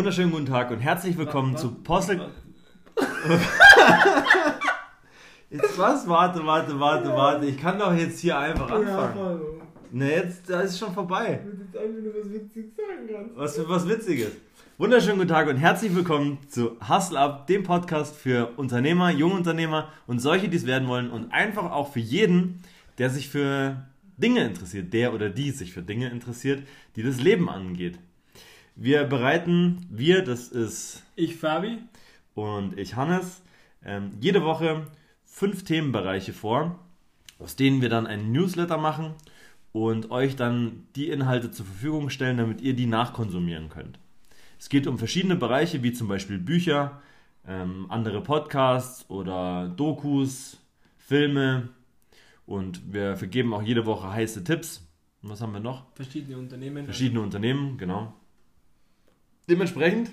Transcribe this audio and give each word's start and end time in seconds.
Wunderschönen 0.00 0.30
guten 0.30 0.46
Tag 0.46 0.70
und 0.70 0.78
herzlich 0.78 1.18
willkommen 1.18 1.52
Was? 1.52 1.60
zu 1.60 1.74
Postel. 1.74 2.22
Jetzt 5.50 5.78
was? 5.78 6.08
Warte, 6.08 6.46
warte, 6.46 6.80
warte, 6.80 7.08
warte. 7.10 7.44
Ich 7.44 7.60
kann 7.60 7.78
doch 7.78 7.94
jetzt 7.94 8.18
hier 8.20 8.38
einfach 8.38 8.70
anfangen. 8.70 9.14
hallo. 9.14 9.60
Ne, 9.92 10.10
jetzt, 10.10 10.48
da 10.48 10.62
ist 10.62 10.70
es 10.70 10.78
schon 10.78 10.94
vorbei. 10.94 11.40
Ich 11.42 11.46
würde 11.46 11.64
jetzt 11.64 11.76
einfach 11.76 12.02
nur 12.02 12.14
was 12.18 12.32
Witziges 12.32 12.76
sagen 12.76 13.10
kannst. 13.12 13.36
Was 13.36 13.56
für 13.56 13.68
was 13.68 13.86
Witziges. 13.86 14.30
Wunderschönen 14.78 15.18
guten 15.18 15.28
Tag 15.28 15.48
und 15.48 15.58
herzlich 15.58 15.94
willkommen 15.94 16.38
zu 16.48 16.78
Hustle 16.88 17.18
Up, 17.18 17.46
dem 17.46 17.62
Podcast 17.62 18.16
für 18.16 18.54
Unternehmer, 18.56 19.10
Jungunternehmer 19.10 19.90
und 20.06 20.18
solche, 20.18 20.48
die 20.48 20.56
es 20.56 20.66
werden 20.66 20.88
wollen 20.88 21.10
und 21.10 21.30
einfach 21.30 21.72
auch 21.72 21.92
für 21.92 22.00
jeden, 22.00 22.62
der 22.96 23.10
sich 23.10 23.28
für 23.28 23.84
Dinge 24.16 24.46
interessiert, 24.46 24.94
der 24.94 25.12
oder 25.12 25.28
die 25.28 25.50
sich 25.50 25.74
für 25.74 25.82
Dinge 25.82 26.08
interessiert, 26.08 26.62
die 26.96 27.02
das 27.02 27.20
Leben 27.20 27.50
angeht. 27.50 27.98
Wir 28.82 29.04
bereiten, 29.04 29.84
wir, 29.90 30.24
das 30.24 30.48
ist 30.48 31.04
Ich, 31.14 31.36
Fabi. 31.36 31.80
und 32.34 32.78
ich, 32.78 32.96
Hannes, 32.96 33.42
ähm, 33.84 34.12
jede 34.22 34.42
Woche 34.42 34.86
fünf 35.26 35.64
Themenbereiche 35.64 36.32
vor, 36.32 36.78
aus 37.38 37.56
denen 37.56 37.82
wir 37.82 37.90
dann 37.90 38.06
einen 38.06 38.32
Newsletter 38.32 38.78
machen 38.78 39.12
und 39.72 40.10
euch 40.10 40.34
dann 40.34 40.86
die 40.96 41.10
Inhalte 41.10 41.50
zur 41.50 41.66
Verfügung 41.66 42.08
stellen, 42.08 42.38
damit 42.38 42.62
ihr 42.62 42.72
die 42.72 42.86
nachkonsumieren 42.86 43.68
könnt. 43.68 43.98
Es 44.58 44.70
geht 44.70 44.86
um 44.86 44.96
verschiedene 44.96 45.36
Bereiche, 45.36 45.82
wie 45.82 45.92
zum 45.92 46.08
Beispiel 46.08 46.38
Bücher, 46.38 47.02
ähm, 47.46 47.84
andere 47.90 48.22
Podcasts 48.22 49.04
oder 49.10 49.68
Dokus, 49.68 50.56
Filme 50.96 51.68
und 52.46 52.94
wir 52.94 53.18
vergeben 53.18 53.52
auch 53.52 53.62
jede 53.62 53.84
Woche 53.84 54.10
heiße 54.10 54.42
Tipps. 54.42 54.88
Und 55.22 55.28
was 55.28 55.42
haben 55.42 55.52
wir 55.52 55.60
noch? 55.60 55.84
Verschiedene 55.96 56.38
Unternehmen. 56.38 56.86
Verschiedene 56.86 57.20
Unternehmen, 57.20 57.76
genau. 57.76 58.14
Dementsprechend, 59.50 60.12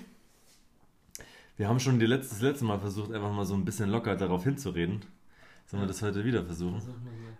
wir 1.56 1.68
haben 1.68 1.78
schon 1.78 2.00
die 2.00 2.06
letzte, 2.06 2.34
das 2.34 2.42
letzte 2.42 2.64
Mal 2.64 2.80
versucht, 2.80 3.12
einfach 3.12 3.32
mal 3.32 3.44
so 3.44 3.54
ein 3.54 3.64
bisschen 3.64 3.88
locker 3.88 4.16
darauf 4.16 4.42
hinzureden. 4.42 5.02
Sollen 5.66 5.84
wir 5.84 5.86
das 5.86 6.02
heute 6.02 6.24
wieder 6.24 6.44
versuchen? 6.44 6.82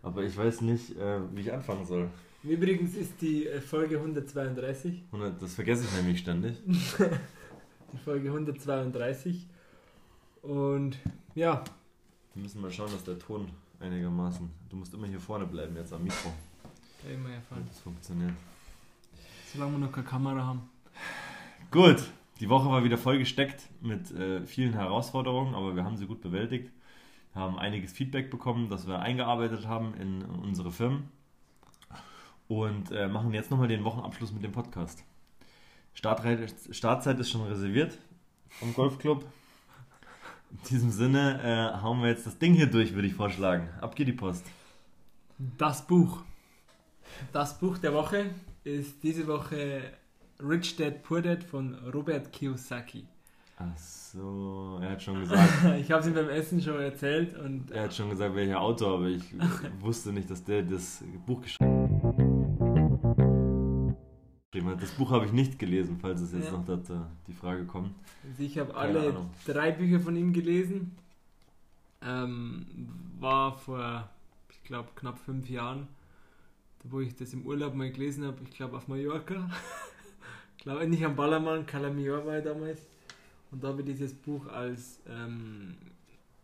Aber 0.03 0.23
ich 0.23 0.37
weiß 0.37 0.61
nicht, 0.61 0.97
äh, 0.97 1.19
wie 1.35 1.41
ich 1.41 1.53
anfangen 1.53 1.85
soll. 1.85 2.09
Übrigens 2.45 2.95
ist 2.95 3.21
die 3.21 3.49
äh, 3.49 3.61
Folge 3.61 3.97
132. 3.97 5.03
100 5.11 5.43
Das 5.43 5.55
vergesse 5.57 5.85
ich 5.87 5.93
nämlich 5.93 6.21
ständig. 6.21 6.57
Die 7.93 7.99
Folge 8.05 8.29
132. 8.29 9.47
Und 10.43 10.99
ja, 11.35 11.65
Wir 12.35 12.43
müssen 12.43 12.61
mal 12.61 12.71
schauen, 12.71 12.93
dass 12.93 13.03
der 13.03 13.19
Ton 13.19 13.49
einigermaßen. 13.81 14.49
Du 14.71 14.77
musst 14.77 14.95
immer 14.95 15.09
hier 15.09 15.19
vorne 15.19 15.47
bleiben, 15.47 15.75
jetzt 15.75 15.93
am 15.93 16.05
Mikro. 16.05 16.33
da 17.03 17.11
immer 17.11 17.31
erfahren. 17.31 17.63
damit 17.63 17.71
Das 17.71 17.81
funktioniert. 17.81 18.35
Solange 19.53 19.73
wir 19.73 19.79
noch 19.79 19.91
keine 19.93 20.07
Kamera 20.07 20.45
haben. 20.45 20.71
Gut, 21.71 22.03
die 22.41 22.49
Woche 22.49 22.71
war 22.71 22.83
wieder 22.83 22.97
voll 22.97 23.19
gesteckt 23.19 23.69
mit 23.83 24.11
äh, 24.13 24.47
vielen 24.47 24.73
Herausforderungen, 24.73 25.55
aber 25.55 25.77
wir 25.77 25.85
haben 25.85 25.99
sie 25.99 26.07
gut 26.07 26.23
bewältigt. 26.23 26.73
Haben 27.35 27.59
einiges 27.59 27.93
Feedback 27.93 28.31
bekommen, 28.31 28.71
das 28.71 28.87
wir 28.87 29.01
eingearbeitet 29.01 29.67
haben 29.67 29.93
in 29.95 30.25
unsere 30.25 30.73
Firmen. 30.73 31.11
Und 32.49 32.91
äh, 32.91 33.07
machen 33.07 33.35
jetzt 33.35 33.51
nochmal 33.51 33.69
den 33.69 33.85
Wochenabschluss 33.85 34.33
mit 34.33 34.43
dem 34.43 34.53
Podcast. 34.53 35.05
Startreit, 35.93 36.55
Startzeit 36.71 37.21
ist 37.21 37.31
schon 37.31 37.43
reserviert 37.43 37.99
vom 38.49 38.73
Golfclub. 38.73 39.27
In 40.51 40.59
diesem 40.71 40.91
Sinne 40.91 41.43
äh, 41.77 41.83
hauen 41.83 42.01
wir 42.01 42.09
jetzt 42.09 42.27
das 42.27 42.39
Ding 42.39 42.55
hier 42.55 42.69
durch, 42.69 42.95
würde 42.95 43.09
ich 43.09 43.15
vorschlagen. 43.15 43.69
Ab 43.83 43.95
geht 43.95 44.09
die 44.09 44.15
Post. 44.15 44.47
Das 45.37 45.87
Buch. 45.87 46.23
Das 47.31 47.59
Buch 47.59 47.77
der 47.77 47.93
Woche 47.93 48.31
ist 48.65 49.03
diese 49.03 49.27
Woche 49.27 49.93
Rich 50.41 50.77
Dad 50.77 51.03
Poor 51.03 51.21
Dad 51.23 51.43
von 51.43 51.75
Robert 51.93 52.33
Kiyosaki. 52.33 53.05
Ach 53.59 53.77
so, 53.77 54.79
er 54.81 54.91
hat 54.93 55.03
schon 55.03 55.19
gesagt, 55.21 55.65
Ich 55.81 55.91
habe 55.91 56.01
es 56.01 56.07
ihm 56.07 56.15
beim 56.15 56.29
Essen 56.29 56.63
schon 56.63 56.79
erzählt 56.81 57.37
und 57.39 57.71
er 57.73 57.85
hat 57.85 57.95
schon 57.95 58.09
gesagt, 58.11 58.35
welcher 58.37 58.61
Autor, 58.61 58.99
aber 58.99 59.07
ich 59.09 59.35
wusste 59.81 60.13
nicht, 60.13 60.31
dass 60.31 60.45
der 60.45 60.63
das 60.63 61.03
Buch 61.27 61.43
geschrieben 61.43 61.67
hat. 64.69 64.83
Das 64.83 64.91
Buch 64.93 65.11
habe 65.11 65.27
ich 65.27 65.33
nicht 65.33 65.59
gelesen, 65.59 65.99
falls 66.01 66.21
es 66.21 66.33
jetzt 66.33 66.47
Ja. 66.47 66.53
noch 66.53 66.65
dazu 66.65 67.05
die 67.27 67.33
Frage 67.33 67.65
kommt. 67.65 67.91
Also 68.29 68.43
ich 68.43 68.59
habe 68.59 68.75
alle 68.77 69.09
Ahnung. 69.11 69.31
drei 69.45 69.73
Bücher 69.73 69.99
von 70.01 70.15
ihm 70.17 70.33
gelesen. 70.33 70.97
Ähm, 72.01 72.65
war 73.19 73.59
vor, 73.59 74.09
ich 74.51 74.63
glaube, 74.63 74.89
knapp 74.95 75.19
fünf 75.19 75.49
Jahren, 75.51 75.89
wo 76.85 77.01
ich 77.01 77.17
das 77.17 77.33
im 77.33 77.45
Urlaub 77.45 77.75
mal 77.75 77.91
gelesen 77.91 78.25
habe. 78.25 78.39
Ich 78.45 78.51
glaube 78.51 78.77
auf 78.77 78.87
Mallorca. 78.87 79.51
glaube 80.69 80.87
nicht 80.87 81.03
am 81.03 81.17
Ballermann, 81.17 81.65
Calamior 81.65 82.27
war 82.27 82.39
ich 82.39 82.45
damals. 82.45 82.81
Und 83.51 83.65
da 83.65 83.69
habe 83.69 83.81
ich 83.81 83.87
dieses 83.87 84.13
Buch 84.13 84.47
als 84.49 85.01
ähm, 85.09 85.75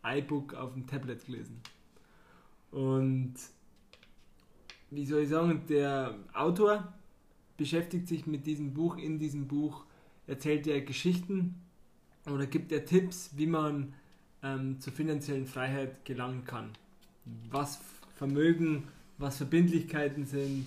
iBook 0.03 0.55
auf 0.55 0.73
dem 0.73 0.87
Tablet 0.87 1.23
gelesen. 1.27 1.61
Und 2.71 3.35
wie 4.89 5.05
soll 5.05 5.21
ich 5.21 5.29
sagen, 5.29 5.61
der 5.69 6.15
Autor 6.33 6.91
beschäftigt 7.55 8.07
sich 8.07 8.25
mit 8.25 8.47
diesem 8.47 8.73
Buch. 8.73 8.97
In 8.97 9.19
diesem 9.19 9.47
Buch 9.47 9.85
erzählt 10.25 10.65
er 10.65 10.81
Geschichten 10.81 11.61
oder 12.25 12.47
gibt 12.47 12.71
er 12.71 12.83
Tipps, 12.83 13.29
wie 13.35 13.45
man 13.45 13.93
ähm, 14.41 14.79
zur 14.79 14.91
finanziellen 14.91 15.45
Freiheit 15.45 16.03
gelangen 16.03 16.45
kann. 16.45 16.71
Was 17.51 17.79
Vermögen, 18.15 18.87
was 19.19 19.37
Verbindlichkeiten 19.37 20.25
sind, 20.25 20.65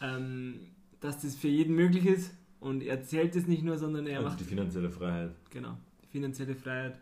ähm, 0.00 0.60
dass 1.00 1.20
das 1.20 1.34
für 1.34 1.48
jeden 1.48 1.74
möglich 1.74 2.06
ist. 2.06 2.30
Und 2.62 2.82
er 2.82 2.96
erzählt 2.98 3.34
es 3.36 3.46
nicht 3.46 3.62
nur, 3.62 3.76
sondern 3.76 4.06
er 4.06 4.18
Also 4.18 4.28
macht 4.30 4.40
die 4.40 4.44
finanzielle 4.44 4.90
Freiheit. 4.90 5.32
genau 5.50 5.76
die 6.02 6.06
finanzielle 6.08 6.54
Freiheit. 6.54 6.94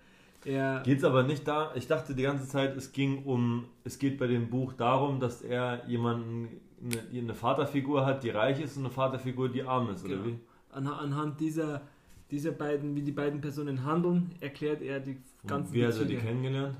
Er 0.44 0.80
Geht 0.84 0.98
es 0.98 1.04
aber 1.04 1.22
nicht 1.22 1.46
da, 1.46 1.72
ich 1.74 1.86
dachte 1.86 2.14
die 2.14 2.22
ganze 2.22 2.48
Zeit, 2.48 2.74
es 2.76 2.92
ging 2.92 3.24
um, 3.24 3.66
es 3.84 3.98
geht 3.98 4.18
bei 4.18 4.26
dem 4.26 4.48
Buch 4.48 4.72
darum, 4.72 5.20
dass 5.20 5.42
er 5.42 5.86
jemanden, 5.86 6.48
eine, 6.82 7.18
eine 7.18 7.34
Vaterfigur 7.34 8.06
hat, 8.06 8.24
die 8.24 8.30
reich 8.30 8.58
ist 8.60 8.76
und 8.78 8.84
eine 8.86 8.92
Vaterfigur, 8.92 9.50
die 9.50 9.62
arm 9.62 9.90
ist, 9.90 10.02
oder 10.04 10.14
Genau. 10.16 10.26
wie? 10.28 10.38
anha- 10.74 10.96
anhand 10.98 11.38
dieser, 11.40 11.82
dieser 12.30 12.52
beiden, 12.52 12.94
wie 12.96 13.02
die 13.02 13.12
beiden 13.12 13.42
Personen 13.42 13.84
handeln, 13.84 14.30
erklärt 14.40 14.80
er 14.80 15.00
die 15.00 15.18
Und 15.42 15.48
ganzen 15.48 15.74
wie 15.74 15.84
hat 15.84 15.96
er 15.98 16.04
die 16.06 16.16
kennengelernt? 16.16 16.76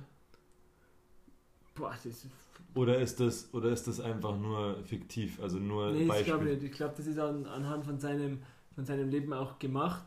Boah, 1.75 1.91
das 1.93 2.07
ist 2.07 2.27
Oder 2.75 2.99
ist 2.99 3.21
das, 3.21 3.53
oder 3.53 3.71
ist 3.71 3.87
das 3.89 4.01
einfach 4.01 4.39
nur 4.39 4.77
fiktiv, 4.85 5.39
also 5.43 5.59
nur 5.59 5.91
Nee, 5.93 6.03
ich 6.03 6.09
Beispiel? 6.09 6.25
glaube 6.33 6.45
nicht. 6.47 6.63
Ich 6.63 6.73
glaube, 6.73 6.95
das 6.97 7.07
ist 7.07 7.19
an, 7.19 7.45
anhand 7.47 7.85
von 7.85 7.99
seinem, 7.99 8.39
von 8.75 8.85
seinem 8.85 9.09
Leben 9.09 9.33
auch 9.33 9.59
gemacht. 9.59 10.05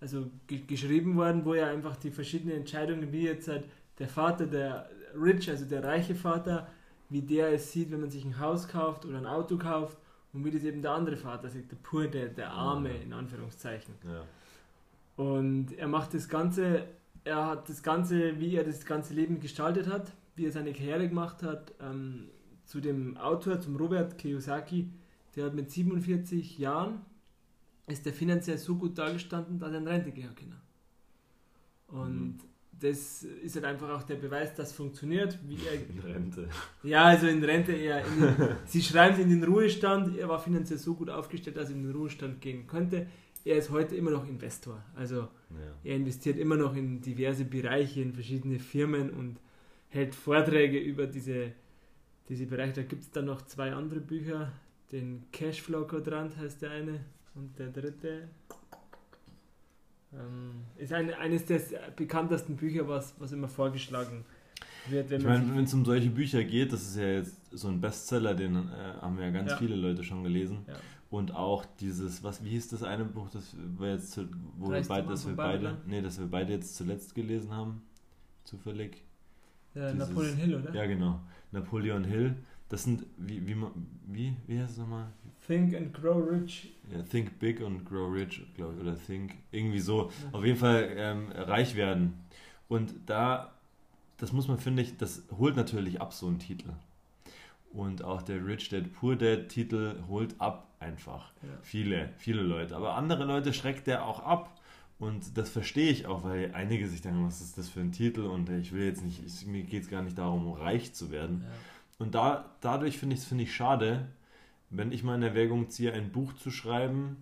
Also 0.00 0.30
ge 0.46 0.62
geschrieben 0.66 1.16
worden, 1.16 1.44
wo 1.44 1.54
er 1.54 1.68
einfach 1.68 1.96
die 1.96 2.10
verschiedenen 2.10 2.56
Entscheidungen, 2.56 3.12
wie 3.12 3.22
jetzt 3.22 3.48
halt 3.48 3.64
der 3.98 4.08
Vater, 4.08 4.46
der 4.46 4.88
Rich, 5.14 5.48
also 5.48 5.64
der 5.64 5.84
reiche 5.84 6.14
Vater, 6.14 6.68
wie 7.08 7.22
der 7.22 7.52
es 7.52 7.70
sieht, 7.70 7.90
wenn 7.90 8.00
man 8.00 8.10
sich 8.10 8.24
ein 8.24 8.40
Haus 8.40 8.66
kauft 8.68 9.04
oder 9.04 9.18
ein 9.18 9.26
Auto 9.26 9.58
kauft 9.58 9.98
und 10.32 10.44
wie 10.44 10.50
das 10.50 10.64
eben 10.64 10.82
der 10.82 10.92
andere 10.92 11.16
Vater 11.16 11.50
sieht, 11.50 11.70
der 11.70 11.76
Pur, 11.76 12.06
der, 12.06 12.28
der 12.28 12.50
Arme, 12.50 12.90
in 12.90 13.12
Anführungszeichen. 13.12 13.94
Ja. 14.04 14.24
Und 15.22 15.72
er 15.78 15.88
macht 15.88 16.14
das 16.14 16.28
Ganze, 16.28 16.86
er 17.24 17.46
hat 17.46 17.68
das 17.68 17.82
Ganze, 17.82 18.40
wie 18.40 18.56
er 18.56 18.64
das 18.64 18.84
ganze 18.86 19.14
Leben 19.14 19.40
gestaltet 19.40 19.86
hat, 19.86 20.12
wie 20.36 20.46
er 20.46 20.52
seine 20.52 20.72
Karriere 20.72 21.08
gemacht 21.08 21.42
hat, 21.42 21.74
ähm, 21.80 22.28
zu 22.64 22.80
dem 22.80 23.16
Autor, 23.18 23.60
zum 23.60 23.76
Robert 23.76 24.16
Kiyosaki, 24.16 24.88
der 25.36 25.46
hat 25.46 25.54
mit 25.54 25.70
47 25.70 26.58
Jahren, 26.58 27.02
ist 27.86 28.06
der 28.06 28.12
finanziell 28.12 28.58
so 28.58 28.76
gut 28.76 28.96
dargestanden, 28.98 29.58
dass 29.58 29.72
er 29.72 29.78
in 29.78 29.88
Rente 29.88 30.12
gehen 30.12 30.34
kann. 30.34 30.54
Und 31.88 32.36
Mhm. 32.36 32.38
das 32.80 33.22
ist 33.22 33.54
halt 33.56 33.64
einfach 33.66 33.90
auch 33.90 34.02
der 34.04 34.16
Beweis, 34.16 34.54
dass 34.54 34.70
es 34.70 34.74
funktioniert, 34.74 35.38
wie 35.46 35.58
er 35.66 35.74
In 35.74 35.98
Rente. 36.00 36.48
ja, 36.82 37.04
also 37.04 37.26
in 37.26 37.42
Rente 37.44 37.72
eher. 37.72 38.04
In 38.06 38.20
den, 38.20 38.34
sie 38.66 38.82
schreiben 38.82 39.14
es 39.14 39.20
in 39.20 39.28
den 39.30 39.44
Ruhestand. 39.44 40.16
Er 40.16 40.28
war 40.28 40.38
finanziell 40.40 40.78
so 40.78 40.94
gut 40.94 41.10
aufgestellt, 41.10 41.56
dass 41.56 41.68
er 41.70 41.76
in 41.76 41.82
den 41.82 41.92
Ruhestand 41.92 42.40
gehen 42.40 42.66
könnte. 42.66 43.06
Er 43.44 43.56
ist 43.58 43.70
heute 43.70 43.96
immer 43.96 44.10
noch 44.12 44.26
Investor. 44.26 44.82
Also 44.94 45.16
Ja. 45.16 45.28
er 45.84 45.96
investiert 45.96 46.38
immer 46.38 46.56
noch 46.56 46.74
in 46.76 47.00
diverse 47.00 47.44
Bereiche, 47.44 48.00
in 48.00 48.12
verschiedene 48.14 48.58
Firmen 48.60 49.10
und 49.10 49.38
hält 49.88 50.14
Vorträge 50.14 50.78
über 50.78 51.06
diese, 51.06 51.52
diese 52.28 52.46
Bereiche. 52.46 52.72
Da 52.74 52.82
gibt 52.84 53.02
es 53.02 53.10
dann 53.10 53.26
noch 53.26 53.42
zwei 53.42 53.72
andere 53.72 54.00
Bücher. 54.00 54.52
Den 54.92 55.24
Cashflow 55.32 55.84
Quadrant 55.86 56.36
heißt 56.36 56.62
der 56.62 56.70
eine 56.70 57.00
und 57.34 57.58
der 57.58 57.68
dritte 57.68 58.28
ähm, 60.12 60.64
ist 60.76 60.92
eine, 60.92 61.16
eines 61.18 61.46
der 61.46 61.60
bekanntesten 61.96 62.56
Bücher, 62.56 62.86
was, 62.88 63.14
was 63.18 63.32
immer 63.32 63.48
vorgeschlagen 63.48 64.24
wird. 64.88 65.10
Wenn 65.10 65.20
Ich 65.20 65.26
meine, 65.26 65.54
wenn 65.56 65.64
es 65.64 65.74
um 65.74 65.84
solche 65.84 66.10
Bücher 66.10 66.44
geht, 66.44 66.72
das 66.72 66.82
ist 66.82 66.96
ja 66.96 67.06
jetzt 67.08 67.36
so 67.50 67.68
ein 67.68 67.80
Bestseller, 67.80 68.34
den 68.34 68.56
äh, 68.56 68.60
haben 69.00 69.18
ja 69.18 69.30
ganz 69.30 69.52
Ja. 69.52 69.56
viele 69.56 69.76
Leute 69.76 70.04
schon 70.04 70.22
gelesen. 70.22 70.58
Ja. 70.68 70.74
Und 71.10 71.34
auch 71.34 71.64
dieses, 71.78 72.22
was, 72.24 72.42
wie 72.42 72.50
hieß 72.50 72.68
das 72.68 72.82
eine 72.82 73.04
Buch, 73.04 73.28
das 73.30 73.54
wir 73.78 73.92
jetzt, 73.92 74.18
wo 74.58 74.70
wir 74.70 74.82
beide, 74.82 75.08
das 75.08 75.26
wir 75.26 75.36
beide, 75.36 75.58
Babylon? 75.64 75.78
nee, 75.86 76.00
das 76.00 76.18
wir 76.18 76.26
beide 76.26 76.52
jetzt 76.54 76.74
zuletzt 76.76 77.14
gelesen 77.14 77.50
haben, 77.52 77.82
zufällig. 78.44 79.02
Ja, 79.74 79.92
Dieses- 79.92 80.08
Napoleon 80.08 80.36
Hill, 80.36 80.54
oder? 80.56 80.74
Ja, 80.74 80.86
genau. 80.86 81.20
Napoleon 81.50 82.04
Hill. 82.04 82.34
das 82.70 82.84
sind, 82.84 83.04
wie, 83.18 83.46
wie, 83.46 83.56
wie, 84.06 84.36
wie 84.46 84.58
heißt 84.58 84.72
es 84.72 84.78
nochmal? 84.78 85.12
Think 85.46 85.74
and 85.74 85.92
Grow 85.92 86.18
Rich. 86.18 86.72
Ja, 86.92 87.02
think 87.02 87.38
Big 87.38 87.60
and 87.60 87.84
Grow 87.84 88.12
Rich, 88.12 88.42
glaube 88.54 88.74
ich, 88.74 88.80
oder 88.80 88.96
Think, 88.96 89.34
irgendwie 89.50 89.80
so. 89.80 90.10
Ja. 90.10 90.38
Auf 90.38 90.44
jeden 90.44 90.58
Fall 90.58 90.92
ähm, 90.96 91.32
reich 91.32 91.74
werden. 91.74 92.14
Und 92.68 92.94
da, 93.06 93.52
das 94.18 94.32
muss 94.32 94.48
man, 94.48 94.58
finde 94.58 94.82
ich, 94.82 94.96
das 94.96 95.22
holt 95.36 95.56
natürlich 95.56 96.00
ab, 96.00 96.12
so 96.12 96.28
ein 96.28 96.38
Titel. 96.38 96.70
Und 97.72 98.04
auch 98.04 98.22
der 98.22 98.46
Rich 98.46 98.68
Dad 98.68 98.92
Poor 98.92 99.16
Dad 99.16 99.48
Titel 99.48 99.96
holt 100.08 100.40
ab 100.40 100.68
einfach. 100.78 101.32
Ja. 101.42 101.48
Viele, 101.62 102.10
viele 102.18 102.42
Leute. 102.42 102.76
Aber 102.76 102.94
andere 102.94 103.24
Leute 103.24 103.52
schreckt 103.52 103.86
der 103.86 104.04
auch 104.04 104.20
ab. 104.20 104.58
Und 104.98 105.36
das 105.36 105.50
verstehe 105.50 105.90
ich 105.90 106.06
auch, 106.06 106.22
weil 106.22 106.52
einige 106.54 106.86
sich 106.86 107.02
denken, 107.02 107.26
was 107.26 107.40
ist 107.40 107.58
das 107.58 107.68
für 107.68 107.80
ein 107.80 107.90
Titel? 107.90 108.20
Und 108.20 108.48
ich 108.50 108.72
will 108.72 108.84
jetzt 108.84 109.02
nicht, 109.02 109.20
ich, 109.26 109.46
mir 109.46 109.64
geht 109.64 109.82
es 109.82 109.90
gar 109.90 110.02
nicht 110.02 110.16
darum, 110.16 110.52
reich 110.52 110.92
zu 110.92 111.10
werden. 111.10 111.44
Und 111.98 112.14
da, 112.14 112.44
dadurch 112.60 112.98
finde 112.98 113.14
ich 113.14 113.22
es 113.22 113.26
find 113.26 113.40
ich 113.40 113.54
schade, 113.54 114.06
wenn 114.72 114.90
ich 114.90 115.04
mal 115.04 115.14
in 115.14 115.22
Erwägung 115.22 115.68
ziehe, 115.68 115.92
ein 115.92 116.10
Buch 116.10 116.32
zu 116.34 116.50
schreiben, 116.50 117.16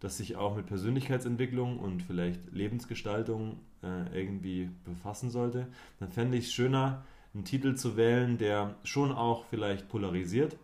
das 0.00 0.16
sich 0.16 0.36
auch 0.36 0.56
mit 0.56 0.66
Persönlichkeitsentwicklung 0.66 1.78
und 1.78 2.02
vielleicht 2.02 2.52
Lebensgestaltung 2.52 3.60
äh, 3.82 4.18
irgendwie 4.18 4.70
befassen 4.84 5.30
sollte, 5.30 5.68
dann 6.00 6.10
fände 6.10 6.36
ich 6.36 6.46
es 6.46 6.52
schöner, 6.52 7.04
einen 7.32 7.44
Titel 7.44 7.76
zu 7.76 7.96
wählen, 7.96 8.38
der 8.38 8.74
schon 8.82 9.12
auch 9.12 9.44
vielleicht 9.44 9.88
polarisiert, 9.88 10.56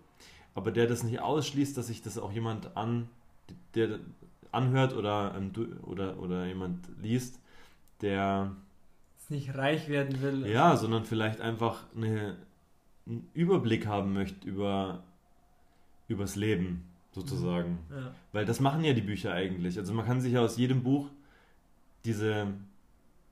aber 0.55 0.73
der 0.73 0.88
das 0.88 1.05
nicht 1.05 1.20
ausschließt, 1.20 1.76
dass 1.76 1.87
sich 1.87 2.02
das 2.02 2.19
auch 2.19 2.32
jemand 2.32 2.76
an, 2.76 3.08
der 3.75 4.00
anhört 4.50 4.94
oder, 4.94 5.34
ähm, 5.37 5.52
oder, 5.82 6.19
oder 6.19 6.46
jemand 6.46 6.88
liest, 7.00 7.38
der 8.00 8.56
nicht 9.29 9.55
reich 9.55 9.88
werden 9.88 10.22
will. 10.22 10.46
Ja, 10.46 10.76
sondern 10.76 11.05
vielleicht 11.05 11.40
einfach 11.40 11.84
eine, 11.94 12.37
einen 13.06 13.29
Überblick 13.34 13.87
haben 13.87 14.12
möchte 14.12 14.49
über 14.49 15.02
übers 16.08 16.37
Leben 16.37 16.85
sozusagen. 17.12 17.79
Mhm. 17.88 17.97
Ja. 17.97 18.14
Weil 18.32 18.44
das 18.44 18.61
machen 18.61 18.85
ja 18.85 18.93
die 18.93 19.03
Bücher 19.03 19.32
eigentlich. 19.32 19.79
Also 19.79 19.94
man 19.94 20.06
kann 20.06 20.20
sich 20.20 20.32
ja 20.32 20.41
aus 20.41 20.56
jedem 20.56 20.82
Buch 20.82 21.08
diese, 22.05 22.49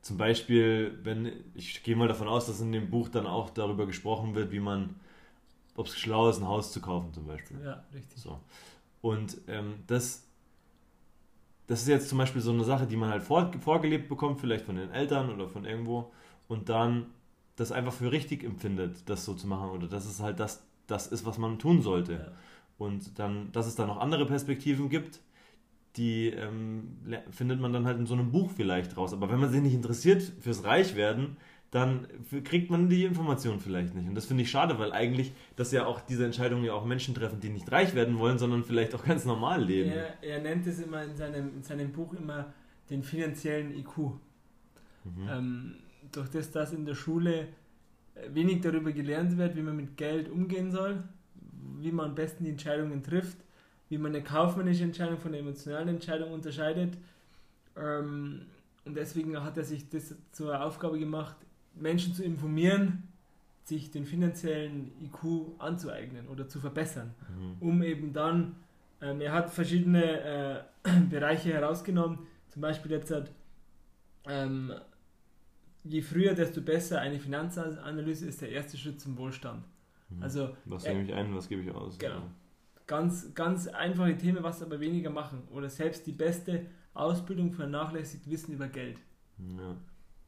zum 0.02 0.16
Beispiel, 0.16 0.98
wenn, 1.02 1.32
ich 1.54 1.82
gehe 1.82 1.96
mal 1.96 2.08
davon 2.08 2.28
aus, 2.28 2.46
dass 2.46 2.60
in 2.60 2.72
dem 2.72 2.90
Buch 2.90 3.08
dann 3.08 3.26
auch 3.26 3.50
darüber 3.50 3.86
gesprochen 3.86 4.34
wird, 4.34 4.50
wie 4.52 4.60
man, 4.60 4.96
ob 5.76 5.86
es 5.86 5.96
schlau 5.96 6.28
ist, 6.28 6.38
ein 6.38 6.48
Haus 6.48 6.72
zu 6.72 6.80
kaufen 6.80 7.12
zum 7.12 7.26
Beispiel. 7.26 7.58
Ja, 7.64 7.84
richtig. 7.94 8.20
So. 8.20 8.40
Und 9.00 9.38
ähm, 9.48 9.74
das 9.86 10.24
das 11.66 11.82
ist 11.82 11.88
jetzt 11.88 12.08
zum 12.08 12.18
Beispiel 12.18 12.42
so 12.42 12.52
eine 12.52 12.64
Sache, 12.64 12.86
die 12.86 12.96
man 12.96 13.10
halt 13.10 13.22
vor, 13.22 13.50
vorgelebt 13.60 14.08
bekommt, 14.08 14.40
vielleicht 14.40 14.66
von 14.66 14.76
den 14.76 14.90
Eltern 14.90 15.30
oder 15.30 15.48
von 15.48 15.64
irgendwo, 15.64 16.12
und 16.48 16.68
dann 16.68 17.06
das 17.56 17.72
einfach 17.72 17.92
für 17.92 18.12
richtig 18.12 18.44
empfindet, 18.44 19.08
das 19.08 19.24
so 19.24 19.34
zu 19.34 19.46
machen, 19.46 19.70
oder 19.70 19.86
dass 19.86 20.04
es 20.04 20.20
halt 20.20 20.40
das, 20.40 20.62
das 20.86 21.06
ist, 21.06 21.24
was 21.24 21.38
man 21.38 21.58
tun 21.58 21.80
sollte. 21.80 22.12
Ja. 22.12 22.32
Und 22.78 23.18
dann, 23.18 23.52
dass 23.52 23.66
es 23.66 23.76
da 23.76 23.86
noch 23.86 23.98
andere 23.98 24.26
Perspektiven 24.26 24.88
gibt, 24.88 25.20
die 25.96 26.28
ähm, 26.28 26.98
findet 27.30 27.60
man 27.60 27.72
dann 27.72 27.86
halt 27.86 27.98
in 27.98 28.06
so 28.06 28.14
einem 28.14 28.32
Buch 28.32 28.50
vielleicht 28.50 28.96
raus. 28.96 29.12
Aber 29.12 29.30
wenn 29.30 29.38
man 29.38 29.50
sich 29.50 29.62
nicht 29.62 29.74
interessiert 29.74 30.22
fürs 30.40 30.64
Reichwerden, 30.64 31.36
dann 31.70 32.06
kriegt 32.44 32.70
man 32.70 32.88
die 32.88 33.04
Information 33.04 33.58
vielleicht 33.58 33.94
nicht. 33.94 34.08
Und 34.08 34.14
das 34.14 34.26
finde 34.26 34.44
ich 34.44 34.50
schade, 34.50 34.78
weil 34.78 34.92
eigentlich 34.92 35.32
das 35.56 35.72
ja 35.72 35.86
auch 35.86 36.00
diese 36.00 36.24
Entscheidungen 36.24 36.64
ja 36.64 36.72
auch 36.72 36.84
Menschen 36.84 37.14
treffen, 37.14 37.40
die 37.40 37.48
nicht 37.48 37.70
reich 37.70 37.94
werden 37.94 38.18
wollen, 38.18 38.38
sondern 38.38 38.62
vielleicht 38.62 38.94
auch 38.94 39.04
ganz 39.04 39.24
normal 39.24 39.64
leben. 39.64 39.90
Er, 39.90 40.22
er 40.22 40.40
nennt 40.40 40.66
es 40.66 40.80
immer 40.80 41.02
in 41.02 41.16
seinem, 41.16 41.56
in 41.56 41.62
seinem 41.62 41.90
Buch 41.92 42.14
immer 42.14 42.52
den 42.90 43.02
finanziellen 43.02 43.76
IQ. 43.76 43.96
Mhm. 43.98 45.28
Ähm, 45.28 45.74
durch 46.12 46.30
das, 46.30 46.50
dass 46.52 46.72
in 46.72 46.86
der 46.86 46.94
Schule 46.94 47.48
wenig 48.28 48.60
darüber 48.60 48.92
gelernt 48.92 49.36
wird, 49.36 49.56
wie 49.56 49.62
man 49.62 49.76
mit 49.76 49.96
Geld 49.96 50.30
umgehen 50.30 50.70
soll, 50.70 51.02
wie 51.80 51.92
man 51.92 52.10
am 52.10 52.14
besten 52.14 52.44
die 52.44 52.50
Entscheidungen 52.50 53.02
trifft, 53.02 53.38
wie 53.88 53.98
man 53.98 54.14
eine 54.14 54.24
kaufmännische 54.24 54.84
Entscheidung 54.84 55.18
von 55.18 55.32
einer 55.32 55.40
emotionalen 55.40 55.88
Entscheidung 55.88 56.32
unterscheidet. 56.32 56.96
Ähm, 57.76 58.42
und 58.84 58.96
deswegen 58.96 59.42
hat 59.42 59.56
er 59.56 59.64
sich 59.64 59.88
das 59.88 60.14
zur 60.32 60.62
Aufgabe 60.62 60.98
gemacht, 60.98 61.36
Menschen 61.74 62.14
zu 62.14 62.22
informieren, 62.22 63.04
sich 63.64 63.90
den 63.90 64.04
finanziellen 64.04 64.92
IQ 65.02 65.58
anzueignen 65.58 66.28
oder 66.28 66.48
zu 66.48 66.60
verbessern, 66.60 67.14
mhm. 67.28 67.56
um 67.60 67.82
eben 67.82 68.12
dann, 68.12 68.56
ähm, 69.00 69.20
er 69.20 69.32
hat 69.32 69.50
verschiedene 69.50 70.64
äh, 70.84 70.90
Bereiche 71.10 71.52
herausgenommen, 71.52 72.18
zum 72.50 72.62
Beispiel 72.62 72.92
jetzt 72.92 73.10
hat, 73.10 73.32
ähm, 74.26 74.72
je 75.82 76.02
früher, 76.02 76.34
desto 76.34 76.60
besser, 76.60 77.00
eine 77.00 77.18
Finanzanalyse 77.18 78.26
ist 78.26 78.42
der 78.42 78.50
erste 78.50 78.76
Schritt 78.76 79.00
zum 79.00 79.16
Wohlstand. 79.16 79.64
Mhm. 80.08 80.22
Also, 80.22 80.56
was 80.64 80.84
nehme 80.84 81.04
ich 81.04 81.14
ein, 81.14 81.34
was 81.34 81.48
gebe 81.48 81.62
ich 81.62 81.70
aus? 81.70 81.98
Genau. 81.98 82.22
Ganz, 82.86 83.32
ganz 83.34 83.66
einfache 83.68 84.16
Themen, 84.16 84.42
was 84.42 84.62
aber 84.62 84.78
weniger 84.78 85.10
machen. 85.10 85.42
Oder 85.50 85.70
selbst 85.70 86.06
die 86.06 86.12
beste 86.12 86.66
Ausbildung 86.92 87.52
vernachlässigt 87.52 88.28
Wissen 88.30 88.52
über 88.52 88.68
Geld. 88.68 88.98
Ja. 89.38 89.76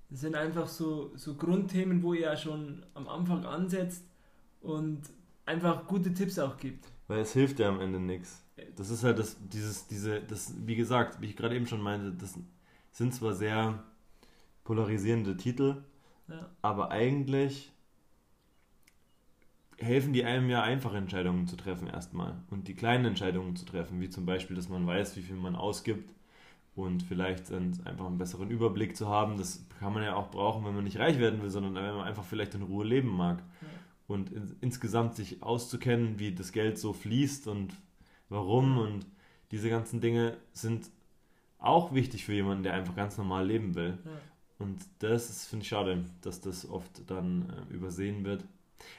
Das 0.08 0.20
sind 0.20 0.36
einfach 0.36 0.66
so, 0.66 1.12
so 1.16 1.34
Grundthemen, 1.34 2.02
wo 2.02 2.14
ihr 2.14 2.22
ja 2.22 2.36
schon 2.36 2.84
am 2.94 3.08
Anfang 3.08 3.44
ansetzt 3.44 4.04
und 4.60 5.02
einfach 5.44 5.86
gute 5.86 6.14
Tipps 6.14 6.38
auch 6.38 6.56
gibt. 6.56 6.86
Weil 7.08 7.20
es 7.20 7.32
hilft 7.32 7.58
ja 7.58 7.68
am 7.68 7.80
Ende 7.80 8.00
nichts. 8.00 8.42
Das 8.76 8.90
ist 8.90 9.04
halt 9.04 9.18
das, 9.18 9.36
dieses, 9.48 9.86
diese, 9.86 10.20
das, 10.22 10.54
wie 10.64 10.76
gesagt, 10.76 11.20
wie 11.20 11.26
ich 11.26 11.36
gerade 11.36 11.54
eben 11.54 11.66
schon 11.66 11.80
meinte, 11.80 12.12
das 12.12 12.38
sind 12.90 13.14
zwar 13.14 13.34
sehr 13.34 13.84
polarisierende 14.64 15.36
Titel, 15.36 15.84
ja. 16.28 16.50
aber 16.62 16.90
eigentlich 16.90 17.72
helfen 19.78 20.12
die 20.12 20.24
einem 20.24 20.48
ja 20.48 20.62
einfache 20.62 20.96
Entscheidungen 20.96 21.46
zu 21.46 21.56
treffen 21.56 21.86
erstmal 21.88 22.34
und 22.50 22.68
die 22.68 22.74
kleinen 22.74 23.04
Entscheidungen 23.04 23.56
zu 23.56 23.64
treffen, 23.66 24.00
wie 24.00 24.08
zum 24.08 24.24
Beispiel, 24.24 24.56
dass 24.56 24.68
man 24.68 24.86
weiß, 24.86 25.16
wie 25.16 25.22
viel 25.22 25.36
man 25.36 25.54
ausgibt 25.54 26.10
und 26.74 27.02
vielleicht 27.02 27.52
einfach 27.52 28.06
einen 28.06 28.18
besseren 28.18 28.50
Überblick 28.50 28.96
zu 28.96 29.08
haben. 29.08 29.38
Das 29.38 29.66
kann 29.80 29.92
man 29.92 30.02
ja 30.02 30.14
auch 30.14 30.30
brauchen, 30.30 30.64
wenn 30.64 30.74
man 30.74 30.84
nicht 30.84 30.98
reich 30.98 31.18
werden 31.18 31.42
will, 31.42 31.50
sondern 31.50 31.74
wenn 31.74 31.94
man 31.94 32.06
einfach 32.06 32.24
vielleicht 32.24 32.54
in 32.54 32.62
Ruhe 32.62 32.84
leben 32.84 33.08
mag. 33.08 33.38
Ja. 33.38 33.68
Und 34.08 34.30
in, 34.30 34.56
insgesamt 34.60 35.16
sich 35.16 35.42
auszukennen, 35.42 36.18
wie 36.18 36.34
das 36.34 36.52
Geld 36.52 36.78
so 36.78 36.92
fließt 36.92 37.48
und 37.48 37.74
warum 38.28 38.78
und 38.78 39.06
diese 39.50 39.68
ganzen 39.70 40.00
Dinge 40.00 40.36
sind 40.52 40.90
auch 41.58 41.94
wichtig 41.94 42.24
für 42.24 42.34
jemanden, 42.34 42.62
der 42.62 42.74
einfach 42.74 42.94
ganz 42.94 43.16
normal 43.16 43.46
leben 43.46 43.74
will. 43.74 43.98
Ja. 44.04 44.10
Und 44.58 44.78
das 45.00 45.46
finde 45.46 45.64
ich 45.64 45.68
schade, 45.68 46.04
dass 46.22 46.40
das 46.40 46.68
oft 46.68 47.10
dann 47.10 47.50
äh, 47.70 47.74
übersehen 47.74 48.24
wird. 48.24 48.44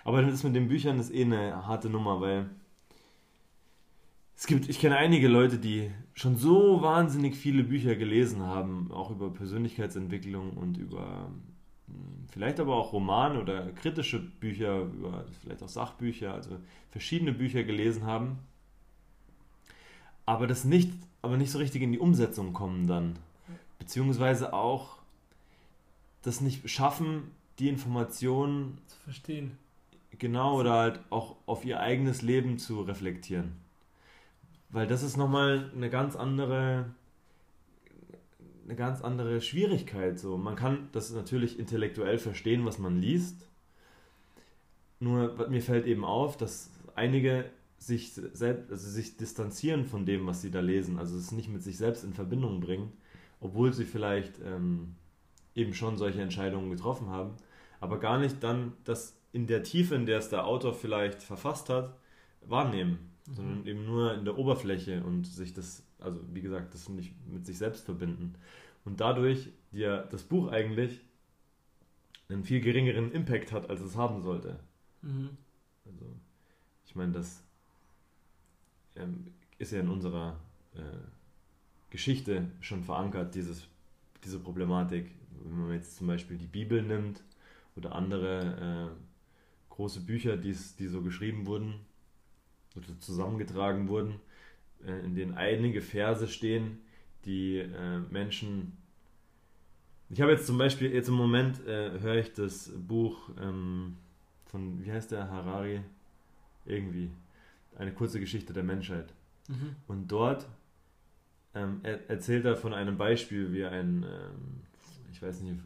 Aber 0.04 0.22
das 0.22 0.44
mit 0.44 0.56
den 0.56 0.68
Büchern 0.68 1.00
ist 1.00 1.14
eh 1.14 1.24
eine 1.24 1.66
harte 1.68 1.90
Nummer, 1.90 2.22
weil 2.22 2.50
es 4.36 4.46
gibt, 4.46 4.70
ich 4.70 4.80
kenne 4.80 4.98
einige 4.98 5.28
Leute, 5.28 5.58
die 5.58 5.90
schon 6.14 6.38
so 6.38 6.82
wahnsinnig 6.82 7.36
viele 7.36 7.64
Bücher 7.64 7.96
gelesen 7.96 8.42
haben, 8.42 8.92
auch 8.92 9.10
über 9.10 9.32
Persönlichkeitsentwicklung 9.32 10.52
und 10.52 10.78
über 10.78 11.32
hm, 11.88 12.28
vielleicht 12.32 12.60
aber 12.60 12.76
auch 12.76 12.94
Romane 12.94 13.42
oder 13.42 13.72
kritische 13.72 14.20
Bücher, 14.20 14.82
über 14.82 15.26
vielleicht 15.42 15.64
auch 15.64 15.70
Sachbücher, 15.70 16.36
also 16.36 16.58
verschiedene 16.92 17.34
Bücher 17.34 17.64
gelesen 17.64 18.06
haben, 18.06 18.38
aber 20.28 20.46
das 20.46 20.66
nicht, 20.66 20.92
aber 21.24 21.38
nicht 21.38 21.52
so 21.52 21.58
richtig 21.58 21.82
in 21.82 21.92
die 21.92 22.00
Umsetzung 22.00 22.54
kommen 22.54 22.86
dann, 22.86 23.18
beziehungsweise 23.80 24.54
auch 24.54 24.98
das 26.22 26.42
nicht 26.42 26.70
schaffen, 26.70 27.32
die 27.58 27.70
Informationen 27.70 28.78
zu 28.86 28.98
verstehen. 29.00 29.58
Genau, 30.20 30.60
oder 30.60 30.74
halt 30.74 31.00
auch 31.10 31.36
auf 31.46 31.64
ihr 31.66 31.80
eigenes 31.80 32.22
Leben 32.22 32.58
zu 32.58 32.82
reflektieren. 32.82 33.54
Weil 34.70 34.88
das 34.88 35.04
ist 35.04 35.18
nochmal 35.18 35.72
eine 35.76 35.90
ganz 35.90 36.16
andere 36.16 36.86
eine 38.68 38.76
ganz 38.76 39.02
andere 39.02 39.40
Schwierigkeit. 39.42 40.20
So. 40.20 40.38
Man 40.38 40.58
kann 40.58 40.90
das 40.92 41.12
natürlich 41.12 41.58
intellektuell 41.58 42.18
verstehen, 42.18 42.66
was 42.66 42.80
man 42.80 43.00
liest. 43.00 43.48
Nur 45.00 45.48
mir 45.50 45.62
fällt 45.62 45.86
eben 45.86 46.04
auf, 46.04 46.36
dass 46.36 46.70
einige 46.96 47.46
sich, 47.78 48.12
selbst, 48.14 48.72
also 48.72 48.90
sich 48.90 49.16
distanzieren 49.16 49.86
von 49.86 50.06
dem, 50.06 50.28
was 50.28 50.42
sie 50.42 50.52
da 50.52 50.60
lesen. 50.60 51.00
Also 51.00 51.18
es 51.18 51.32
nicht 51.32 51.50
mit 51.50 51.64
sich 51.64 51.78
selbst 51.78 52.04
in 52.04 52.14
Verbindung 52.14 52.60
bringen, 52.60 52.92
obwohl 53.40 53.72
sie 53.72 53.86
vielleicht 53.86 54.34
ähm, 54.44 54.96
eben 55.56 55.74
schon 55.74 55.98
solche 55.98 56.22
Entscheidungen 56.22 56.70
getroffen 56.70 57.10
haben, 57.10 57.36
aber 57.80 58.00
gar 58.00 58.20
nicht 58.20 58.44
dann 58.44 58.74
das 58.84 59.17
in 59.32 59.48
der 59.48 59.64
Tiefe, 59.64 59.96
in 59.96 60.06
der 60.06 60.20
es 60.20 60.30
der 60.30 60.46
Autor 60.46 60.74
vielleicht 60.74 61.22
verfasst 61.24 61.70
hat, 61.70 61.98
wahrnehmen 62.42 63.08
mhm. 63.28 63.34
sondern 63.36 63.66
eben 63.66 63.86
nur 63.86 64.14
in 64.14 64.26
der 64.26 64.38
Oberfläche 64.38 65.04
und 65.04 65.26
sich 65.26 65.54
das, 65.54 65.84
also 66.00 66.20
wie 66.34 66.42
gesagt, 66.42 66.74
das 66.74 66.90
nicht 66.90 67.14
mit 67.28 67.46
sich 67.46 67.58
selbst 67.58 67.86
verbinden. 67.86 68.36
Und 68.86 69.00
dadurch 69.00 69.50
dir 69.72 70.08
das 70.12 70.24
Buch 70.24 70.48
eigentlich 70.50 71.02
einen 72.30 72.44
viel 72.44 72.62
geringeren 72.62 73.12
Impact 73.12 73.52
hat, 73.52 73.70
als 73.70 73.82
es 73.82 73.96
haben 73.96 74.22
sollte. 74.22 74.60
Mhm. 75.02 75.30
Also, 75.86 76.06
ich 76.86 76.96
meine, 76.96 77.14
das 77.14 77.44
ähm, 78.96 79.28
ist 79.58 79.72
ja 79.72 79.80
in 79.80 79.90
unserer 79.90 80.40
äh, 80.76 80.82
Geschichte 81.90 82.50
schon 82.60 82.84
verankert, 82.84 83.36
dieses, 83.36 83.68
diese 84.24 84.40
Problematik. 84.40 85.12
Wenn 85.44 85.68
man 85.68 85.74
jetzt 85.74 85.98
zum 85.98 86.08
Beispiel 86.08 86.38
die 86.38 86.48
Bibel 86.48 86.82
nimmt 86.82 87.24
oder 87.76 87.94
andere 87.96 88.92
äh, 88.92 89.07
große 89.78 90.02
Bücher, 90.02 90.38
die 90.38 90.54
so 90.54 91.02
geschrieben 91.02 91.46
wurden 91.46 91.76
oder 92.76 92.88
zusammengetragen 93.00 93.88
wurden, 93.88 94.16
äh, 94.86 95.06
in 95.06 95.16
denen 95.16 95.36
einige 95.36 95.82
Verse 95.82 96.28
stehen, 96.28 96.80
die 97.26 97.60
äh, 97.60 98.00
Menschen. 98.10 98.76
Ich 100.10 100.20
habe 100.20 100.32
jetzt 100.32 100.48
zum 100.48 100.58
Beispiel, 100.58 100.92
jetzt 100.92 101.10
im 101.10 101.16
Moment 101.16 101.66
äh, 101.68 102.00
höre 102.00 102.16
ich 102.16 102.34
das 102.34 102.72
Buch 102.76 103.30
ähm, 103.40 103.98
von, 104.46 104.84
wie 104.84 104.92
heißt 104.92 105.12
der, 105.12 105.30
Harari? 105.30 105.82
Irgendwie. 106.66 107.12
Eine 107.78 107.94
kurze 107.94 108.20
Geschichte 108.20 108.54
der 108.54 108.64
Menschheit. 108.64 109.14
Mhm. 109.48 109.76
Und 109.88 110.08
dort 110.12 110.48
ähm, 111.54 111.82
er, 111.84 112.10
erzählt 112.10 112.46
er 112.46 112.56
von 112.56 112.74
einem 112.74 112.98
Beispiel, 112.98 113.54
wie 113.54 113.66
ein, 113.66 114.04
ähm, 114.04 114.62
ich 115.12 115.22
weiß 115.22 115.42
nicht, 115.42 115.60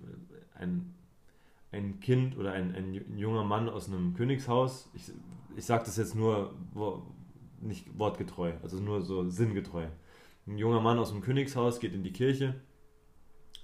ein, 0.55 0.93
ein 1.71 1.99
Kind 1.99 2.37
oder 2.37 2.51
ein, 2.51 2.75
ein 2.75 3.17
junger 3.17 3.43
Mann 3.43 3.69
aus 3.69 3.87
einem 3.87 4.13
Königshaus, 4.13 4.89
ich, 4.93 5.03
ich 5.55 5.65
sage 5.65 5.85
das 5.85 5.97
jetzt 5.97 6.15
nur 6.15 6.53
wo, 6.73 7.03
nicht 7.61 7.97
wortgetreu, 7.97 8.53
also 8.63 8.77
nur 8.77 9.01
so 9.01 9.29
sinngetreu. 9.29 9.85
Ein 10.47 10.57
junger 10.57 10.81
Mann 10.81 10.99
aus 10.99 11.11
einem 11.11 11.21
Königshaus 11.21 11.79
geht 11.79 11.93
in 11.93 12.03
die 12.03 12.13
Kirche, 12.13 12.55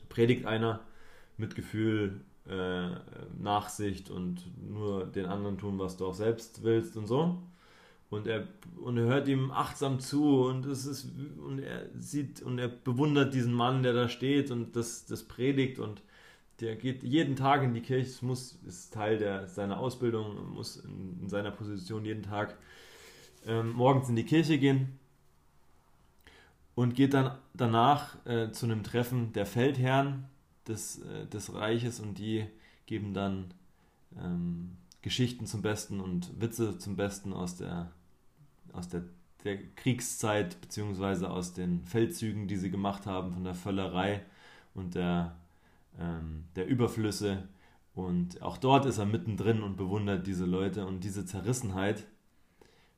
predigt 0.10 0.46
einer 0.46 0.82
mit 1.38 1.56
Gefühl, 1.56 2.22
äh, 2.48 2.90
Nachsicht 3.40 4.10
und 4.10 4.46
nur 4.66 5.06
den 5.06 5.26
anderen 5.26 5.58
tun, 5.58 5.80
was 5.80 5.98
du 5.98 6.06
auch 6.06 6.14
selbst 6.14 6.64
willst 6.64 6.96
und 6.96 7.08
so. 7.08 7.42
Und 8.10 8.26
er, 8.26 8.48
und 8.82 8.98
er 8.98 9.04
hört 9.04 9.28
ihm 9.28 9.52
achtsam 9.52 10.00
zu 10.00 10.46
und 10.46 10.66
es 10.66 10.86
ist 10.86 11.12
und 11.46 11.60
er 11.60 11.90
sieht 12.00 12.42
und 12.42 12.58
er 12.58 12.70
bewundert 12.70 13.34
diesen 13.34 13.54
Mann, 13.54 13.84
der 13.84 13.92
da 13.92 14.08
steht 14.08 14.50
und 14.50 14.78
das, 14.78 15.06
das 15.06 15.24
predigt 15.24 15.78
und 15.78 16.02
der 16.60 16.76
geht 16.76 17.04
jeden 17.04 17.36
Tag 17.36 17.64
in 17.64 17.74
die 17.74 17.82
Kirche, 17.82 18.10
es 18.10 18.22
muss, 18.22 18.60
ist 18.66 18.94
Teil 18.94 19.18
der, 19.18 19.48
seiner 19.48 19.80
Ausbildung, 19.80 20.54
muss 20.54 20.78
in, 20.78 21.20
in 21.22 21.30
seiner 21.30 21.52
Position 21.52 22.06
jeden 22.06 22.24
Tag 22.24 22.58
ähm, 23.46 23.72
morgens 23.74 24.10
in 24.10 24.16
die 24.16 24.26
Kirche 24.26 24.58
gehen 24.58 25.00
und 26.76 26.96
geht 26.96 27.14
dann 27.14 27.38
danach 27.54 28.24
äh, 28.26 28.52
zu 28.52 28.66
einem 28.66 28.84
Treffen 28.84 29.34
der 29.34 29.46
Feldherren 29.46 30.26
des, 30.68 31.00
äh, 31.00 31.28
des 31.28 31.54
Reiches 31.54 32.00
und 32.00 32.18
die 32.18 32.46
geben 32.86 33.14
dann 33.14 33.54
ähm, 34.18 34.78
Geschichten 35.02 35.46
zum 35.46 35.62
Besten 35.62 36.00
und 36.00 36.42
Witze 36.42 36.78
zum 36.78 36.96
Besten 36.96 37.34
aus 37.34 37.56
der, 37.56 37.92
aus 38.74 38.90
der, 38.90 39.04
der 39.44 39.58
Kriegszeit 39.76 40.60
beziehungsweise 40.60 41.30
aus 41.30 41.54
den 41.54 41.84
Feldzügen, 41.86 42.48
die 42.48 42.58
sie 42.58 42.72
gemacht 42.72 43.06
haben, 43.06 43.34
von 43.34 43.44
der 43.44 43.56
Völlerei 43.56 44.26
und 44.74 44.96
der, 44.96 45.36
der 46.56 46.68
Überflüsse. 46.68 47.48
Und 47.94 48.42
auch 48.42 48.58
dort 48.58 48.86
ist 48.86 49.00
er 49.00 49.06
mittendrin 49.06 49.64
und 49.64 49.76
bewundert 49.76 50.28
diese 50.28 50.46
Leute 50.46 50.86
und 50.86 51.04
diese 51.04 51.26
Zerrissenheit, 51.26 52.06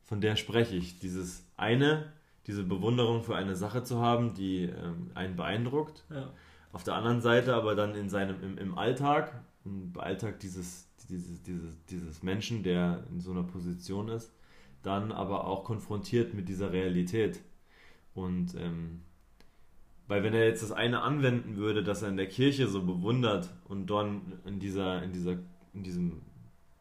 von 0.03 0.19
der 0.19 0.35
spreche 0.35 0.75
ich. 0.75 0.99
Dieses 0.99 1.45
eine, 1.55 2.11
diese 2.47 2.63
Bewunderung 2.63 3.23
für 3.23 3.35
eine 3.35 3.55
Sache 3.55 3.83
zu 3.83 4.01
haben, 4.01 4.33
die 4.33 4.63
ähm, 4.63 5.11
einen 5.13 5.35
beeindruckt. 5.35 6.03
Ja. 6.09 6.33
Auf 6.71 6.83
der 6.83 6.95
anderen 6.95 7.21
Seite 7.21 7.55
aber 7.55 7.75
dann 7.75 7.95
in 7.95 8.09
seinem, 8.09 8.43
im, 8.43 8.57
im 8.57 8.77
Alltag, 8.77 9.43
im 9.65 9.93
Alltag 9.97 10.39
dieses, 10.39 10.89
dieses, 11.09 11.41
dieses, 11.43 11.85
dieses 11.85 12.23
Menschen, 12.23 12.63
der 12.63 13.05
in 13.09 13.21
so 13.21 13.31
einer 13.31 13.43
Position 13.43 14.09
ist, 14.09 14.33
dann 14.83 15.11
aber 15.11 15.47
auch 15.47 15.63
konfrontiert 15.63 16.33
mit 16.33 16.49
dieser 16.49 16.71
Realität. 16.71 17.39
Und 18.13 18.55
ähm, 18.55 19.03
weil 20.09 20.23
wenn 20.23 20.33
er 20.33 20.45
jetzt 20.45 20.63
das 20.63 20.71
eine 20.71 21.03
anwenden 21.03 21.55
würde, 21.55 21.83
dass 21.83 22.01
er 22.01 22.09
in 22.09 22.17
der 22.17 22.27
Kirche 22.27 22.67
so 22.67 22.81
bewundert 22.81 23.47
und 23.69 23.89
dann 23.91 24.33
in 24.43 24.59
dieser, 24.59 25.03
in 25.03 25.13
dieser, 25.13 25.37
in 25.73 25.83
diesem, 25.83 26.21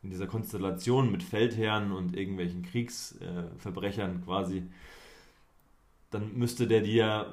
in 0.02 0.10
dieser 0.10 0.26
Konstellation 0.26 1.12
mit 1.12 1.22
Feldherren 1.22 1.92
und 1.92 2.16
irgendwelchen 2.16 2.62
Kriegsverbrechern 2.62 4.24
quasi, 4.24 4.64
dann 6.10 6.38
müsste 6.38 6.66
der 6.66 6.80
die 6.80 6.94
ja 6.94 7.26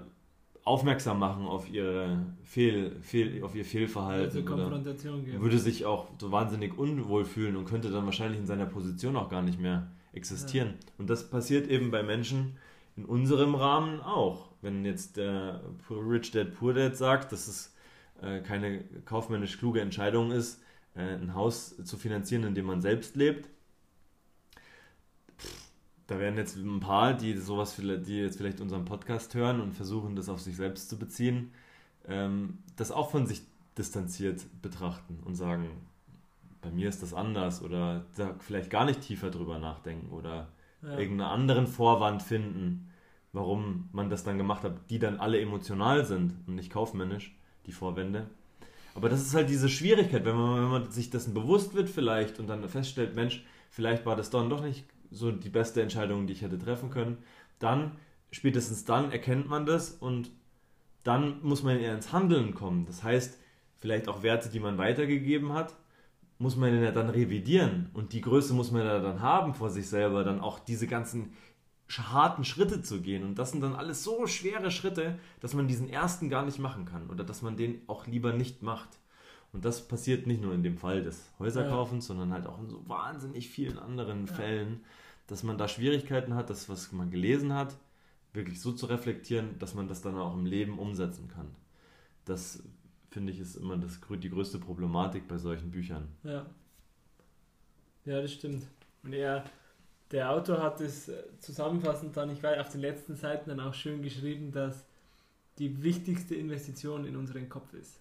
aufmerksam 0.65 1.17
machen 1.17 1.45
auf 1.45 1.71
ihre 1.71 2.25
Fehl, 2.43 2.97
Fehl, 3.01 3.41
auf 3.41 3.55
ihr 3.55 3.63
Fehlverhalten. 3.63 4.37
Also 4.37 4.43
Konfrontation 4.43 5.23
geben. 5.23 5.41
Würde 5.41 5.59
sich 5.59 5.85
auch 5.85 6.09
so 6.19 6.29
wahnsinnig 6.29 6.77
unwohl 6.77 7.23
fühlen 7.23 7.55
und 7.55 7.65
könnte 7.65 7.89
dann 7.89 8.03
wahrscheinlich 8.03 8.41
in 8.41 8.47
seiner 8.47 8.65
Position 8.65 9.15
auch 9.15 9.29
gar 9.29 9.43
nicht 9.43 9.61
mehr 9.61 9.87
existieren. 10.11 10.67
Ja. 10.67 10.93
Und 10.97 11.09
das 11.09 11.29
passiert 11.29 11.69
eben 11.69 11.89
bei 11.89 12.03
Menschen 12.03 12.57
in 12.97 13.05
unserem 13.05 13.55
Rahmen 13.55 14.01
auch. 14.01 14.44
Wenn 14.61 14.85
jetzt 14.85 15.17
der 15.17 15.61
Rich 15.89 16.31
Dad 16.31 16.55
Poor 16.55 16.73
Dad 16.73 16.95
sagt, 16.95 17.31
dass 17.31 17.47
es 17.47 17.73
äh, 18.21 18.41
keine 18.41 18.83
kaufmännisch 19.05 19.57
kluge 19.57 19.81
Entscheidung 19.81 20.31
ist, 20.31 20.61
äh, 20.95 21.01
ein 21.01 21.33
Haus 21.35 21.75
zu 21.83 21.97
finanzieren, 21.97 22.43
in 22.43 22.55
dem 22.55 22.65
man 22.65 22.81
selbst 22.81 23.15
lebt, 23.15 23.49
da 26.07 26.19
werden 26.19 26.37
jetzt 26.37 26.55
ein 26.55 26.79
paar, 26.79 27.13
die 27.13 27.35
sowas, 27.37 27.75
die 27.77 28.19
jetzt 28.19 28.37
vielleicht 28.37 28.61
unseren 28.61 28.85
Podcast 28.85 29.33
hören 29.33 29.59
und 29.59 29.73
versuchen, 29.73 30.15
das 30.15 30.29
auf 30.29 30.39
sich 30.39 30.55
selbst 30.55 30.89
zu 30.89 30.99
beziehen, 30.99 31.51
ähm, 32.07 32.59
das 32.75 32.91
auch 32.91 33.09
von 33.09 33.25
sich 33.25 33.41
distanziert 33.77 34.45
betrachten 34.61 35.19
und 35.25 35.35
sagen, 35.35 35.69
bei 36.61 36.69
mir 36.69 36.89
ist 36.89 37.01
das 37.01 37.13
anders 37.13 37.61
oder 37.61 38.05
da 38.15 38.35
vielleicht 38.39 38.69
gar 38.69 38.85
nicht 38.85 39.01
tiefer 39.01 39.29
drüber 39.29 39.59
nachdenken 39.59 40.11
oder 40.11 40.47
ja. 40.81 40.97
irgendeinen 40.97 41.29
anderen 41.29 41.67
Vorwand 41.67 42.23
finden, 42.23 42.89
warum 43.35 43.89
man 43.91 44.09
das 44.09 44.23
dann 44.23 44.37
gemacht 44.37 44.63
hat, 44.63 44.89
die 44.89 44.99
dann 44.99 45.19
alle 45.19 45.39
emotional 45.39 46.05
sind 46.05 46.33
und 46.47 46.55
nicht 46.55 46.71
kaufmännisch, 46.71 47.35
die 47.65 47.71
Vorwände. 47.71 48.27
Aber 48.95 49.09
das 49.09 49.21
ist 49.21 49.35
halt 49.35 49.49
diese 49.49 49.69
Schwierigkeit, 49.69 50.25
wenn 50.25 50.35
man, 50.35 50.61
wenn 50.61 50.69
man 50.69 50.91
sich 50.91 51.09
dessen 51.09 51.33
bewusst 51.33 51.73
wird 51.73 51.89
vielleicht 51.89 52.39
und 52.39 52.47
dann 52.47 52.67
feststellt, 52.69 53.15
Mensch, 53.15 53.45
vielleicht 53.69 54.05
war 54.05 54.15
das 54.15 54.29
dann 54.29 54.49
doch 54.49 54.63
nicht 54.63 54.85
so 55.11 55.31
die 55.31 55.49
beste 55.49 55.81
Entscheidung, 55.81 56.27
die 56.27 56.33
ich 56.33 56.41
hätte 56.41 56.57
treffen 56.57 56.89
können. 56.89 57.17
Dann, 57.59 57.91
spätestens 58.31 58.85
dann 58.85 59.11
erkennt 59.11 59.49
man 59.49 59.65
das 59.65 59.91
und 59.91 60.31
dann 61.03 61.43
muss 61.43 61.61
man 61.61 61.77
eher 61.77 61.93
ins 61.93 62.13
Handeln 62.13 62.55
kommen. 62.55 62.85
Das 62.85 63.03
heißt, 63.03 63.37
vielleicht 63.77 64.07
auch 64.07 64.23
Werte, 64.23 64.49
die 64.49 64.59
man 64.59 64.77
weitergegeben 64.77 65.53
hat, 65.53 65.75
muss 66.37 66.55
man 66.55 66.81
ja 66.81 66.91
dann 66.91 67.09
revidieren 67.09 67.89
und 67.93 68.11
die 68.13 68.21
Größe 68.21 68.53
muss 68.53 68.71
man 68.71 68.81
ja 68.85 68.99
dann 68.99 69.21
haben 69.21 69.53
vor 69.53 69.69
sich 69.69 69.87
selber, 69.87 70.23
dann 70.23 70.41
auch 70.41 70.59
diese 70.59 70.87
ganzen 70.87 71.33
harten 71.89 72.43
Schritte 72.43 72.81
zu 72.81 73.01
gehen. 73.01 73.23
Und 73.23 73.39
das 73.39 73.51
sind 73.51 73.61
dann 73.61 73.75
alles 73.75 74.03
so 74.03 74.27
schwere 74.27 74.71
Schritte, 74.71 75.19
dass 75.39 75.53
man 75.53 75.67
diesen 75.67 75.89
ersten 75.89 76.29
gar 76.29 76.45
nicht 76.45 76.59
machen 76.59 76.85
kann 76.85 77.09
oder 77.09 77.23
dass 77.23 77.41
man 77.41 77.57
den 77.57 77.81
auch 77.87 78.07
lieber 78.07 78.33
nicht 78.33 78.61
macht. 78.61 78.89
Und 79.53 79.63
das 79.63 79.87
passiert 79.87 80.27
nicht 80.27 80.41
nur 80.41 80.53
in 80.53 80.63
dem 80.63 80.77
Fall 80.77 81.03
des 81.03 81.31
Häuserkaufens, 81.39 82.05
ja. 82.05 82.07
sondern 82.09 82.33
halt 82.33 82.45
auch 82.45 82.59
in 82.59 82.67
so 82.67 82.87
wahnsinnig 82.89 83.49
vielen 83.49 83.79
anderen 83.79 84.27
ja. 84.27 84.33
Fällen, 84.33 84.83
dass 85.27 85.43
man 85.43 85.57
da 85.57 85.67
Schwierigkeiten 85.67 86.33
hat, 86.33 86.49
das, 86.49 86.67
was 86.67 86.91
man 86.91 87.09
gelesen 87.09 87.53
hat, 87.53 87.75
wirklich 88.33 88.59
so 88.59 88.73
zu 88.73 88.85
reflektieren, 88.87 89.57
dass 89.59 89.73
man 89.73 89.87
das 89.87 90.01
dann 90.01 90.17
auch 90.17 90.33
im 90.35 90.45
Leben 90.45 90.77
umsetzen 90.77 91.29
kann. 91.29 91.47
Das 92.25 92.63
finde 93.11 93.31
ich 93.31 93.39
ist 93.39 93.55
immer 93.55 93.77
das, 93.77 93.99
die 94.21 94.29
größte 94.29 94.59
Problematik 94.59 95.27
bei 95.27 95.37
solchen 95.37 95.71
Büchern. 95.71 96.09
Ja. 96.23 96.45
Ja, 98.03 98.21
das 98.21 98.33
stimmt. 98.33 98.67
Und 99.03 99.13
er, 99.13 99.45
der 100.15 100.31
Autor 100.31 100.63
hat 100.63 100.79
es 100.79 101.09
äh, 101.09 101.23
zusammenfassend 101.39 102.15
dann, 102.15 102.29
ich 102.29 102.41
weiß, 102.41 102.59
auf 102.59 102.69
den 102.69 102.79
letzten 102.79 103.15
Seiten 103.15 103.49
dann 103.49 103.59
auch 103.59 103.73
schön 103.73 104.01
geschrieben, 104.01 104.53
dass 104.53 104.85
die 105.59 105.83
wichtigste 105.83 106.35
Investition 106.35 107.05
in 107.05 107.17
unseren 107.17 107.49
Kopf 107.49 107.73
ist. 107.73 107.99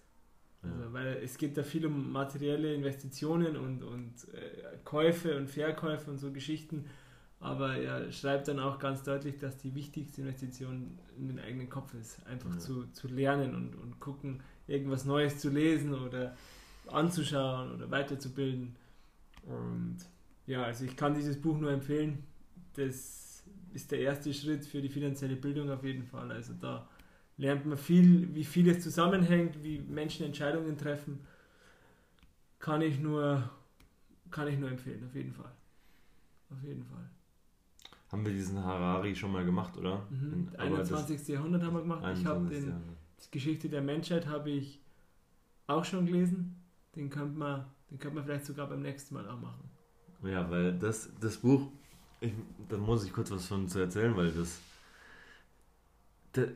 Also, 0.63 0.93
weil 0.93 1.19
es 1.23 1.37
geht 1.37 1.57
da 1.57 1.63
viel 1.63 1.85
um 1.85 2.11
materielle 2.11 2.73
Investitionen 2.73 3.55
und, 3.55 3.83
und 3.83 4.13
äh, 4.33 4.77
Käufe 4.83 5.37
und 5.37 5.47
Verkäufe 5.47 6.09
und 6.09 6.17
so 6.17 6.31
Geschichten. 6.31 6.85
Aber 7.39 7.75
er 7.75 8.11
schreibt 8.11 8.47
dann 8.47 8.59
auch 8.59 8.79
ganz 8.79 9.03
deutlich, 9.03 9.37
dass 9.37 9.57
die 9.57 9.75
wichtigste 9.75 10.21
Investition 10.21 10.97
in 11.17 11.27
den 11.27 11.39
eigenen 11.39 11.69
Kopf 11.69 11.93
ist. 11.93 12.25
Einfach 12.25 12.51
ja. 12.51 12.59
zu, 12.59 12.85
zu 12.93 13.07
lernen 13.09 13.53
und, 13.53 13.75
und 13.75 13.99
gucken, 13.99 14.41
irgendwas 14.67 15.05
Neues 15.05 15.37
zu 15.37 15.49
lesen 15.49 15.93
oder 15.93 16.35
anzuschauen 16.87 17.75
oder 17.75 17.91
weiterzubilden. 17.91 18.75
Und 19.43 19.97
ja, 20.47 20.63
also 20.63 20.85
ich 20.85 20.95
kann 20.95 21.13
dieses 21.13 21.39
Buch 21.39 21.57
nur 21.57 21.71
empfehlen. 21.71 22.23
Das 22.73 23.43
ist 23.73 23.91
der 23.91 23.99
erste 23.99 24.33
Schritt 24.33 24.65
für 24.65 24.81
die 24.81 24.89
finanzielle 24.89 25.35
Bildung 25.35 25.69
auf 25.69 25.83
jeden 25.83 26.03
Fall. 26.03 26.31
Also 26.31 26.53
da 26.53 26.87
lernt 27.37 27.65
man 27.65 27.77
viel, 27.77 28.33
wie 28.33 28.43
vieles 28.43 28.83
zusammenhängt, 28.83 29.63
wie 29.63 29.79
Menschen 29.79 30.25
Entscheidungen 30.25 30.77
treffen. 30.77 31.19
Kann 32.59 32.81
ich 32.81 32.99
nur, 32.99 33.49
kann 34.31 34.47
ich 34.47 34.57
nur 34.57 34.69
empfehlen, 34.69 35.05
auf 35.05 35.13
jeden 35.15 35.33
Fall. 35.33 35.51
Auf 36.49 36.63
jeden 36.63 36.83
Fall. 36.83 37.09
Haben 38.11 38.25
wir 38.25 38.33
diesen 38.33 38.63
Harari 38.63 39.15
schon 39.15 39.31
mal 39.31 39.43
gemacht, 39.43 39.77
oder? 39.77 40.05
Mhm. 40.09 40.49
In, 40.53 40.55
21. 40.57 41.27
Jahrhundert 41.27 41.63
haben 41.63 41.73
wir 41.73 41.81
gemacht. 41.81 42.17
Ich 42.17 42.25
habe 42.25 42.47
den 42.47 42.73
die 43.23 43.31
Geschichte 43.31 43.69
der 43.69 43.81
Menschheit 43.81 44.27
habe 44.27 44.51
ich 44.51 44.81
auch 45.67 45.85
schon 45.85 46.05
gelesen. 46.05 46.63
Den 46.95 47.09
könnte 47.09 47.37
man, 47.37 47.65
den 47.89 47.99
könnte 47.99 48.15
man 48.15 48.25
vielleicht 48.25 48.45
sogar 48.45 48.67
beim 48.67 48.81
nächsten 48.81 49.15
Mal 49.15 49.27
auch 49.27 49.39
machen. 49.39 49.69
Ja, 50.25 50.49
weil 50.49 50.73
das, 50.77 51.09
das 51.19 51.37
Buch, 51.37 51.69
ich, 52.19 52.31
da 52.67 52.77
muss 52.77 53.05
ich 53.05 53.13
kurz 53.13 53.29
was 53.31 53.45
von 53.45 53.67
zu 53.67 53.79
erzählen, 53.79 54.15
weil 54.17 54.31
das, 54.31 54.59
das 56.33 56.49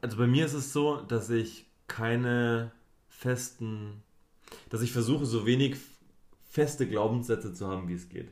also 0.00 0.16
bei 0.16 0.26
mir 0.26 0.44
ist 0.46 0.52
es 0.52 0.72
so, 0.72 1.00
dass 1.00 1.30
ich 1.30 1.66
keine 1.86 2.70
festen, 3.08 4.02
dass 4.68 4.82
ich 4.82 4.92
versuche, 4.92 5.26
so 5.26 5.46
wenig 5.46 5.76
feste 6.44 6.86
Glaubenssätze 6.86 7.52
zu 7.52 7.66
haben, 7.66 7.88
wie 7.88 7.94
es 7.94 8.08
geht. 8.08 8.30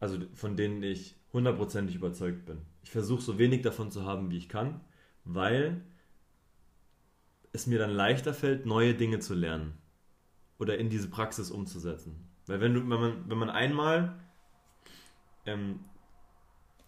Also 0.00 0.18
von 0.34 0.56
denen 0.56 0.82
ich 0.82 1.16
hundertprozentig 1.32 1.96
überzeugt 1.96 2.46
bin. 2.46 2.58
Ich 2.82 2.90
versuche 2.90 3.22
so 3.22 3.38
wenig 3.38 3.62
davon 3.62 3.90
zu 3.90 4.04
haben, 4.04 4.30
wie 4.30 4.38
ich 4.38 4.48
kann, 4.48 4.80
weil 5.24 5.82
es 7.52 7.66
mir 7.66 7.78
dann 7.78 7.90
leichter 7.90 8.32
fällt, 8.34 8.66
neue 8.66 8.94
Dinge 8.94 9.18
zu 9.18 9.34
lernen 9.34 9.74
oder 10.58 10.78
in 10.78 10.88
diese 10.90 11.08
Praxis 11.08 11.50
umzusetzen. 11.50 12.31
Weil 12.46 12.60
wenn, 12.60 12.74
du, 12.74 12.80
wenn, 12.80 13.00
man, 13.00 13.30
wenn 13.30 13.38
man 13.38 13.50
einmal 13.50 14.14
ähm, 15.46 15.80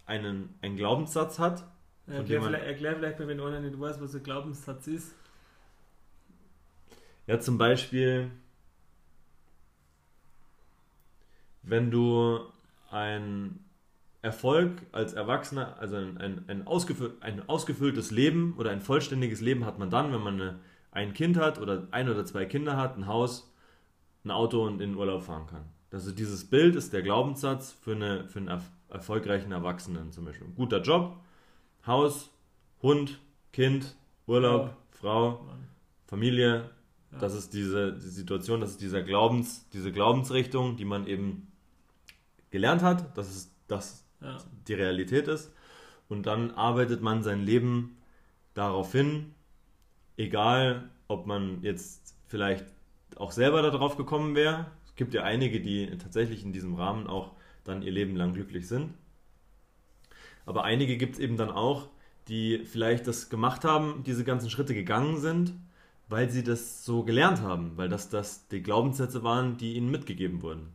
einen, 0.07 0.55
einen 0.63 0.77
Glaubenssatz 0.77 1.39
hat, 1.39 1.65
erklär, 2.07 2.41
man, 2.41 2.49
vielleicht, 2.51 2.67
erklär 2.67 2.97
vielleicht 2.97 3.19
mal, 3.19 3.29
wenn 3.29 3.41
einer 3.41 3.61
nicht 3.61 3.79
weiß, 3.79 4.01
was 4.01 4.15
ein 4.15 4.23
Glaubenssatz 4.23 4.87
ist. 4.89 5.15
Ja, 7.27 7.41
zum 7.41 7.57
Beispiel, 7.57 8.31
wenn 11.63 11.91
du 11.91 12.41
ein 12.91 13.65
Erfolg 14.21 14.83
als 14.93 15.15
Erwachsener, 15.15 15.77
also 15.79 15.97
ein, 15.97 16.19
ein, 16.19 16.45
ein, 16.49 16.67
ausgefüll, 16.67 17.15
ein 17.21 17.49
ausgefülltes 17.49 18.11
Leben 18.11 18.55
oder 18.59 18.71
ein 18.71 18.81
vollständiges 18.81 19.41
Leben 19.41 19.65
hat 19.65 19.79
man 19.79 19.91
dann, 19.91 20.13
wenn 20.13 20.21
man 20.21 20.41
eine, 20.41 20.61
ein 20.93 21.15
Kind 21.15 21.37
hat 21.37 21.59
oder 21.59 21.89
ein 21.91 22.09
oder 22.09 22.25
zwei 22.25 22.45
Kinder 22.45 22.77
hat, 22.77 22.97
ein 22.97 23.07
Haus, 23.07 23.54
ein 24.25 24.31
Auto 24.31 24.65
und 24.65 24.81
in 24.81 24.91
den 24.91 24.97
Urlaub 24.97 25.23
fahren 25.23 25.47
kann. 25.47 25.65
Also 25.91 26.11
dieses 26.11 26.49
Bild 26.49 26.75
ist 26.77 26.93
der 26.93 27.03
Glaubenssatz 27.03 27.73
für, 27.73 27.93
eine, 27.93 28.27
für 28.27 28.41
einen 28.41 28.63
erfolgreichen 28.89 29.53
Erwachsenen 29.53 30.13
zum 30.13 30.25
Beispiel. 30.25 30.49
Guter 30.57 30.83
Job, 30.83 31.17
Haus, 31.87 32.31
Hund, 32.83 33.21
Kind, 33.53 33.97
Urlaub, 34.27 34.67
ja. 34.67 34.77
Frau, 34.91 35.47
Familie, 36.07 36.71
das 37.21 37.35
ist 37.35 37.55
diese 37.55 37.93
die 37.93 38.09
Situation, 38.09 38.61
das 38.61 38.71
ist 38.71 38.81
dieser 38.81 39.03
Glaubens, 39.03 39.69
diese 39.69 39.93
Glaubensrichtung, 39.93 40.77
die 40.77 40.85
man 40.85 41.07
eben 41.07 41.53
gelernt 42.51 42.83
hat, 42.83 43.17
dass 43.17 43.29
es 43.29 43.51
das 43.69 44.05
ja. 44.21 44.39
die 44.67 44.75
Realität 44.75 45.29
ist. 45.29 45.53
Und 46.09 46.27
dann 46.27 46.51
arbeitet 46.53 47.03
man 47.03 47.23
sein 47.23 47.43
Leben 47.43 47.97
darauf 48.55 48.93
hin, 48.93 49.35
egal 50.17 50.91
ob 51.09 51.27
man 51.27 51.63
jetzt 51.63 52.17
vielleicht 52.27 52.67
auch 53.17 53.33
selber 53.33 53.63
darauf 53.63 53.97
gekommen 53.97 54.35
wäre. 54.35 54.67
Es 54.87 54.95
gibt 54.95 55.15
ja 55.15 55.23
einige, 55.23 55.61
die 55.61 55.91
tatsächlich 55.99 56.45
in 56.45 56.53
diesem 56.53 56.75
Rahmen 56.75 57.07
auch 57.07 57.33
dann 57.65 57.83
ihr 57.83 57.93
Leben 57.93 58.17
lang 58.17 58.35
glücklich 58.35 58.69
sind. 58.69 58.95
Aber 60.47 60.65
einige 60.65 60.97
gibt 60.97 61.15
es 61.15 61.21
eben 61.21 61.37
dann 61.37 61.51
auch, 61.51 61.89
die 62.29 62.65
vielleicht 62.65 63.07
das 63.07 63.29
gemacht 63.29 63.65
haben, 63.65 64.03
diese 64.05 64.25
ganzen 64.25 64.51
Schritte 64.51 64.75
gegangen 64.75 65.19
sind 65.19 65.55
weil 66.09 66.31
sie 66.31 66.43
das 66.43 66.85
so 66.85 67.03
gelernt 67.03 67.41
haben, 67.41 67.77
weil 67.77 67.89
das, 67.89 68.09
das 68.09 68.49
die 68.49 68.63
Glaubenssätze 68.63 69.23
waren, 69.23 69.57
die 69.57 69.75
ihnen 69.75 69.91
mitgegeben 69.91 70.43
wurden. 70.43 70.73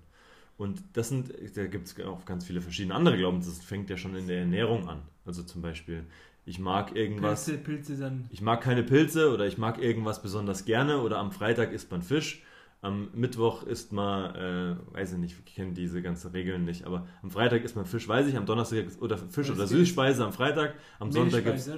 Und 0.58 0.84
das 0.94 1.10
sind, 1.10 1.34
da 1.56 1.68
gibt 1.68 1.88
es 1.88 2.00
auch 2.06 2.26
ganz 2.26 2.46
viele 2.46 2.62
verschiedene 2.62 2.96
andere 2.96 3.18
Glaubenssätze. 3.18 3.60
Das 3.60 3.66
fängt 3.66 3.90
ja 3.90 3.98
schon 3.98 4.16
in 4.16 4.28
der 4.28 4.40
Ernährung 4.40 4.90
an. 4.90 5.02
Also 5.26 5.44
zum 5.44 5.62
Beispiel, 5.62 6.06
ich 6.50 6.60
mag 6.60 6.96
irgendwas. 6.96 7.46
Pilze, 7.46 7.64
Pilze 7.64 7.98
dann. 7.98 8.28
Ich 8.32 8.42
mag 8.42 8.62
keine 8.62 8.84
Pilze 8.84 9.34
oder 9.34 9.48
ich 9.48 9.58
mag 9.58 9.82
irgendwas 9.82 10.22
besonders 10.22 10.66
gerne 10.66 11.00
oder 11.00 11.18
am 11.18 11.32
Freitag 11.32 11.72
isst 11.72 11.92
man 11.92 12.02
Fisch 12.02 12.44
am 12.82 13.10
Mittwoch 13.14 13.64
isst 13.64 13.92
man, 13.92 14.36
äh, 14.36 14.76
weiß 14.94 15.14
ich 15.14 15.18
nicht, 15.18 15.36
ich 15.46 15.54
kenne 15.56 15.74
diese 15.74 16.02
ganzen 16.02 16.32
Regeln 16.32 16.64
nicht, 16.64 16.86
aber 16.86 17.08
am 17.22 17.30
Freitag 17.30 17.64
isst 17.64 17.76
man 17.76 17.86
Fisch, 17.86 18.08
weiß 18.08 18.28
ich, 18.28 18.38
am 18.38 18.46
Donnerstag 18.46 18.86
oder 19.02 19.18
Fisch 19.18 19.52
oder 19.52 19.68
Süßspeise 19.68 20.24
am 20.24 20.32
Freitag, 20.32 20.76
am 20.98 21.12
Sonntag 21.12 21.44
gibt 21.44 21.58
es 21.58 21.70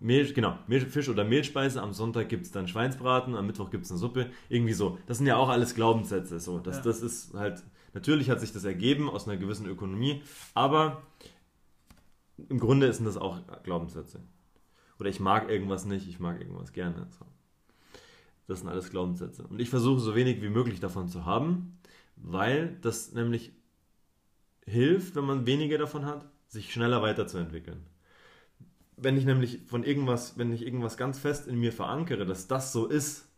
Mehl, 0.00 0.32
genau, 0.32 0.58
Mehl, 0.66 0.80
Fisch 0.80 1.08
oder 1.08 1.22
Mehlspeise, 1.22 1.80
am 1.80 1.92
Sonntag 1.92 2.28
gibt 2.28 2.44
es 2.44 2.50
dann 2.50 2.66
Schweinsbraten, 2.66 3.36
am 3.36 3.46
Mittwoch 3.46 3.70
gibt 3.70 3.84
es 3.84 3.90
eine 3.90 3.98
Suppe, 3.98 4.30
irgendwie 4.48 4.72
so. 4.72 4.98
Das 5.06 5.18
sind 5.18 5.28
ja 5.28 5.36
auch 5.36 5.48
alles 5.48 5.76
Glaubenssätze, 5.76 6.40
so. 6.40 6.58
Das, 6.58 6.78
ja. 6.78 6.82
das 6.82 7.02
ist 7.02 7.34
halt, 7.34 7.62
natürlich 7.94 8.28
hat 8.28 8.40
sich 8.40 8.52
das 8.52 8.64
ergeben 8.64 9.08
aus 9.08 9.28
einer 9.28 9.36
gewissen 9.36 9.66
Ökonomie, 9.66 10.22
aber 10.54 11.02
im 12.48 12.58
Grunde 12.58 12.92
sind 12.92 13.04
das 13.04 13.16
auch 13.16 13.40
Glaubenssätze. 13.62 14.20
Oder 14.98 15.10
ich 15.10 15.20
mag 15.20 15.48
irgendwas 15.48 15.84
nicht, 15.84 16.08
ich 16.08 16.20
mag 16.20 16.40
irgendwas 16.40 16.72
gerne. 16.72 17.06
So. 17.10 17.24
Das 18.46 18.60
sind 18.60 18.68
alles 18.68 18.90
Glaubenssätze. 18.90 19.46
Und 19.46 19.60
ich 19.60 19.70
versuche 19.70 20.00
so 20.00 20.14
wenig 20.14 20.42
wie 20.42 20.48
möglich 20.48 20.80
davon 20.80 21.08
zu 21.08 21.24
haben, 21.24 21.78
weil 22.16 22.76
das 22.80 23.12
nämlich 23.12 23.52
hilft, 24.66 25.14
wenn 25.16 25.24
man 25.24 25.46
weniger 25.46 25.78
davon 25.78 26.04
hat, 26.04 26.26
sich 26.48 26.72
schneller 26.72 27.02
weiterzuentwickeln. 27.02 27.84
Wenn 28.96 29.16
ich 29.16 29.24
nämlich 29.24 29.60
von 29.66 29.84
irgendwas, 29.84 30.38
wenn 30.38 30.52
ich 30.52 30.66
irgendwas 30.66 30.96
ganz 30.96 31.18
fest 31.18 31.46
in 31.46 31.60
mir 31.60 31.72
verankere, 31.72 32.26
dass 32.26 32.48
das 32.48 32.72
so 32.72 32.86
ist, 32.86 33.28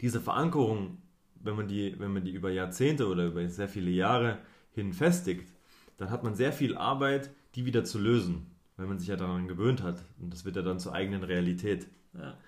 diese 0.00 0.20
Verankerung, 0.20 0.98
wenn 1.36 1.56
man 1.56 1.68
die, 1.68 1.98
wenn 1.98 2.12
man 2.12 2.24
die 2.24 2.32
über 2.32 2.50
Jahrzehnte 2.50 3.06
oder 3.08 3.26
über 3.26 3.48
sehr 3.48 3.68
viele 3.68 3.90
Jahre 3.90 4.38
hin 4.72 4.92
festigt, 4.92 5.52
dann 5.96 6.10
hat 6.10 6.22
man 6.22 6.34
sehr 6.34 6.52
viel 6.52 6.76
Arbeit, 6.76 7.30
die 7.58 7.66
wieder 7.66 7.84
zu 7.84 7.98
lösen, 7.98 8.46
weil 8.76 8.86
man 8.86 8.98
sich 8.98 9.08
ja 9.08 9.16
daran 9.16 9.48
gewöhnt 9.48 9.82
hat. 9.82 10.02
Und 10.18 10.32
das 10.32 10.46
wird 10.46 10.56
ja 10.56 10.62
dann 10.62 10.78
zur 10.78 10.94
eigenen 10.94 11.24
Realität. 11.24 11.88
Ja 12.14 12.38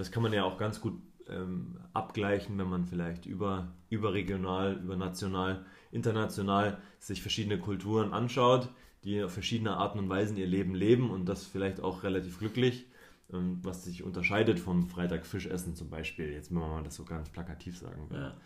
das 0.00 0.10
kann 0.10 0.22
man 0.22 0.32
ja 0.32 0.44
auch 0.44 0.58
ganz 0.58 0.80
gut 0.80 1.00
ähm, 1.28 1.78
abgleichen, 1.92 2.58
wenn 2.58 2.68
man 2.68 2.86
vielleicht 2.86 3.26
über, 3.26 3.68
überregional, 3.90 4.74
übernational, 4.82 5.64
international 5.92 6.78
sich 6.98 7.22
verschiedene 7.22 7.58
Kulturen 7.58 8.12
anschaut, 8.12 8.68
die 9.04 9.22
auf 9.22 9.32
verschiedene 9.32 9.76
Arten 9.76 9.98
und 9.98 10.08
Weisen 10.08 10.36
ihr 10.36 10.46
Leben 10.46 10.74
leben 10.74 11.10
und 11.10 11.26
das 11.26 11.44
vielleicht 11.44 11.80
auch 11.80 12.02
relativ 12.02 12.38
glücklich, 12.38 12.86
ähm, 13.32 13.60
was 13.62 13.84
sich 13.84 14.02
unterscheidet 14.02 14.58
vom 14.58 14.88
Freitag 14.88 15.26
Fischessen 15.26 15.74
zum 15.74 15.90
Beispiel, 15.90 16.32
jetzt 16.32 16.50
wenn 16.50 16.58
man 16.58 16.70
mal 16.70 16.82
das 16.82 16.96
so 16.96 17.04
ganz 17.04 17.28
plakativ 17.28 17.78
sagen 17.78 18.10
will. 18.10 18.20
Ja. 18.20 18.36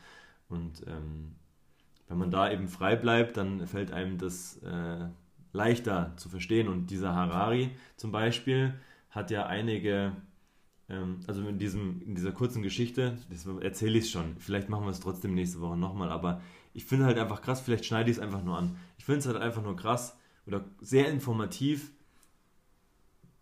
Und 0.49 0.85
ähm, 0.87 1.37
wenn 2.09 2.19
man 2.19 2.31
da 2.31 2.51
eben 2.51 2.69
frei 2.69 2.97
bleibt, 2.97 3.37
dann 3.37 3.67
fällt 3.67 3.91
einem 3.93 4.19
das 4.19 4.59
äh, 4.63 5.09
leichter 5.55 6.13
zu 6.17 6.29
verstehen. 6.29 6.69
Und 6.69 6.91
dieser 6.91 7.15
Harari 7.15 7.71
zum 7.97 8.13
Beispiel 8.13 8.75
hat 9.09 9.31
ja 9.31 9.47
einige 9.47 10.13
ähm, 10.89 11.21
also 11.27 11.47
in, 11.49 11.59
diesem, 11.59 12.03
in 12.03 12.15
dieser 12.15 12.33
kurzen 12.33 12.63
Geschichte, 12.63 13.17
das 13.31 13.47
erzähle 13.47 13.99
ich 13.99 14.05
es 14.05 14.11
schon, 14.11 14.37
vielleicht 14.39 14.69
machen 14.69 14.85
wir 14.85 14.91
es 14.91 15.01
trotzdem 15.01 15.35
nächste 15.35 15.61
Woche 15.61 15.77
nochmal, 15.77 16.11
aber 16.11 16.43
ich 16.75 16.85
finde 16.85 17.07
halt 17.07 17.19
einfach 17.19 17.41
krass, 17.41 17.61
vielleicht 17.61 17.87
schneide 17.87 18.11
ich 18.11 18.19
es 18.19 18.23
einfach 18.23 18.43
nur 18.43 18.59
an. 18.59 18.77
Ich 18.99 19.05
finde 19.05 19.21
es 19.21 19.27
halt 19.27 19.37
einfach 19.37 19.63
nur 19.63 19.77
krass 19.77 20.19
oder 20.47 20.65
sehr 20.81 21.09
informativ 21.09 21.93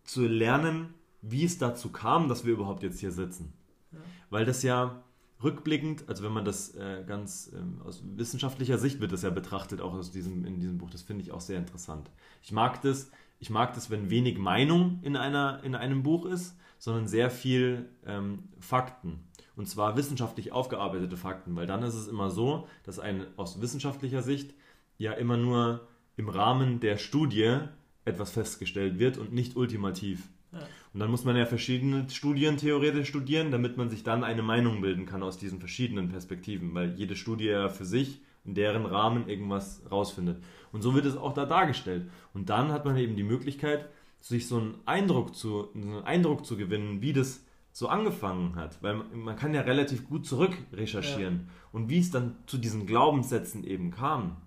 zu 0.03 0.27
lernen, 0.27 0.93
wie 1.21 1.43
es 1.43 1.57
dazu 1.57 1.91
kam, 1.91 2.29
dass 2.29 2.45
wir 2.45 2.53
überhaupt 2.53 2.83
jetzt 2.83 2.99
hier 2.99 3.11
sitzen. 3.11 3.53
Ja. 3.91 3.99
Weil 4.29 4.45
das 4.45 4.61
ja 4.61 5.03
rückblickend, 5.43 6.07
also 6.07 6.23
wenn 6.23 6.31
man 6.31 6.45
das 6.45 6.75
äh, 6.75 7.03
ganz 7.05 7.51
ähm, 7.53 7.81
aus 7.83 8.03
wissenschaftlicher 8.15 8.77
Sicht 8.77 8.99
wird 8.99 9.11
das 9.11 9.23
ja 9.23 9.29
betrachtet, 9.29 9.81
auch 9.81 9.93
aus 9.93 10.11
diesem, 10.11 10.45
in 10.45 10.59
diesem 10.59 10.77
Buch, 10.77 10.89
das 10.89 11.01
finde 11.01 11.23
ich 11.23 11.31
auch 11.31 11.41
sehr 11.41 11.57
interessant. 11.57 12.09
Ich 12.41 12.51
mag 12.51 12.81
das, 12.81 13.11
ich 13.39 13.49
mag 13.49 13.73
das, 13.73 13.89
wenn 13.89 14.09
wenig 14.09 14.37
Meinung 14.37 14.99
in, 15.01 15.15
einer, 15.15 15.61
in 15.63 15.75
einem 15.75 16.03
Buch 16.03 16.25
ist, 16.25 16.57
sondern 16.79 17.07
sehr 17.07 17.29
viel 17.29 17.89
ähm, 18.05 18.49
Fakten. 18.59 19.19
Und 19.55 19.67
zwar 19.67 19.95
wissenschaftlich 19.95 20.51
aufgearbeitete 20.51 21.15
Fakten, 21.15 21.55
weil 21.55 21.67
dann 21.67 21.83
ist 21.83 21.93
es 21.93 22.07
immer 22.07 22.29
so, 22.29 22.67
dass 22.83 22.99
ein 22.99 23.25
aus 23.37 23.61
wissenschaftlicher 23.61 24.21
Sicht 24.23 24.53
ja 24.97 25.13
immer 25.13 25.37
nur 25.37 25.87
im 26.17 26.29
Rahmen 26.29 26.79
der 26.79 26.97
Studie 26.97 27.59
etwas 28.05 28.31
festgestellt 28.31 28.99
wird 28.99 29.17
und 29.17 29.33
nicht 29.33 29.55
ultimativ. 29.55 30.27
Ja. 30.51 30.59
Und 30.93 30.99
dann 30.99 31.09
muss 31.09 31.25
man 31.25 31.35
ja 31.35 31.45
verschiedene 31.45 32.07
Studien 32.09 32.57
theoretisch 32.57 33.09
studieren, 33.09 33.49
damit 33.49 33.77
man 33.77 33.89
sich 33.89 34.03
dann 34.03 34.23
eine 34.23 34.43
Meinung 34.43 34.81
bilden 34.81 35.05
kann 35.07 35.23
aus 35.23 35.37
diesen 35.37 35.59
verschiedenen 35.59 36.09
Perspektiven, 36.09 36.73
weil 36.75 36.93
jede 36.93 37.15
Studie 37.15 37.45
ja 37.45 37.69
für 37.69 37.85
sich 37.85 38.21
in 38.45 38.53
deren 38.53 38.85
Rahmen 38.85 39.27
irgendwas 39.27 39.81
rausfindet. 39.89 40.43
Und 40.71 40.81
so 40.81 40.93
wird 40.93 41.05
es 41.05 41.17
auch 41.17 41.33
da 41.33 41.45
dargestellt. 41.45 42.09
Und 42.33 42.49
dann 42.49 42.71
hat 42.71 42.85
man 42.85 42.97
eben 42.97 43.15
die 43.15 43.23
Möglichkeit, 43.23 43.89
sich 44.19 44.47
so 44.47 44.57
einen 44.57 44.75
Eindruck 44.85 45.35
zu, 45.35 45.69
einen 45.73 46.03
Eindruck 46.03 46.45
zu 46.45 46.57
gewinnen, 46.57 47.01
wie 47.01 47.13
das 47.13 47.43
so 47.71 47.87
angefangen 47.87 48.55
hat, 48.55 48.81
weil 48.83 48.95
man, 48.95 49.35
kann 49.35 49.53
ja 49.53 49.61
relativ 49.61 50.07
gut 50.07 50.27
zurück 50.27 50.55
recherchieren 50.71 51.47
ja. 51.47 51.53
und 51.71 51.89
wie 51.89 51.97
es 51.97 52.11
dann 52.11 52.35
zu 52.45 52.59
diesen 52.59 52.85
Glaubenssätzen 52.85 53.63
eben 53.63 53.89
kam. 53.89 54.37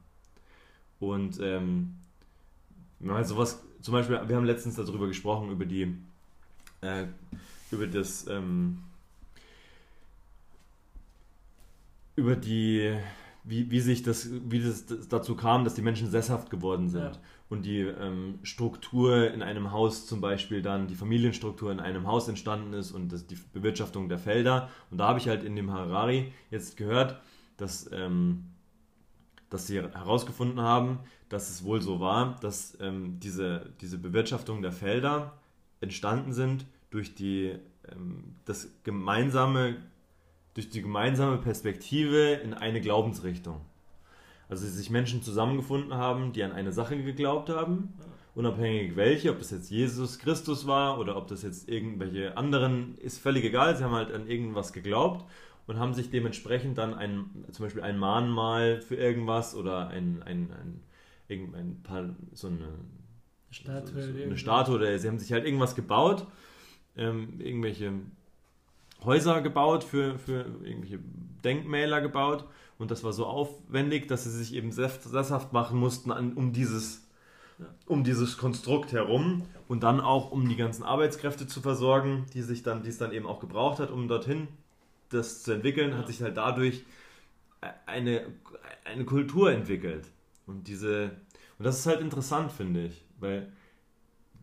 Und 1.00 1.40
ähm, 1.42 1.96
sowas, 3.00 3.62
zum 3.80 3.92
Beispiel, 3.92 4.20
wir 4.26 4.36
haben 4.36 4.44
letztens 4.44 4.76
darüber 4.76 5.08
gesprochen, 5.08 5.50
über 5.50 5.66
die, 5.66 5.96
äh, 6.80 7.06
über 7.70 7.86
das, 7.86 8.26
ähm, 8.28 8.78
über 12.16 12.36
die 12.36 12.96
wie, 13.46 13.70
wie 13.70 13.80
sich 13.80 14.02
das, 14.02 14.28
wie 14.50 14.60
das, 14.60 14.86
das, 14.86 15.08
dazu 15.08 15.36
kam, 15.36 15.62
dass 15.64 15.74
die 15.74 15.82
Menschen 15.82 16.10
sesshaft 16.10 16.50
geworden 16.50 16.88
sind. 16.88 17.02
Ja. 17.02 17.12
Und 17.48 17.64
die 17.64 17.78
ähm, 17.78 18.40
Struktur 18.42 19.32
in 19.32 19.40
einem 19.40 19.70
Haus 19.70 20.06
zum 20.06 20.20
Beispiel 20.20 20.62
dann, 20.62 20.88
die 20.88 20.96
Familienstruktur 20.96 21.70
in 21.70 21.78
einem 21.78 22.08
Haus 22.08 22.26
entstanden 22.26 22.72
ist 22.72 22.90
und 22.90 23.12
das, 23.12 23.28
die 23.28 23.38
Bewirtschaftung 23.52 24.08
der 24.08 24.18
Felder. 24.18 24.68
Und 24.90 24.98
da 24.98 25.06
habe 25.08 25.20
ich 25.20 25.28
halt 25.28 25.44
in 25.44 25.54
dem 25.54 25.72
Harari 25.72 26.32
jetzt 26.50 26.76
gehört, 26.76 27.20
dass, 27.56 27.88
ähm, 27.92 28.46
dass 29.48 29.68
sie 29.68 29.76
herausgefunden 29.76 30.60
haben, 30.60 30.98
dass 31.28 31.48
es 31.48 31.62
wohl 31.62 31.80
so 31.80 32.00
war, 32.00 32.36
dass 32.40 32.76
ähm, 32.80 33.20
diese, 33.20 33.72
diese 33.80 33.98
Bewirtschaftung 33.98 34.60
der 34.60 34.72
Felder 34.72 35.38
entstanden 35.80 36.32
sind 36.32 36.66
durch 36.90 37.14
die, 37.14 37.54
ähm, 37.90 38.36
das 38.44 38.68
gemeinsame 38.84 39.76
durch 40.56 40.70
die 40.70 40.80
gemeinsame 40.80 41.36
Perspektive 41.36 42.32
in 42.42 42.54
eine 42.54 42.80
Glaubensrichtung. 42.80 43.60
Also 44.48 44.66
sich 44.66 44.88
Menschen 44.88 45.22
zusammengefunden 45.22 45.92
haben, 45.94 46.32
die 46.32 46.42
an 46.42 46.52
eine 46.52 46.72
Sache 46.72 46.96
geglaubt 47.02 47.50
haben, 47.50 47.92
unabhängig 48.34 48.96
welche, 48.96 49.30
ob 49.32 49.38
das 49.38 49.50
jetzt 49.50 49.70
Jesus 49.70 50.18
Christus 50.18 50.66
war 50.66 50.98
oder 50.98 51.16
ob 51.16 51.26
das 51.28 51.42
jetzt 51.42 51.68
irgendwelche 51.68 52.38
anderen, 52.38 52.96
ist 52.96 53.18
völlig 53.18 53.44
egal, 53.44 53.76
sie 53.76 53.84
haben 53.84 53.94
halt 53.94 54.12
an 54.12 54.28
irgendwas 54.28 54.72
geglaubt 54.72 55.26
und 55.66 55.78
haben 55.78 55.92
sich 55.92 56.10
dementsprechend 56.10 56.78
dann 56.78 56.94
ein, 56.94 57.26
zum 57.52 57.66
Beispiel 57.66 57.82
ein 57.82 57.98
Mahnmal 57.98 58.80
für 58.80 58.96
irgendwas 58.96 59.54
oder 59.54 59.88
ein, 59.88 60.22
ein, 60.22 60.50
ein, 60.52 60.80
ein, 61.28 61.54
ein 61.54 61.82
paar, 61.82 62.16
so 62.32 62.46
eine 62.46 62.68
Statue, 63.50 64.02
so, 64.02 64.12
so 64.12 64.22
eine 64.22 64.36
Statue 64.36 64.74
oder 64.74 64.98
sie 64.98 65.08
haben 65.08 65.18
sich 65.18 65.32
halt 65.32 65.44
irgendwas 65.44 65.74
gebaut, 65.74 66.26
ähm, 66.96 67.40
irgendwelche 67.40 67.92
Häuser 69.04 69.40
gebaut, 69.42 69.84
für, 69.84 70.18
für 70.18 70.46
irgendwelche 70.64 70.98
Denkmäler 71.44 72.00
gebaut 72.00 72.44
und 72.78 72.90
das 72.90 73.04
war 73.04 73.12
so 73.12 73.26
aufwendig, 73.26 74.08
dass 74.08 74.24
sie 74.24 74.30
sich 74.30 74.54
eben 74.54 74.72
sesshaft 74.72 75.52
machen 75.52 75.78
mussten 75.78 76.10
an, 76.10 76.32
um 76.34 76.52
dieses 76.52 77.06
um 77.86 78.04
dieses 78.04 78.36
Konstrukt 78.36 78.92
herum 78.92 79.42
und 79.68 79.82
dann 79.82 80.00
auch 80.00 80.30
um 80.30 80.48
die 80.48 80.56
ganzen 80.56 80.82
Arbeitskräfte 80.82 81.46
zu 81.46 81.60
versorgen, 81.60 82.26
die 82.34 82.42
sich 82.42 82.62
dann, 82.62 82.82
die 82.82 82.90
es 82.90 82.98
dann 82.98 83.12
eben 83.12 83.26
auch 83.26 83.40
gebraucht 83.40 83.80
hat, 83.80 83.90
um 83.90 84.08
dorthin 84.08 84.48
das 85.08 85.42
zu 85.42 85.52
entwickeln, 85.52 85.92
ja. 85.92 85.98
hat 85.98 86.08
sich 86.08 86.20
halt 86.20 86.36
dadurch 86.36 86.84
eine, 87.86 88.26
eine 88.84 89.04
Kultur 89.04 89.50
entwickelt. 89.50 90.06
Und 90.46 90.68
diese, 90.68 91.12
und 91.58 91.64
das 91.64 91.78
ist 91.78 91.86
halt 91.86 92.00
interessant, 92.00 92.52
finde 92.52 92.86
ich, 92.86 93.04
weil 93.20 93.52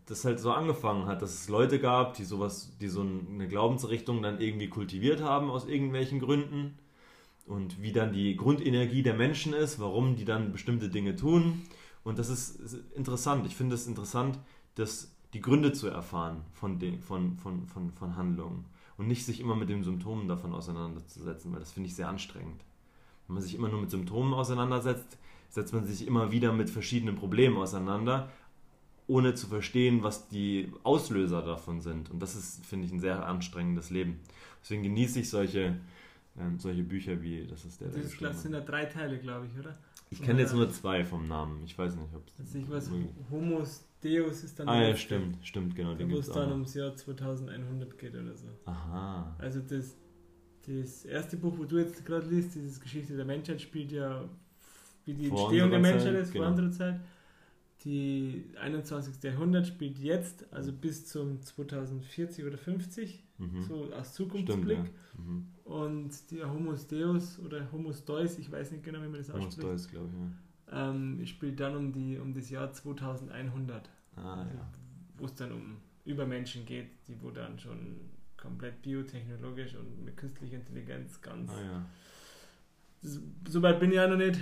das 0.06 0.26
halt 0.26 0.40
so 0.40 0.52
angefangen 0.52 1.06
hat, 1.06 1.22
dass 1.22 1.34
es 1.34 1.50
Leute 1.50 1.80
gab, 1.80 2.16
die 2.16 2.26
sowas, 2.26 2.76
die 2.80 2.90
so 2.90 3.02
eine 3.02 3.48
Glaubensrichtung 3.48 4.22
dann 4.22 4.40
irgendwie 4.40 4.68
kultiviert 4.68 5.22
haben 5.22 5.50
aus 5.50 5.66
irgendwelchen 5.66 6.20
Gründen 6.20 6.78
und 7.46 7.82
wie 7.82 7.92
dann 7.92 8.14
die 8.14 8.36
Grundenergie 8.36 9.04
der 9.04 9.14
Menschen 9.14 9.54
ist, 9.54 9.80
warum 9.80 10.16
die 10.16 10.26
dann 10.26 10.52
bestimmte 10.52 10.90
Dinge 10.90 11.16
tun. 11.16 11.62
Und 12.04 12.20
das 12.20 12.30
ist, 12.30 12.60
ist 12.60 12.78
interessant. 12.96 13.46
Ich 13.46 13.56
finde 13.56 13.76
es 13.76 13.88
interessant, 13.88 14.40
dass 14.76 15.14
die 15.34 15.42
Gründe 15.42 15.72
zu 15.74 15.88
erfahren 15.88 16.42
von, 16.54 16.80
den, 16.80 17.02
von, 17.02 17.38
von, 17.38 17.66
von, 17.68 17.92
von 17.92 18.16
Handlungen 18.16 18.66
und 18.98 19.08
nicht 19.08 19.26
sich 19.26 19.40
immer 19.40 19.56
mit 19.56 19.70
den 19.70 19.84
Symptomen 19.84 20.28
davon 20.28 20.54
auseinanderzusetzen, 20.54 21.52
weil 21.52 21.60
das 21.60 21.72
finde 21.72 21.90
ich 21.90 21.96
sehr 21.96 22.08
anstrengend. 22.08 22.62
Wenn 23.28 23.36
man 23.36 23.44
sich 23.44 23.56
immer 23.56 23.70
nur 23.70 23.82
mit 23.82 23.90
Symptomen 23.90 24.34
auseinandersetzt, 24.34 25.18
setzt 25.50 25.74
man 25.74 25.86
sich 25.86 26.08
immer 26.08 26.32
wieder 26.32 26.52
mit 26.52 26.70
verschiedenen 26.70 27.16
Problemen 27.16 27.58
auseinander, 27.58 28.30
ohne 29.08 29.34
zu 29.34 29.48
verstehen, 29.48 30.04
was 30.04 30.28
die 30.28 30.72
Auslöser 30.84 31.42
davon 31.42 31.82
sind. 31.82 32.10
Und 32.10 32.20
das 32.22 32.36
ist, 32.36 32.66
finde 32.66 32.86
ich, 32.86 32.94
ein 32.94 33.00
sehr 33.00 33.26
anstrengendes 33.26 33.90
Leben. 33.90 34.20
Deswegen 34.62 34.84
genieße 34.84 35.20
ich 35.20 35.30
solche, 35.30 35.78
ähm, 36.40 36.60
solche 36.60 36.84
Bücher 36.84 37.22
wie, 37.22 37.46
das 37.46 37.66
ist 37.66 37.82
der. 37.82 37.90
Das 37.90 38.18
der 38.18 38.34
sind 38.34 38.54
ja 38.54 38.62
drei 38.62 38.86
Teile, 38.86 39.20
glaube 39.20 39.48
ich, 39.48 39.60
oder? 39.60 39.78
Ich 40.10 40.22
kenne 40.22 40.42
jetzt 40.42 40.54
nur 40.54 40.70
zwei 40.70 41.04
vom 41.04 41.28
Namen. 41.28 41.64
Ich 41.66 41.78
weiß 41.78 41.96
nicht, 41.96 42.14
ob 42.14 42.28
es. 42.28 42.40
Also 42.40 42.60
ich 42.60 42.70
weiß, 42.70 42.92
Homos 43.32 43.86
Deus 44.04 44.44
ist 44.44 44.60
dann. 44.60 44.68
Ah, 44.70 44.90
ja, 44.90 44.96
stimmt, 44.96 45.38
stimmt, 45.46 45.76
genau. 45.76 45.98
Wo 45.98 46.20
es 46.20 46.30
dann 46.30 46.52
ums 46.52 46.74
Jahr 46.76 46.96
2100 46.96 47.98
geht 47.98 48.14
oder 48.14 48.36
so. 48.36 48.48
Aha. 48.66 49.36
Also 49.40 49.62
das, 49.62 49.96
das 50.68 51.06
erste 51.06 51.38
Buch, 51.38 51.54
wo 51.58 51.64
du 51.64 51.80
jetzt 51.80 52.06
gerade 52.06 52.28
liest, 52.28 52.56
dieses 52.56 52.80
Geschichte 52.80 53.16
der 53.16 53.26
Menschheit, 53.26 53.62
spielt 53.62 53.92
ja 53.92 54.24
wie 55.06 55.14
die 55.14 55.30
Entstehung 55.30 55.70
der 55.72 55.80
Menschheit 55.80 56.16
ist, 56.16 56.32
genau. 56.32 56.46
vor 56.46 56.52
unserer 56.52 56.72
Zeit. 56.72 57.00
Die 57.84 58.46
21. 58.62 59.22
Jahrhundert 59.24 59.68
spielt 59.68 59.98
jetzt, 59.98 60.46
also 60.54 60.72
bis 60.72 61.06
zum 61.08 61.42
2040 61.42 62.46
oder 62.46 62.58
50, 62.58 63.24
mhm. 63.38 63.64
so 63.64 63.92
als 63.94 64.14
Zukunftsblick. 64.14 64.78
Stimmt, 64.78 64.92
ja. 65.18 65.24
mhm. 65.24 65.48
Und 65.66 66.32
der 66.32 66.52
Homus 66.52 66.88
Deus 66.88 67.40
oder 67.40 67.72
Homus 67.72 68.06
Deus, 68.06 68.38
ich 68.38 68.52
weiß 68.52 68.72
nicht 68.72 68.84
genau, 68.84 69.00
wie 69.00 69.08
man 69.08 69.18
das 69.18 69.30
ausspricht. 69.30 69.64
Homus 69.64 69.84
Deus, 69.84 69.90
glaube 69.90 70.10
ich, 70.14 70.74
ja. 70.74 70.90
Ähm, 70.90 71.26
spielt 71.26 71.60
dann 71.60 71.76
um, 71.76 71.92
die, 71.92 72.18
um 72.18 72.34
das 72.34 72.50
Jahr 72.50 72.72
2100. 72.72 73.90
Ah, 74.16 74.34
also, 74.42 74.54
ja. 74.56 74.72
Wo 75.18 75.26
es 75.26 75.36
dann 75.36 75.52
um 75.52 75.78
Übermenschen 76.06 76.66
geht, 76.66 76.88
die 77.08 77.22
wo 77.22 77.32
dann 77.32 77.60
schon 77.60 77.98
komplett 78.38 78.82
biotechnologisch 78.82 79.76
und 79.76 80.04
mit 80.04 80.18
künstlicher 80.18 80.58
Intelligenz 80.58 81.22
ganz. 81.22 81.50
Ah, 81.52 81.62
ja. 81.62 81.86
Soweit 83.04 83.80
bin 83.80 83.90
ich 83.90 83.98
ja 83.98 84.08
noch 84.08 84.18
nicht. 84.18 84.40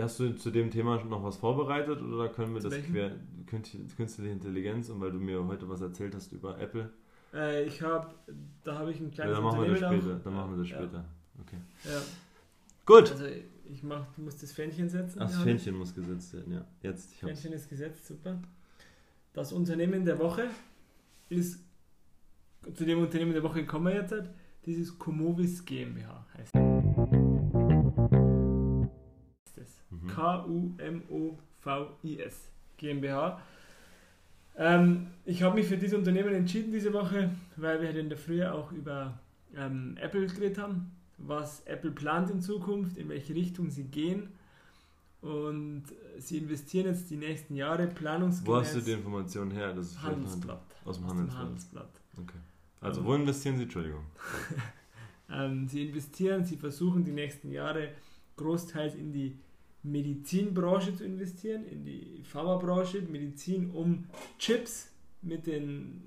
Hast 0.00 0.20
du 0.20 0.36
zu 0.36 0.50
dem 0.50 0.70
Thema 0.70 1.02
noch 1.04 1.22
was 1.22 1.36
vorbereitet 1.36 2.00
oder 2.00 2.28
können 2.28 2.54
wir 2.54 2.60
zu 2.60 2.68
das 2.68 2.82
quer, 2.82 3.12
künstliche 3.46 4.30
Intelligenz 4.30 4.88
und 4.88 5.00
weil 5.00 5.12
du 5.12 5.18
mir 5.18 5.44
heute 5.44 5.68
was 5.68 5.80
erzählt 5.80 6.14
hast 6.14 6.32
über 6.32 6.58
Apple? 6.58 6.90
Äh, 7.34 7.64
ich 7.64 7.82
habe, 7.82 8.14
da 8.64 8.78
habe 8.78 8.90
ich 8.90 9.00
ein 9.00 9.10
kleines 9.10 9.36
ja, 9.36 9.42
dann 9.42 9.44
machen 9.44 9.62
wir 9.62 9.70
das 9.70 9.78
später. 9.78 10.20
Dann 10.24 10.34
machen 10.34 10.50
wir 10.52 10.58
das 10.58 10.68
später. 10.68 10.98
Ja. 10.98 11.04
Okay. 11.40 11.56
Ja. 11.84 12.00
Gut. 12.86 13.10
Also 13.10 13.26
ich 13.70 13.82
mach, 13.82 14.06
muss 14.16 14.38
das 14.38 14.52
Fähnchen 14.52 14.88
setzen. 14.88 15.20
Ach, 15.20 15.26
das 15.26 15.42
Fähnchen 15.42 15.76
muss 15.76 15.94
gesetzt 15.94 16.32
werden, 16.32 16.52
ja. 16.52 16.64
Jetzt. 16.82 17.12
Ich 17.12 17.18
Fähnchen 17.18 17.52
ist 17.52 17.68
gesetzt, 17.68 18.06
super. 18.06 18.40
Das 19.34 19.52
Unternehmen 19.52 20.04
der 20.04 20.18
Woche 20.18 20.48
ist, 21.28 21.60
zu 22.74 22.84
dem 22.84 23.00
Unternehmen 23.00 23.32
der 23.32 23.42
Woche 23.42 23.66
kommen 23.66 23.86
wir 23.86 23.94
jetzt, 23.94 24.14
dieses 24.64 24.98
Kumovis 24.98 25.64
GmbH 25.64 26.26
heißt 26.36 26.67
K-U-M-O-V-I-S 30.18 32.08
GmbH. 32.76 33.40
Ähm, 34.56 35.06
ich 35.24 35.42
habe 35.44 35.54
mich 35.54 35.66
für 35.68 35.76
dieses 35.76 35.96
Unternehmen 35.96 36.34
entschieden 36.34 36.72
diese 36.72 36.92
Woche, 36.92 37.30
weil 37.56 37.80
wir 37.80 37.94
in 37.94 38.08
der 38.08 38.18
Früh 38.18 38.44
auch 38.44 38.72
über 38.72 39.20
ähm, 39.56 39.96
Apple 40.00 40.26
geredet 40.26 40.58
haben, 40.58 40.90
was 41.18 41.60
Apple 41.66 41.92
plant 41.92 42.30
in 42.30 42.40
Zukunft, 42.40 42.96
in 42.96 43.08
welche 43.08 43.34
Richtung 43.34 43.70
sie 43.70 43.84
gehen. 43.84 44.30
Und 45.20 45.84
sie 46.18 46.38
investieren 46.38 46.86
jetzt 46.86 47.10
die 47.10 47.16
nächsten 47.16 47.54
Jahre 47.54 47.86
planungsgemäß. 47.86 48.48
Wo 48.48 48.56
hast 48.56 48.74
du 48.76 48.80
die 48.80 48.92
Informationen 48.92 49.50
her? 49.52 49.72
Das 49.72 49.86
ist 49.86 50.02
Handelsblatt. 50.02 50.62
Aus 50.84 50.98
dem 50.98 51.06
Handelsblatt. 51.08 51.16
Aus 51.18 51.34
dem 51.34 51.38
Handelsblatt. 51.38 52.00
Okay. 52.20 52.38
Also, 52.80 53.04
wo 53.04 53.14
investieren 53.14 53.56
Sie? 53.56 53.64
Entschuldigung. 53.64 54.04
ähm, 55.30 55.66
sie 55.66 55.88
investieren, 55.88 56.44
sie 56.44 56.56
versuchen 56.56 57.04
die 57.04 57.10
nächsten 57.10 57.50
Jahre 57.50 57.90
großteils 58.36 58.94
in 58.94 59.12
die 59.12 59.36
Medizinbranche 59.82 60.94
zu 60.94 61.04
investieren, 61.04 61.66
in 61.66 61.84
die 61.84 62.22
Pharmabranche, 62.24 63.02
Medizin, 63.02 63.70
um 63.70 64.04
Chips 64.38 64.90
mit 65.22 65.46
den 65.46 66.02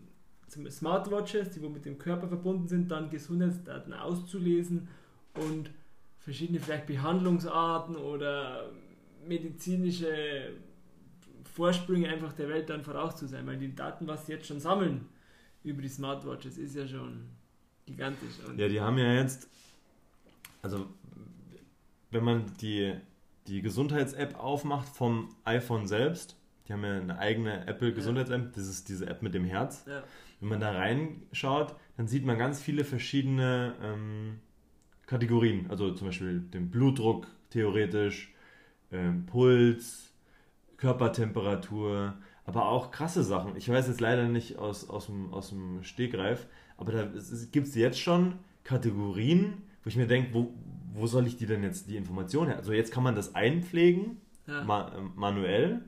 Smartwatches, 0.69 1.51
die 1.51 1.59
mit 1.61 1.85
dem 1.85 1.97
Körper 1.97 2.27
verbunden 2.27 2.67
sind, 2.67 2.91
dann 2.91 3.09
Gesundheitsdaten 3.09 3.93
auszulesen 3.93 4.89
und 5.33 5.71
verschiedene 6.19 6.59
vielleicht 6.59 6.87
Behandlungsarten 6.87 7.95
oder 7.95 8.69
medizinische 9.25 10.53
Vorsprünge 11.53 12.09
einfach 12.09 12.33
der 12.33 12.49
Welt 12.49 12.69
dann 12.69 12.83
voraus 12.83 13.15
zu 13.15 13.27
sein, 13.27 13.45
weil 13.47 13.57
die 13.57 13.73
Daten, 13.73 14.07
was 14.07 14.25
sie 14.25 14.33
jetzt 14.33 14.47
schon 14.47 14.59
sammeln 14.59 15.07
über 15.63 15.81
die 15.81 15.89
Smartwatches, 15.89 16.57
ist 16.57 16.75
ja 16.75 16.87
schon 16.87 17.29
gigantisch. 17.85 18.39
Und 18.47 18.57
ja, 18.59 18.67
die 18.67 18.79
haben 18.79 18.97
ja 18.97 19.13
jetzt, 19.13 19.49
also 20.61 20.87
wenn 22.09 22.23
man 22.23 22.45
die 22.59 22.93
die 23.47 23.61
Gesundheits-App 23.61 24.39
aufmacht 24.39 24.87
vom 24.87 25.35
iPhone 25.43 25.87
selbst, 25.87 26.37
die 26.67 26.73
haben 26.73 26.83
ja 26.83 26.97
eine 26.97 27.17
eigene 27.17 27.67
Apple-Gesundheits-App, 27.67 28.53
das 28.53 28.67
ist 28.67 28.87
diese 28.89 29.07
App 29.07 29.21
mit 29.21 29.33
dem 29.33 29.45
Herz. 29.45 29.85
Ja. 29.87 30.03
Wenn 30.39 30.49
man 30.49 30.59
da 30.59 30.71
reinschaut, 30.71 31.75
dann 31.97 32.07
sieht 32.07 32.25
man 32.25 32.37
ganz 32.37 32.61
viele 32.61 32.83
verschiedene 32.83 33.75
ähm, 33.81 34.39
Kategorien. 35.05 35.69
Also 35.69 35.91
zum 35.91 36.07
Beispiel 36.07 36.39
den 36.39 36.69
Blutdruck 36.69 37.27
theoretisch, 37.49 38.33
ähm, 38.91 39.25
Puls, 39.25 40.13
Körpertemperatur, 40.77 42.15
aber 42.45 42.69
auch 42.69 42.91
krasse 42.91 43.23
Sachen. 43.23 43.55
Ich 43.55 43.69
weiß 43.69 43.87
jetzt 43.87 44.01
leider 44.01 44.27
nicht 44.27 44.57
aus, 44.57 44.89
aus, 44.89 45.07
dem, 45.07 45.33
aus 45.33 45.49
dem 45.49 45.83
Stegreif, 45.83 46.47
aber 46.77 46.91
da 46.91 47.03
gibt 47.51 47.67
es 47.67 47.75
jetzt 47.75 47.99
schon 47.99 48.39
Kategorien, 48.63 49.63
wo 49.83 49.89
ich 49.89 49.95
mir 49.95 50.07
denke, 50.07 50.33
wo, 50.33 50.53
wo 50.93 51.07
soll 51.07 51.27
ich 51.27 51.37
die 51.37 51.45
denn 51.45 51.63
jetzt 51.63 51.89
die 51.89 51.97
Informationen 51.97 52.49
her? 52.49 52.57
Also 52.57 52.73
jetzt 52.73 52.91
kann 52.91 53.03
man 53.03 53.15
das 53.15 53.35
einpflegen, 53.35 54.17
ja. 54.47 54.63
ma 54.63 54.89
äh, 54.89 55.01
manuell, 55.15 55.81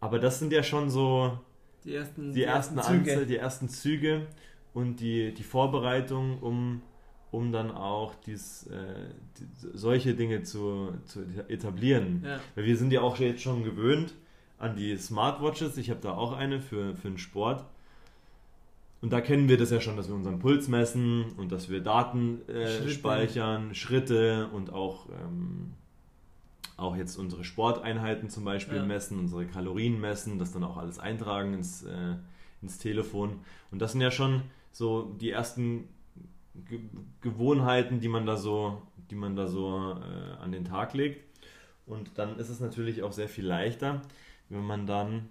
aber 0.00 0.18
das 0.18 0.38
sind 0.38 0.52
ja 0.52 0.62
schon 0.62 0.90
so 0.90 1.38
die 1.84 1.94
ersten, 1.94 2.28
die, 2.28 2.40
die 2.40 2.42
ersten, 2.44 2.76
ersten 2.76 2.92
Anzahl, 2.92 3.26
die 3.26 3.36
ersten 3.36 3.68
Züge 3.68 4.26
und 4.72 5.00
die, 5.00 5.32
die 5.32 5.42
Vorbereitung, 5.42 6.40
um, 6.40 6.82
um 7.30 7.52
dann 7.52 7.70
auch 7.70 8.14
dies, 8.26 8.66
äh, 8.66 8.74
die, 9.38 9.46
solche 9.72 10.14
Dinge 10.14 10.42
zu, 10.42 10.92
zu 11.04 11.24
etablieren. 11.48 12.22
Ja. 12.24 12.40
Weil 12.54 12.64
wir 12.64 12.76
sind 12.76 12.92
ja 12.92 13.00
auch 13.00 13.18
jetzt 13.18 13.42
schon 13.42 13.64
gewöhnt 13.64 14.14
an 14.58 14.76
die 14.76 14.96
Smartwatches. 14.96 15.76
Ich 15.76 15.90
habe 15.90 16.00
da 16.00 16.12
auch 16.12 16.32
eine 16.32 16.60
für, 16.60 16.94
für 16.96 17.08
den 17.08 17.18
Sport. 17.18 17.64
Und 19.04 19.12
da 19.12 19.20
kennen 19.20 19.50
wir 19.50 19.58
das 19.58 19.68
ja 19.68 19.82
schon, 19.82 19.98
dass 19.98 20.08
wir 20.08 20.14
unseren 20.14 20.38
Puls 20.38 20.66
messen 20.66 21.26
und 21.36 21.52
dass 21.52 21.68
wir 21.68 21.82
Daten 21.82 22.40
äh, 22.48 22.66
Schritte. 22.66 22.88
speichern, 22.88 23.74
Schritte 23.74 24.48
und 24.54 24.72
auch, 24.72 25.10
ähm, 25.10 25.74
auch 26.78 26.96
jetzt 26.96 27.18
unsere 27.18 27.44
Sporteinheiten 27.44 28.30
zum 28.30 28.46
Beispiel 28.46 28.78
ja. 28.78 28.82
messen, 28.86 29.18
unsere 29.18 29.44
Kalorien 29.44 30.00
messen, 30.00 30.38
das 30.38 30.52
dann 30.52 30.64
auch 30.64 30.78
alles 30.78 30.98
eintragen 30.98 31.52
ins, 31.52 31.82
äh, 31.82 32.14
ins 32.62 32.78
Telefon. 32.78 33.40
Und 33.70 33.82
das 33.82 33.92
sind 33.92 34.00
ja 34.00 34.10
schon 34.10 34.40
so 34.72 35.14
die 35.20 35.28
ersten 35.28 35.86
Ge 36.66 36.80
Gewohnheiten, 37.20 38.00
die 38.00 38.08
man 38.08 38.24
da 38.24 38.38
so, 38.38 38.80
die 39.10 39.16
man 39.16 39.36
da 39.36 39.48
so 39.48 39.98
äh, 40.00 40.42
an 40.42 40.50
den 40.50 40.64
Tag 40.64 40.94
legt. 40.94 41.22
Und 41.84 42.12
dann 42.16 42.38
ist 42.38 42.48
es 42.48 42.58
natürlich 42.58 43.02
auch 43.02 43.12
sehr 43.12 43.28
viel 43.28 43.44
leichter, 43.44 44.00
wenn 44.48 44.64
man 44.64 44.86
dann 44.86 45.28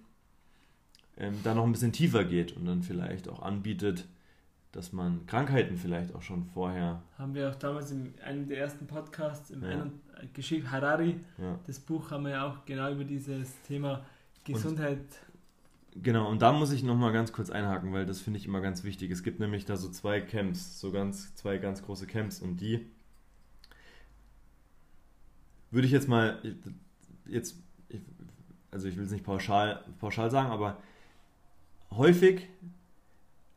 ähm, 1.16 1.34
da 1.44 1.54
noch 1.54 1.64
ein 1.64 1.72
bisschen 1.72 1.92
tiefer 1.92 2.24
geht 2.24 2.56
und 2.56 2.66
dann 2.66 2.82
vielleicht 2.82 3.28
auch 3.28 3.42
anbietet, 3.42 4.06
dass 4.72 4.92
man 4.92 5.24
Krankheiten 5.26 5.76
vielleicht 5.76 6.14
auch 6.14 6.22
schon 6.22 6.44
vorher. 6.44 7.02
Haben 7.16 7.34
wir 7.34 7.48
auch 7.48 7.54
damals 7.54 7.92
in 7.92 8.14
einem 8.24 8.48
der 8.48 8.58
ersten 8.58 8.86
Podcasts 8.86 9.50
im 9.50 9.62
ja. 9.62 9.86
geschrieben, 10.32 10.70
Harari, 10.70 11.20
ja. 11.38 11.58
das 11.66 11.78
Buch 11.78 12.10
haben 12.10 12.24
wir 12.24 12.32
ja 12.32 12.48
auch 12.48 12.64
genau 12.64 12.90
über 12.90 13.04
dieses 13.04 13.60
Thema 13.62 14.04
Gesundheit. 14.42 14.98
Und, 15.94 16.02
genau, 16.02 16.28
und 16.28 16.42
da 16.42 16.52
muss 16.52 16.72
ich 16.72 16.82
nochmal 16.82 17.12
ganz 17.12 17.32
kurz 17.32 17.50
einhaken, 17.50 17.92
weil 17.92 18.04
das 18.04 18.20
finde 18.20 18.40
ich 18.40 18.46
immer 18.46 18.60
ganz 18.60 18.82
wichtig. 18.82 19.12
Es 19.12 19.22
gibt 19.22 19.38
nämlich 19.38 19.64
da 19.64 19.76
so 19.76 19.88
zwei 19.90 20.20
Camps, 20.20 20.80
so 20.80 20.90
ganz, 20.90 21.36
zwei 21.36 21.58
ganz 21.58 21.84
große 21.84 22.08
Camps 22.08 22.40
und 22.40 22.56
die 22.60 22.86
würde 25.70 25.86
ich 25.86 25.92
jetzt 25.92 26.08
mal, 26.08 26.40
jetzt, 27.26 27.56
also 28.70 28.88
ich 28.88 28.96
will 28.96 29.04
es 29.04 29.10
nicht 29.10 29.24
pauschal, 29.24 29.84
pauschal 30.00 30.30
sagen, 30.30 30.50
aber 30.50 30.78
häufig 31.96 32.48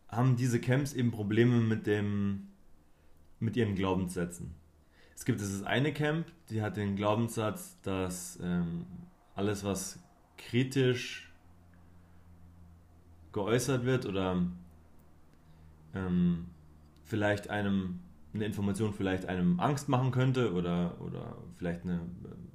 haben 0.07 0.35
diese 0.35 0.59
Camps 0.59 0.93
eben 0.93 1.11
Probleme 1.11 1.59
mit 1.59 1.85
dem, 1.87 2.47
mit 3.39 3.55
ihren 3.57 3.75
Glaubenssätzen. 3.75 4.55
Es 5.15 5.25
gibt 5.25 5.39
dieses 5.39 5.63
eine 5.63 5.93
Camp, 5.93 6.27
die 6.49 6.61
hat 6.61 6.77
den 6.77 6.95
Glaubenssatz, 6.95 7.79
dass 7.81 8.39
ähm, 8.41 8.85
alles, 9.35 9.63
was 9.63 9.99
kritisch 10.37 11.31
geäußert 13.31 13.85
wird 13.85 14.05
oder 14.05 14.43
ähm, 15.93 16.45
vielleicht 17.03 17.49
einem 17.49 17.99
eine 18.33 18.45
Information 18.45 18.93
vielleicht 18.93 19.25
einem 19.25 19.59
Angst 19.59 19.89
machen 19.89 20.11
könnte 20.11 20.53
oder, 20.53 20.99
oder 21.01 21.37
vielleicht 21.55 21.83
eine 21.83 22.01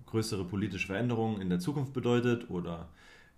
größere 0.07 0.45
politische 0.45 0.87
Veränderung 0.87 1.40
in 1.40 1.49
der 1.49 1.59
Zukunft 1.59 1.92
bedeutet 1.92 2.51
oder 2.51 2.88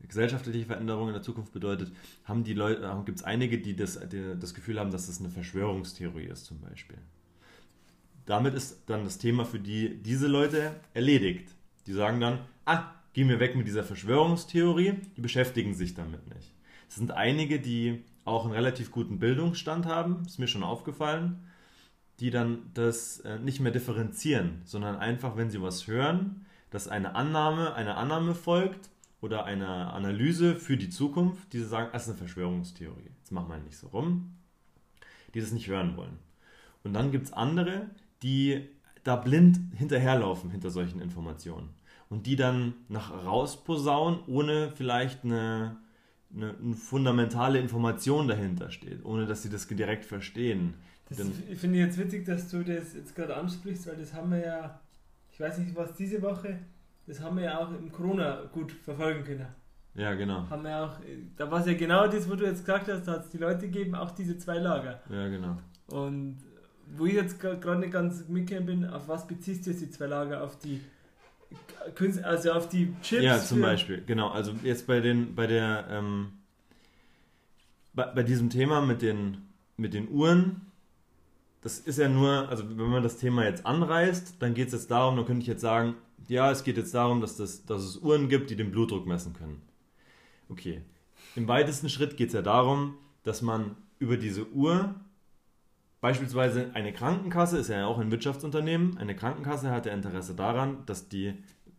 gesellschaftliche 0.08 0.66
Veränderung 0.66 1.08
in 1.08 1.14
der 1.14 1.22
Zukunft 1.22 1.52
bedeutet, 1.52 1.92
haben 2.24 2.44
die 2.44 2.54
Leute, 2.54 3.02
gibt 3.04 3.18
es 3.18 3.24
einige, 3.24 3.58
die 3.58 3.76
das, 3.76 3.98
die 4.08 4.34
das 4.38 4.54
Gefühl 4.54 4.78
haben, 4.78 4.90
dass 4.90 5.06
das 5.06 5.20
eine 5.20 5.30
Verschwörungstheorie 5.30 6.26
ist 6.26 6.44
zum 6.44 6.60
Beispiel. 6.60 6.98
Damit 8.26 8.54
ist 8.54 8.82
dann 8.86 9.04
das 9.04 9.18
Thema 9.18 9.44
für 9.44 9.58
die, 9.58 10.02
diese 10.02 10.26
Leute 10.26 10.74
erledigt. 10.94 11.50
Die 11.86 11.92
sagen 11.92 12.20
dann, 12.20 12.38
ah, 12.64 12.84
geh 13.12 13.24
mir 13.24 13.40
weg 13.40 13.54
mit 13.56 13.66
dieser 13.66 13.84
Verschwörungstheorie, 13.84 14.94
die 15.16 15.20
beschäftigen 15.20 15.74
sich 15.74 15.94
damit 15.94 16.26
nicht. 16.34 16.52
Es 16.88 16.96
sind 16.96 17.10
einige, 17.10 17.60
die 17.60 18.02
auch 18.24 18.44
einen 18.44 18.54
relativ 18.54 18.90
guten 18.90 19.18
Bildungsstand 19.18 19.86
haben, 19.86 20.22
ist 20.24 20.38
mir 20.38 20.48
schon 20.48 20.62
aufgefallen, 20.62 21.44
die 22.20 22.30
dann 22.30 22.70
das 22.72 23.20
äh, 23.20 23.38
nicht 23.38 23.60
mehr 23.60 23.72
differenzieren, 23.72 24.62
sondern 24.64 24.96
einfach, 24.96 25.36
wenn 25.36 25.50
sie 25.50 25.60
was 25.60 25.86
hören, 25.86 26.46
dass 26.70 26.88
eine 26.88 27.14
Annahme, 27.14 27.74
eine 27.74 27.96
Annahme 27.96 28.34
folgt 28.34 28.90
oder 29.24 29.46
eine 29.46 29.90
Analyse 29.94 30.54
für 30.54 30.76
die 30.76 30.90
Zukunft, 30.90 31.54
die 31.54 31.60
sagen, 31.60 31.88
das 31.94 32.02
ist 32.02 32.10
eine 32.10 32.18
Verschwörungstheorie. 32.18 33.08
Jetzt 33.16 33.32
machen 33.32 33.48
wir 33.48 33.56
nicht 33.56 33.78
so 33.78 33.86
rum, 33.86 34.36
die 35.32 35.40
das 35.40 35.50
nicht 35.50 35.66
hören 35.66 35.96
wollen. 35.96 36.18
Und 36.82 36.92
dann 36.92 37.10
gibt 37.10 37.24
es 37.24 37.32
andere, 37.32 37.88
die 38.22 38.68
da 39.02 39.16
blind 39.16 39.58
hinterherlaufen 39.78 40.50
hinter 40.50 40.68
solchen 40.68 41.00
Informationen 41.00 41.70
und 42.10 42.26
die 42.26 42.36
dann 42.36 42.74
nach 42.90 43.24
rausposaunen, 43.24 44.20
ohne 44.26 44.70
vielleicht 44.70 45.24
eine, 45.24 45.78
eine, 46.34 46.54
eine, 46.62 46.74
fundamentale 46.74 47.58
Information 47.58 48.28
dahinter 48.28 48.70
steht, 48.70 49.06
ohne 49.06 49.24
dass 49.24 49.42
sie 49.42 49.48
das 49.48 49.66
direkt 49.66 50.04
verstehen. 50.04 50.74
Das 51.08 51.18
finde 51.56 51.78
ich 51.78 51.86
jetzt 51.86 51.96
witzig, 51.96 52.26
dass 52.26 52.50
du 52.50 52.62
das 52.62 52.92
jetzt 52.92 53.16
gerade 53.16 53.34
ansprichst, 53.34 53.86
weil 53.86 53.96
das 53.96 54.12
haben 54.12 54.32
wir 54.32 54.44
ja, 54.44 54.80
ich 55.32 55.40
weiß 55.40 55.56
nicht, 55.60 55.74
was 55.74 55.94
diese 55.94 56.20
Woche, 56.20 56.58
das 57.06 57.20
haben 57.20 57.36
wir 57.36 57.44
ja 57.44 57.58
auch 57.58 57.70
im 57.70 57.90
Corona 57.92 58.42
gut 58.52 58.72
verfolgen 58.72 59.24
können. 59.24 59.46
Ja, 59.94 60.14
genau. 60.14 60.48
Haben 60.50 60.64
wir 60.64 60.84
auch, 60.84 60.96
da 61.36 61.50
war 61.50 61.60
es 61.60 61.66
ja 61.66 61.74
genau 61.74 62.08
das, 62.08 62.28
wo 62.28 62.34
du 62.34 62.44
jetzt 62.44 62.64
gesagt 62.64 62.88
hast, 62.88 63.06
da 63.06 63.12
hat 63.12 63.24
es 63.24 63.30
die 63.30 63.38
Leute 63.38 63.68
gegeben, 63.68 63.94
auch 63.94 64.10
diese 64.10 64.36
zwei 64.38 64.58
Lager. 64.58 65.00
Ja, 65.08 65.28
genau. 65.28 65.56
Und 65.86 66.38
wo 66.86 67.06
ich 67.06 67.14
jetzt 67.14 67.38
gerade 67.40 67.78
nicht 67.78 67.92
ganz 67.92 68.28
mitgekommen 68.28 68.66
bin, 68.66 68.86
auf 68.86 69.08
was 69.08 69.26
beziehst 69.26 69.66
du 69.66 69.70
jetzt 69.70 69.82
die 69.82 69.90
zwei 69.90 70.06
Lager? 70.06 70.42
Auf 70.42 70.58
die 70.58 70.80
also 72.22 72.52
auf 72.52 72.68
die 72.68 72.94
Chips? 73.02 73.22
Ja, 73.22 73.38
zum 73.38 73.60
Beispiel, 73.60 74.02
genau. 74.04 74.30
Also 74.30 74.52
jetzt 74.62 74.86
bei 74.86 75.00
den, 75.00 75.34
bei 75.34 75.46
der, 75.46 75.86
ähm, 75.90 76.32
bei, 77.92 78.06
bei 78.06 78.22
diesem 78.22 78.50
Thema 78.50 78.80
mit 78.80 79.02
den, 79.02 79.38
mit 79.76 79.94
den 79.94 80.08
Uhren, 80.08 80.62
das 81.62 81.78
ist 81.78 81.98
ja 81.98 82.08
nur, 82.08 82.48
also 82.48 82.64
wenn 82.68 82.90
man 82.90 83.02
das 83.02 83.18
Thema 83.18 83.44
jetzt 83.44 83.64
anreißt, 83.64 84.42
dann 84.42 84.54
geht 84.54 84.68
es 84.68 84.72
jetzt 84.74 84.90
darum, 84.90 85.16
dann 85.16 85.26
könnte 85.26 85.42
ich 85.42 85.46
jetzt 85.46 85.62
sagen, 85.62 85.94
ja, 86.28 86.50
es 86.50 86.64
geht 86.64 86.76
jetzt 86.76 86.94
darum, 86.94 87.20
dass, 87.20 87.36
das, 87.36 87.64
dass 87.64 87.82
es 87.82 87.98
Uhren 87.98 88.28
gibt, 88.28 88.50
die 88.50 88.56
den 88.56 88.70
Blutdruck 88.70 89.06
messen 89.06 89.32
können. 89.34 89.62
Okay. 90.48 90.82
Im 91.36 91.48
weitesten 91.48 91.88
Schritt 91.88 92.16
geht 92.16 92.28
es 92.28 92.34
ja 92.34 92.42
darum, 92.42 92.96
dass 93.22 93.42
man 93.42 93.76
über 93.98 94.16
diese 94.16 94.48
Uhr 94.50 94.94
beispielsweise 96.00 96.70
eine 96.74 96.92
Krankenkasse, 96.92 97.58
ist 97.58 97.68
ja 97.68 97.86
auch 97.86 97.98
ein 97.98 98.10
Wirtschaftsunternehmen, 98.10 98.98
eine 98.98 99.16
Krankenkasse 99.16 99.70
hat 99.70 99.86
ja 99.86 99.92
Interesse 99.92 100.34
daran, 100.34 100.84
dass 100.86 101.08
die 101.08 101.34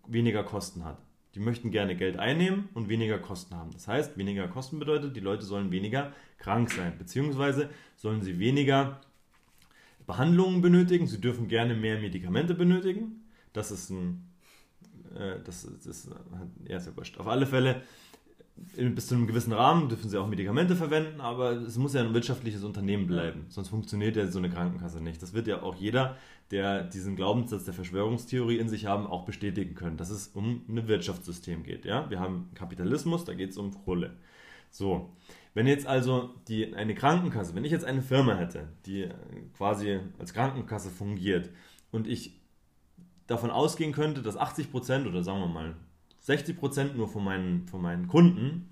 weniger 0.08 0.44
Kosten 0.44 0.84
hat. 0.84 0.98
Die 1.36 1.40
möchten 1.40 1.70
gerne 1.70 1.96
Geld 1.96 2.18
einnehmen 2.18 2.70
und 2.74 2.90
weniger 2.90 3.20
Kosten 3.20 3.56
haben. 3.56 3.72
Das 3.72 3.88
heißt, 3.88 4.18
weniger 4.18 4.48
Kosten 4.48 4.80
bedeutet, 4.80 5.16
die 5.16 5.22
Leute 5.22 5.46
sollen 5.46 5.70
weniger 5.70 6.14
krank 6.38 6.72
sein, 6.72 6.98
beziehungsweise 6.98 7.70
sollen 7.98 8.22
sie 8.22 8.40
weniger 8.40 9.02
Behandlungen 10.08 10.62
benötigen. 10.62 11.08
Sie 11.08 11.20
dürfen 11.20 11.48
gerne 11.48 11.76
mehr 11.76 12.00
Medikamente 12.00 12.56
benötigen. 12.56 13.26
Das 13.54 13.70
ist 13.70 13.90
ein 13.90 14.28
äh, 15.16 15.40
das, 15.44 15.68
das 15.84 16.10
ja, 16.68 16.78
ist 16.78 16.88
ja 16.88 16.98
wurscht. 16.98 17.18
Auf 17.18 17.28
alle 17.28 17.46
Fälle, 17.46 17.82
bis 18.76 19.08
zu 19.08 19.16
einem 19.16 19.28
gewissen 19.28 19.52
Rahmen 19.52 19.90
dürfen 19.90 20.10
sie 20.10 20.18
auch 20.18 20.28
Medikamente 20.28 20.76
verwenden, 20.76 21.20
aber 21.20 21.52
es 21.52 21.78
muss 21.78 21.94
ja 21.94 22.02
ein 22.02 22.14
wirtschaftliches 22.14 22.64
Unternehmen 22.64 23.06
bleiben. 23.06 23.46
Sonst 23.50 23.70
funktioniert 23.70 24.16
ja 24.16 24.28
so 24.28 24.40
eine 24.40 24.50
Krankenkasse 24.50 25.02
nicht. 25.02 25.22
Das 25.22 25.34
wird 25.34 25.48
ja 25.48 25.62
auch 25.62 25.76
jeder, 25.76 26.16
der 26.52 26.84
diesen 26.84 27.16
Glaubenssatz 27.16 27.66
der 27.66 27.74
Verschwörungstheorie 27.74 28.58
in 28.58 28.70
sich 28.70 28.86
haben, 28.86 29.08
auch 29.08 29.26
bestätigen 29.26 29.76
können, 29.76 29.98
dass 29.98 30.10
es 30.10 30.28
um 30.30 30.64
ein 30.70 30.88
Wirtschaftssystem 30.88 31.64
geht. 31.64 31.86
Ja? 31.86 32.10
Wir 32.10 32.20
haben 32.20 32.50
Kapitalismus, 32.56 33.26
da 33.26 33.34
geht 33.34 33.50
es 33.50 33.58
um 33.58 33.74
Kohle. 33.84 34.16
So, 34.70 35.16
wenn 35.54 35.68
jetzt 35.68 35.88
also 35.88 36.36
die, 36.48 36.76
eine 36.76 36.96
Krankenkasse, 36.96 37.56
wenn 37.56 37.66
ich 37.66 37.72
jetzt 37.72 37.86
eine 37.86 38.02
Firma 38.02 38.36
hätte, 38.36 38.68
die 38.86 39.10
quasi 39.56 40.00
als 40.20 40.34
Krankenkasse 40.34 40.90
fungiert 40.90 41.50
und 41.92 42.08
ich 42.08 42.40
davon 43.28 43.50
ausgehen 43.50 43.92
könnte, 43.92 44.22
dass 44.22 44.38
80% 44.38 45.08
oder 45.08 45.24
sagen 45.24 45.40
wir 45.40 45.48
mal 45.48 45.76
60% 46.26 46.94
nur 46.94 47.08
von 47.08 47.24
meinen, 47.24 47.68
von 47.68 47.82
meinen 47.82 48.08
Kunden 48.08 48.70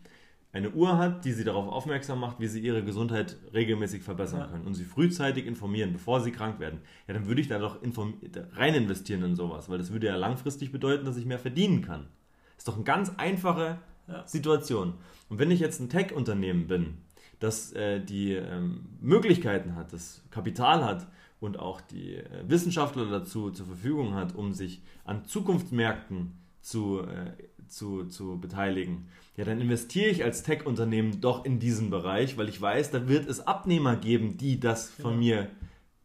eine 0.51 0.69
Uhr 0.69 0.97
hat, 0.97 1.25
die 1.25 1.31
sie 1.31 1.43
darauf 1.43 1.67
aufmerksam 1.67 2.19
macht, 2.19 2.39
wie 2.39 2.47
sie 2.47 2.59
ihre 2.59 2.83
Gesundheit 2.83 3.37
regelmäßig 3.53 4.03
verbessern 4.03 4.41
ja. 4.41 4.47
können 4.47 4.67
und 4.67 4.75
sie 4.75 4.85
frühzeitig 4.85 5.47
informieren, 5.47 5.93
bevor 5.93 6.21
sie 6.21 6.31
krank 6.31 6.59
werden, 6.59 6.81
ja, 7.07 7.15
dann 7.15 7.27
würde 7.27 7.41
ich 7.41 7.47
da 7.47 7.57
doch 7.57 7.79
rein 7.81 8.75
investieren 8.75 9.23
in 9.23 9.35
sowas, 9.35 9.67
weil 9.69 9.79
das 9.79 9.91
würde 9.91 10.07
ja 10.07 10.15
langfristig 10.15 10.71
bedeuten, 10.71 11.05
dass 11.05 11.17
ich 11.17 11.25
mehr 11.25 11.39
verdienen 11.39 11.81
kann. 11.81 12.07
Ist 12.55 12.67
doch 12.67 12.75
eine 12.75 12.83
ganz 12.83 13.11
einfache 13.17 13.79
ja. 14.07 14.27
Situation. 14.27 14.93
Und 15.27 15.39
wenn 15.39 15.49
ich 15.49 15.59
jetzt 15.59 15.79
ein 15.79 15.89
Tech-Unternehmen 15.89 16.67
bin, 16.67 16.97
das 17.39 17.73
äh, 17.73 17.99
die 17.99 18.33
ähm, 18.33 18.85
Möglichkeiten 19.01 19.75
hat, 19.75 19.91
das 19.91 20.23
Kapital 20.29 20.85
hat, 20.85 21.07
und 21.43 21.59
auch 21.59 21.81
die 21.81 22.15
äh, 22.15 22.25
Wissenschaftler 22.47 23.05
dazu 23.07 23.51
zur 23.51 23.65
Verfügung 23.65 24.15
hat, 24.15 24.33
um 24.33 24.53
sich 24.53 24.81
an 25.03 25.25
Zukunftsmärkten 25.25 26.31
zu, 26.61 27.01
äh, 27.01 27.33
zu, 27.67 28.05
zu 28.05 28.39
beteiligen, 28.39 29.09
ja, 29.35 29.43
dann 29.43 29.59
investiere 29.59 30.09
ich 30.09 30.23
als 30.23 30.43
Tech-Unternehmen 30.43 31.19
doch 31.19 31.43
in 31.43 31.59
diesen 31.59 31.89
Bereich, 31.89 32.37
weil 32.37 32.47
ich 32.47 32.61
weiß, 32.61 32.91
da 32.91 33.09
wird 33.09 33.27
es 33.27 33.45
Abnehmer 33.45 33.97
geben, 33.97 34.37
die 34.37 34.61
das 34.61 34.89
von 34.89 35.19
mir 35.19 35.49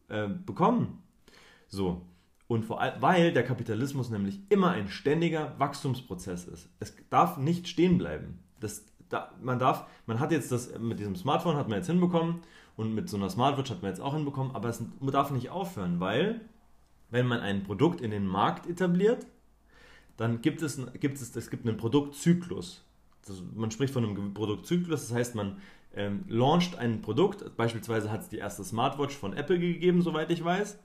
äh, 0.08 0.26
bekommen. 0.26 1.04
So. 1.68 2.02
Und 2.48 2.64
vor 2.64 2.80
allem, 2.80 3.00
weil 3.00 3.32
der 3.32 3.44
Kapitalismus 3.44 4.10
nämlich 4.10 4.40
immer 4.48 4.72
ein 4.72 4.88
ständiger 4.88 5.54
Wachstumsprozess 5.58 6.46
ist. 6.46 6.68
Es 6.80 6.94
darf 7.10 7.36
nicht 7.36 7.68
stehen 7.68 7.96
bleiben. 7.96 8.40
Das, 8.58 8.86
da, 9.08 9.32
man 9.40 9.60
darf, 9.60 9.86
man 10.06 10.18
hat 10.18 10.32
jetzt 10.32 10.50
das 10.50 10.76
mit 10.80 10.98
diesem 10.98 11.14
Smartphone 11.14 11.56
hat 11.56 11.68
man 11.68 11.78
jetzt 11.78 11.86
hinbekommen 11.86 12.40
und 12.78 12.94
mit 12.94 13.08
so 13.08 13.16
einer 13.16 13.28
Smartwatch 13.28 13.70
hat 13.70 13.82
man 13.82 13.90
jetzt 13.90 14.00
auch 14.00 14.14
hinbekommen, 14.14 14.54
aber 14.54 14.68
es 14.68 14.80
darf 15.00 15.32
nicht 15.32 15.50
aufhören, 15.50 15.98
weil 15.98 16.40
wenn 17.10 17.26
man 17.26 17.40
ein 17.40 17.64
Produkt 17.64 18.00
in 18.00 18.12
den 18.12 18.24
Markt 18.24 18.70
etabliert, 18.70 19.26
dann 20.16 20.42
gibt 20.42 20.62
es, 20.62 20.80
gibt 21.00 21.20
es, 21.20 21.34
es 21.34 21.50
gibt 21.50 21.66
einen 21.66 21.76
Produktzyklus. 21.76 22.84
Das, 23.26 23.42
man 23.56 23.72
spricht 23.72 23.92
von 23.92 24.04
einem 24.04 24.32
Produktzyklus, 24.32 25.08
das 25.08 25.12
heißt, 25.12 25.34
man 25.34 25.58
ähm, 25.92 26.24
launcht 26.28 26.78
ein 26.78 27.02
Produkt, 27.02 27.56
beispielsweise 27.56 28.12
hat 28.12 28.20
es 28.20 28.28
die 28.28 28.38
erste 28.38 28.62
Smartwatch 28.62 29.16
von 29.16 29.32
Apple 29.32 29.58
gegeben, 29.58 30.00
soweit 30.00 30.30
ich 30.30 30.44
weiß. 30.44 30.78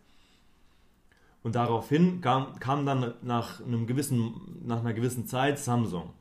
Und 1.43 1.53
daraufhin 1.53 2.21
kam, 2.21 2.57
kam 2.59 2.87
dann 2.87 3.13
nach, 3.21 3.63
einem 3.63 3.85
gewissen, 3.85 4.63
nach 4.65 4.79
einer 4.79 4.95
gewissen 4.95 5.27
Zeit 5.27 5.59
Samsung. 5.59 6.11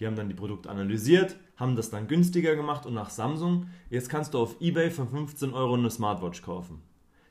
Die 0.00 0.06
haben 0.06 0.16
dann 0.16 0.30
die 0.30 0.34
Produkte 0.34 0.70
analysiert, 0.70 1.36
haben 1.58 1.76
das 1.76 1.90
dann 1.90 2.06
günstiger 2.06 2.56
gemacht 2.56 2.86
und 2.86 2.94
nach 2.94 3.10
Samsung, 3.10 3.66
jetzt 3.90 4.08
kannst 4.08 4.32
du 4.32 4.38
auf 4.38 4.60
Ebay 4.60 4.90
für 4.90 5.06
15 5.06 5.52
Euro 5.52 5.74
eine 5.74 5.90
Smartwatch 5.90 6.40
kaufen. 6.42 6.82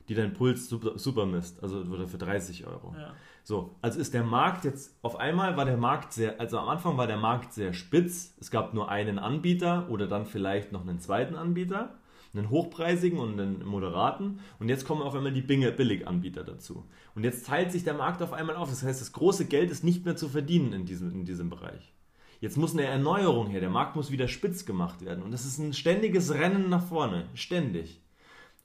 die 0.08 0.14
deinen 0.14 0.32
Puls 0.32 0.68
super, 0.70 0.98
super 0.98 1.26
misst, 1.26 1.62
also 1.62 1.84
für 1.84 2.16
30 2.16 2.66
Euro. 2.66 2.94
Ja. 2.96 3.12
So, 3.44 3.76
also 3.82 4.00
ist 4.00 4.14
der 4.14 4.24
Markt 4.24 4.64
jetzt, 4.64 4.96
auf 5.02 5.16
einmal 5.16 5.56
war 5.58 5.66
der 5.66 5.76
Markt 5.76 6.14
sehr, 6.14 6.40
also 6.40 6.58
am 6.58 6.68
Anfang 6.68 6.96
war 6.96 7.06
der 7.06 7.18
Markt 7.18 7.52
sehr 7.52 7.74
spitz. 7.74 8.34
Es 8.40 8.50
gab 8.50 8.72
nur 8.72 8.90
einen 8.90 9.18
Anbieter 9.18 9.86
oder 9.90 10.06
dann 10.06 10.24
vielleicht 10.24 10.72
noch 10.72 10.80
einen 10.80 10.98
zweiten 10.98 11.34
Anbieter, 11.34 11.98
einen 12.34 12.48
hochpreisigen 12.48 13.18
und 13.18 13.38
einen 13.38 13.66
moderaten. 13.66 14.40
Und 14.58 14.70
jetzt 14.70 14.86
kommen 14.86 15.02
auf 15.02 15.14
einmal 15.14 15.32
die 15.32 15.42
Billiganbieter 15.42 16.44
dazu. 16.44 16.86
Und 17.14 17.24
jetzt 17.24 17.46
teilt 17.46 17.70
sich 17.72 17.84
der 17.84 17.94
Markt 17.94 18.22
auf 18.22 18.32
einmal 18.32 18.56
auf. 18.56 18.70
Das 18.70 18.82
heißt, 18.82 19.00
das 19.00 19.12
große 19.12 19.46
Geld 19.46 19.70
ist 19.70 19.84
nicht 19.84 20.06
mehr 20.06 20.16
zu 20.16 20.28
verdienen 20.28 20.72
in 20.72 20.86
diesem, 20.86 21.10
in 21.10 21.24
diesem 21.24 21.50
Bereich. 21.50 21.94
Jetzt 22.40 22.56
muss 22.56 22.72
eine 22.72 22.84
Erneuerung 22.84 23.48
her. 23.48 23.60
Der 23.60 23.70
Markt 23.70 23.96
muss 23.96 24.10
wieder 24.10 24.28
spitz 24.28 24.64
gemacht 24.64 25.04
werden. 25.04 25.22
Und 25.22 25.32
das 25.32 25.44
ist 25.44 25.58
ein 25.58 25.72
ständiges 25.72 26.34
Rennen 26.34 26.68
nach 26.68 26.86
vorne. 26.86 27.28
Ständig. 27.34 28.00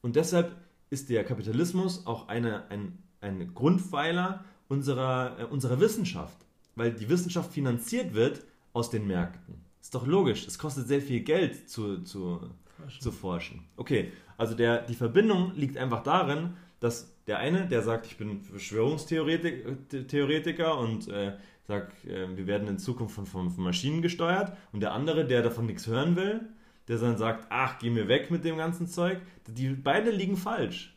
Und 0.01 0.15
deshalb 0.15 0.55
ist 0.89 1.09
der 1.09 1.23
Kapitalismus 1.23 2.05
auch 2.05 2.27
eine, 2.27 2.69
ein, 2.69 2.99
ein 3.21 3.53
Grundpfeiler 3.53 4.43
unserer, 4.67 5.39
äh, 5.39 5.45
unserer 5.45 5.79
Wissenschaft. 5.79 6.38
Weil 6.75 6.93
die 6.93 7.09
Wissenschaft 7.09 7.51
finanziert 7.51 8.13
wird 8.13 8.43
aus 8.73 8.89
den 8.89 9.07
Märkten. 9.07 9.55
Ist 9.81 9.95
doch 9.95 10.07
logisch. 10.07 10.47
Es 10.47 10.59
kostet 10.59 10.88
sehr 10.88 11.01
viel 11.01 11.21
Geld 11.21 11.69
zu, 11.69 12.03
zu, 12.03 12.41
forschen. 12.77 13.01
zu 13.01 13.12
forschen. 13.12 13.63
Okay, 13.75 14.12
also 14.38 14.55
der, 14.55 14.83
die 14.83 14.95
Verbindung 14.95 15.53
liegt 15.55 15.77
einfach 15.77 16.03
darin, 16.03 16.53
dass 16.79 17.13
der 17.27 17.39
eine, 17.39 17.67
der 17.67 17.81
sagt, 17.81 18.05
ich 18.05 18.17
bin 18.17 18.41
Verschwörungstheoretiker 18.41 20.77
und 20.77 21.07
äh, 21.07 21.38
sagt, 21.67 22.06
äh, 22.06 22.36
wir 22.36 22.47
werden 22.47 22.67
in 22.67 22.78
Zukunft 22.78 23.15
von, 23.15 23.26
von, 23.26 23.49
von, 23.49 23.63
Maschinen 23.63 24.02
gesteuert, 24.02 24.56
und 24.71 24.82
der 24.82 24.93
andere, 24.93 25.26
der 25.26 25.41
davon 25.41 25.65
nichts 25.65 25.88
hören 25.88 26.15
will, 26.15 26.41
der 26.88 26.97
dann 26.97 27.17
sagt, 27.17 27.47
ach, 27.49 27.80
geh 27.80 27.89
mir 27.89 28.08
weg 28.08 28.30
mit 28.30 28.43
dem 28.43 28.58
ganzen 28.58 28.88
Zeug, 28.88 29.19
die 29.47 29.69
beide 29.69 30.12
liegen 30.12 30.38
falsch. 30.38 30.95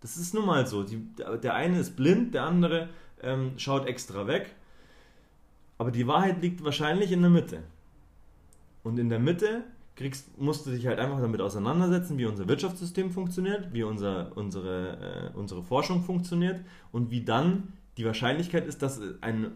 Das 0.00 0.16
ist 0.16 0.34
nun 0.34 0.46
mal 0.46 0.66
so. 0.66 0.84
Die, 0.84 1.02
der 1.42 1.54
eine 1.54 1.80
ist 1.80 1.96
blind, 1.96 2.34
der 2.34 2.44
andere 2.44 2.90
ähm, 3.22 3.52
schaut 3.56 3.86
extra 3.86 4.26
weg. 4.26 4.54
Aber 5.78 5.90
die 5.90 6.06
Wahrheit 6.06 6.40
liegt 6.42 6.62
wahrscheinlich 6.62 7.10
in 7.10 7.22
der 7.22 7.30
Mitte. 7.30 7.62
Und 8.82 8.98
in 8.98 9.08
der 9.08 9.18
Mitte 9.18 9.64
kriegst, 9.96 10.38
musst 10.38 10.66
du 10.66 10.70
dich 10.70 10.86
halt 10.86 10.98
einfach 10.98 11.20
damit 11.20 11.40
auseinandersetzen, 11.40 12.18
wie 12.18 12.26
unser 12.26 12.48
Wirtschaftssystem 12.48 13.10
funktioniert, 13.10 13.72
wie 13.72 13.82
unser, 13.82 14.36
unsere, 14.36 15.32
äh, 15.34 15.36
unsere 15.36 15.62
Forschung 15.62 16.02
funktioniert 16.02 16.60
und 16.92 17.10
wie 17.10 17.24
dann 17.24 17.72
die 17.96 18.04
Wahrscheinlichkeit 18.04 18.66
ist, 18.66 18.82
dass 18.82 19.00
ein, 19.20 19.52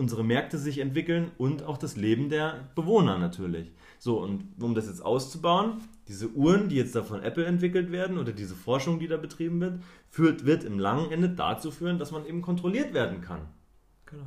unsere 0.00 0.24
Märkte 0.24 0.58
sich 0.58 0.78
entwickeln 0.78 1.30
und 1.38 1.62
auch 1.62 1.78
das 1.78 1.96
Leben 1.96 2.28
der 2.28 2.68
Bewohner 2.74 3.18
natürlich. 3.18 3.70
So, 3.98 4.20
und 4.20 4.60
um 4.60 4.74
das 4.74 4.86
jetzt 4.86 5.04
auszubauen, 5.04 5.82
diese 6.08 6.30
Uhren, 6.30 6.68
die 6.68 6.76
jetzt 6.76 6.96
da 6.96 7.02
von 7.02 7.22
Apple 7.22 7.44
entwickelt 7.44 7.92
werden 7.92 8.18
oder 8.18 8.32
diese 8.32 8.56
Forschung, 8.56 8.98
die 8.98 9.06
da 9.06 9.16
betrieben 9.16 9.60
wird, 9.60 9.82
führt, 10.08 10.44
wird 10.44 10.64
im 10.64 10.78
langen 10.78 11.12
Ende 11.12 11.28
dazu 11.28 11.70
führen, 11.70 11.98
dass 11.98 12.10
man 12.10 12.26
eben 12.26 12.42
kontrolliert 12.42 12.94
werden 12.94 13.20
kann. 13.20 13.42
Genau. 14.06 14.26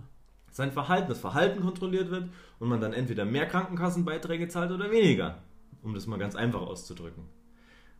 Sein 0.52 0.72
Verhalten, 0.72 1.10
das 1.10 1.20
Verhalten 1.20 1.62
kontrolliert 1.62 2.12
wird 2.12 2.30
und 2.60 2.70
man 2.70 2.80
dann 2.80 2.94
entweder 2.94 3.26
mehr 3.26 3.48
Krankenkassenbeiträge 3.48 4.48
zahlt 4.48 4.72
oder 4.72 4.92
weniger 4.92 5.42
um 5.84 5.94
das 5.94 6.08
mal 6.08 6.18
ganz 6.18 6.36
einfach 6.36 6.62
auszudrücken. 6.62 7.26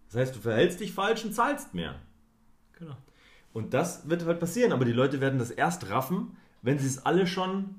Das 0.08 0.16
heißt, 0.16 0.36
du 0.36 0.40
verhältst 0.40 0.80
dich 0.80 0.94
falsch 0.94 1.24
und 1.26 1.34
zahlst 1.34 1.74
mehr. 1.74 1.96
Genau. 2.80 2.96
Und 3.52 3.74
das 3.74 4.10
wird 4.10 4.26
halt 4.26 4.40
passieren, 4.40 4.72
aber 4.72 4.86
die 4.86 4.94
Leute 4.94 5.22
werden 5.22 5.38
das 5.38 5.52
erst 5.52 5.90
raffen, 5.90 6.38
wenn 6.64 6.80
sie 6.80 6.88
es 6.88 7.06
alle 7.06 7.28
schon 7.28 7.76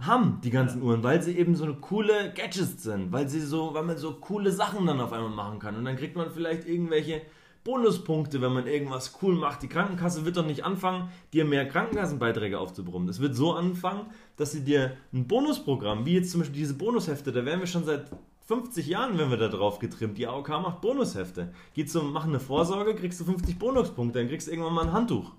haben, 0.00 0.40
die 0.42 0.50
ganzen 0.50 0.80
ja. 0.80 0.84
Uhren, 0.84 1.02
weil 1.02 1.22
sie 1.22 1.36
eben 1.36 1.54
so 1.54 1.64
eine 1.64 1.74
coole 1.74 2.32
Gadgets 2.34 2.82
sind, 2.82 3.12
weil 3.12 3.28
sie 3.28 3.40
so, 3.40 3.74
weil 3.74 3.84
man 3.84 3.98
so 3.98 4.14
coole 4.14 4.50
Sachen 4.50 4.86
dann 4.86 5.00
auf 5.00 5.12
einmal 5.12 5.30
machen 5.30 5.58
kann. 5.58 5.76
Und 5.76 5.84
dann 5.84 5.96
kriegt 5.96 6.16
man 6.16 6.30
vielleicht 6.30 6.66
irgendwelche 6.66 7.22
Bonuspunkte, 7.64 8.42
wenn 8.42 8.52
man 8.52 8.66
irgendwas 8.66 9.18
cool 9.22 9.34
macht. 9.34 9.62
Die 9.62 9.68
Krankenkasse 9.68 10.24
wird 10.24 10.36
doch 10.36 10.46
nicht 10.46 10.64
anfangen, 10.64 11.08
dir 11.32 11.44
mehr 11.44 11.66
Krankenkassenbeiträge 11.66 12.58
aufzubrummen. 12.58 13.08
Es 13.08 13.20
wird 13.20 13.34
so 13.34 13.54
anfangen, 13.54 14.06
dass 14.36 14.52
sie 14.52 14.64
dir 14.64 14.96
ein 15.12 15.26
Bonusprogramm, 15.26 16.04
wie 16.04 16.14
jetzt 16.14 16.30
zum 16.30 16.40
Beispiel 16.40 16.58
diese 16.58 16.74
Bonushefte, 16.74 17.32
da 17.32 17.44
werden 17.44 17.60
wir 17.60 17.66
schon 17.66 17.84
seit 17.84 18.10
50 18.46 18.86
Jahren 18.86 19.16
werden 19.16 19.30
wir 19.30 19.38
da 19.38 19.48
drauf 19.48 19.78
getrimmt. 19.78 20.18
Die 20.18 20.26
AOK 20.26 20.48
macht 20.50 20.82
Bonushefte. 20.82 21.54
Geht 21.72 21.90
zum 21.90 22.12
machen 22.12 22.28
eine 22.28 22.40
Vorsorge, 22.40 22.94
kriegst 22.94 23.18
du 23.20 23.24
50 23.24 23.58
Bonuspunkte, 23.58 24.18
dann 24.18 24.28
kriegst 24.28 24.46
du 24.46 24.50
irgendwann 24.50 24.74
mal 24.74 24.86
ein 24.86 24.92
Handtuch. 24.92 25.32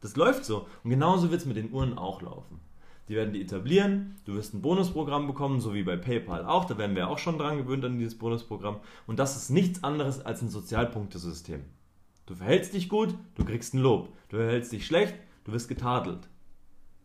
Das 0.00 0.16
läuft 0.16 0.44
so. 0.44 0.66
Und 0.84 0.90
genauso 0.90 1.30
wird 1.30 1.40
es 1.40 1.46
mit 1.46 1.56
den 1.56 1.72
Uhren 1.72 1.98
auch 1.98 2.22
laufen. 2.22 2.60
Die 3.08 3.14
werden 3.14 3.32
die 3.32 3.40
etablieren, 3.40 4.16
du 4.26 4.34
wirst 4.34 4.52
ein 4.52 4.60
Bonusprogramm 4.60 5.26
bekommen, 5.26 5.60
so 5.60 5.72
wie 5.72 5.82
bei 5.82 5.96
PayPal 5.96 6.44
auch. 6.44 6.66
Da 6.66 6.76
werden 6.76 6.94
wir 6.94 7.08
auch 7.08 7.18
schon 7.18 7.38
dran 7.38 7.56
gewöhnt 7.56 7.84
an 7.84 7.98
dieses 7.98 8.18
Bonusprogramm. 8.18 8.80
Und 9.06 9.18
das 9.18 9.36
ist 9.36 9.48
nichts 9.48 9.82
anderes 9.82 10.24
als 10.24 10.42
ein 10.42 10.50
Sozialpunktesystem. 10.50 11.64
Du 12.26 12.34
verhältst 12.34 12.74
dich 12.74 12.90
gut, 12.90 13.14
du 13.36 13.44
kriegst 13.44 13.72
ein 13.72 13.80
Lob. 13.80 14.10
Du 14.28 14.36
verhältst 14.36 14.72
dich 14.72 14.84
schlecht, 14.84 15.14
du 15.44 15.52
wirst 15.52 15.68
getadelt. 15.68 16.28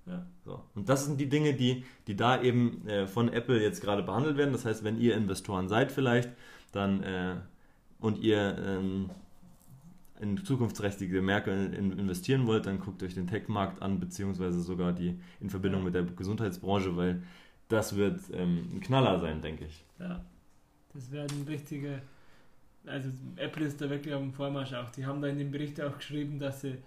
Ja. 0.05 0.25
So. 0.43 0.61
Und 0.75 0.89
das 0.89 1.05
sind 1.05 1.21
die 1.21 1.29
Dinge, 1.29 1.53
die, 1.53 1.85
die 2.07 2.17
da 2.17 2.41
eben 2.41 2.85
äh, 2.85 3.07
von 3.07 3.31
Apple 3.31 3.61
jetzt 3.61 3.79
gerade 3.81 4.03
behandelt 4.03 4.35
werden. 4.35 4.51
Das 4.51 4.65
heißt, 4.65 4.83
wenn 4.83 4.99
ihr 4.99 5.15
Investoren 5.15 5.69
seid 5.69 5.93
vielleicht, 5.93 6.29
dann 6.73 7.01
äh, 7.03 7.35
und 8.01 8.17
ihr 8.17 8.57
ähm, 8.59 9.09
in 10.19 10.43
zukunftsträchtige 10.43 11.21
Märkte 11.21 11.51
in, 11.51 11.91
investieren 11.97 12.47
wollt, 12.47 12.65
dann 12.65 12.79
guckt 12.79 13.03
euch 13.03 13.13
den 13.13 13.27
Tech-Markt 13.27 13.81
an, 13.81 13.99
beziehungsweise 13.99 14.61
sogar 14.61 14.93
die 14.93 15.19
in 15.39 15.49
Verbindung 15.49 15.83
mit 15.83 15.95
der 15.95 16.03
Gesundheitsbranche, 16.03 16.95
weil 16.95 17.23
das 17.67 17.95
wird 17.95 18.19
ähm, 18.33 18.69
ein 18.73 18.79
Knaller 18.81 19.19
sein, 19.19 19.41
denke 19.41 19.65
ich. 19.65 19.83
Ja, 19.99 20.23
das 20.93 21.11
werden 21.11 21.43
richtige, 21.47 22.01
also 22.85 23.09
Apple 23.35 23.65
ist 23.65 23.81
da 23.81 23.89
wirklich 23.89 24.13
auf 24.13 24.21
dem 24.21 24.33
Vormarsch 24.33 24.73
auch. 24.73 24.89
Die 24.91 25.05
haben 25.05 25.21
da 25.21 25.27
in 25.27 25.39
dem 25.39 25.51
Bericht 25.51 25.81
auch 25.81 25.97
geschrieben, 25.97 26.39
dass 26.39 26.61
sie 26.61 26.77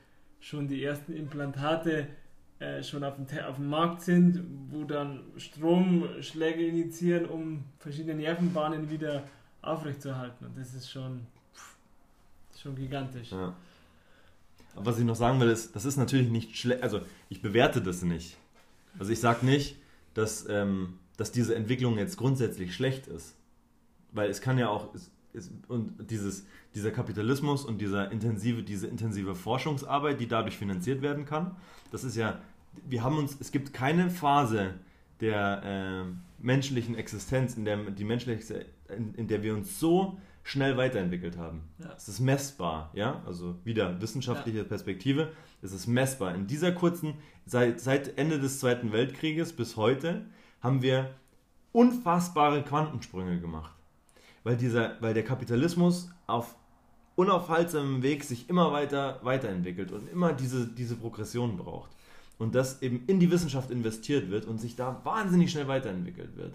schon 0.41 0.69
die 0.69 0.85
ersten 0.85 1.13
Implantate 1.13 2.07
äh, 2.59 2.83
schon 2.83 3.05
auf 3.05 3.17
dem, 3.17 3.27
auf 3.45 3.57
dem 3.57 3.69
Markt 3.69 4.03
sind, 4.03 4.43
wo 4.71 4.85
dann 4.85 5.21
Stromschläge 5.37 6.67
initiieren, 6.67 7.27
um 7.27 7.65
verschiedene 7.79 8.15
Nervenbahnen 8.15 8.89
wieder 8.89 9.25
aufrechtzuerhalten. 9.61 10.47
Und 10.47 10.57
das 10.57 10.73
ist 10.75 10.91
schon, 10.91 11.27
schon 12.67 12.77
gigantisch. 12.77 13.31
Ja. 13.31 13.55
Aber 14.75 14.87
was 14.87 14.99
ich 14.99 15.05
noch 15.05 15.17
sagen 15.17 15.41
will, 15.41 15.49
ist, 15.49 15.75
das 15.75 15.85
ist 15.85 15.97
natürlich 15.97 16.29
nicht 16.29 16.57
schlecht. 16.57 16.83
Also, 16.83 17.01
ich 17.29 17.41
bewerte 17.41 17.81
das 17.81 18.03
nicht. 18.03 18.37
Also, 18.99 19.13
ich 19.13 19.21
sage 19.21 19.47
nicht, 19.47 19.77
dass, 20.15 20.47
ähm, 20.49 20.99
dass 21.17 21.33
diese 21.33 21.55
Entwicklung 21.55 21.99
jetzt 21.99 22.17
grundsätzlich 22.17 22.75
schlecht 22.75 23.07
ist. 23.07 23.35
Weil 24.13 24.31
es 24.31 24.41
kann 24.41 24.59
ja 24.59 24.69
auch. 24.69 24.95
Es, 24.95 25.11
es, 25.33 25.51
und 25.69 26.11
dieses, 26.11 26.47
dieser 26.75 26.91
Kapitalismus 26.91 27.65
und 27.65 27.79
dieser 27.79 28.11
intensive, 28.11 28.63
diese 28.63 28.87
intensive 28.87 29.35
Forschungsarbeit, 29.35 30.21
die 30.21 30.29
dadurch 30.29 30.57
finanziert 30.57 31.03
werden 31.03 31.27
kann, 31.27 31.57
das 31.91 32.05
ist 32.05 32.17
ja, 32.17 32.41
wir 32.87 33.03
haben 33.03 33.19
uns, 33.19 33.37
es 33.39 33.53
gibt 33.53 33.75
keine 33.75 34.09
Phase 34.11 34.75
der 35.21 35.63
äh, 35.63 36.43
menschlichen 36.43 36.95
Existenz, 36.95 37.55
in 37.57 37.65
der, 37.65 37.77
die 37.77 38.05
menschliche, 38.05 38.67
in, 38.89 39.15
in, 39.15 39.29
der 39.29 39.43
wir 39.43 39.55
uns 39.55 39.79
so 39.79 40.19
schnell 40.47 40.77
weiterentwickelt 40.77 41.37
haben. 41.37 41.63
Ja. 41.81 41.93
Es 41.97 42.07
ist 42.07 42.21
messbar, 42.21 42.91
ja, 42.95 43.21
also 43.27 43.57
wieder 43.65 44.01
wissenschaftliche 44.01 44.59
ja. 44.59 44.65
Perspektive, 44.65 45.33
es 45.61 45.73
ist 45.73 45.89
messbar. 45.89 46.37
In 46.37 46.47
dieser 46.47 46.71
kurzen, 46.71 47.15
seit, 47.47 47.81
seit 47.81 48.17
Ende 48.17 48.39
des 48.39 48.61
Zweiten 48.61 48.93
Weltkrieges 48.93 49.53
bis 49.53 49.77
heute 49.77 50.25
haben 50.61 50.83
wir 50.83 51.11
unfassbare 51.73 52.63
Quantensprünge 52.63 53.41
gemacht. 53.41 53.73
Weil, 54.45 54.57
dieser, 54.57 55.03
weil 55.03 55.15
der 55.15 55.25
Kapitalismus 55.25 56.11
auf 56.29 56.55
unaufhaltsamem 57.17 58.05
Weg 58.05 58.23
sich 58.23 58.49
immer 58.49 58.71
weiter 58.71 59.19
weiterentwickelt 59.23 59.91
und 59.91 60.09
immer 60.09 60.33
diese, 60.33 60.69
diese 60.69 60.95
Progression 60.95 61.57
braucht. 61.57 61.91
Und 62.39 62.55
dass 62.55 62.83
eben 62.83 63.03
in 63.09 63.19
die 63.19 63.33
Wissenschaft 63.33 63.73
investiert 63.73 64.31
wird 64.31 64.45
und 64.45 64.59
sich 64.59 64.77
da 64.77 65.01
wahnsinnig 65.03 65.51
schnell 65.51 65.67
weiterentwickelt 65.67 66.37
wird. 66.37 66.55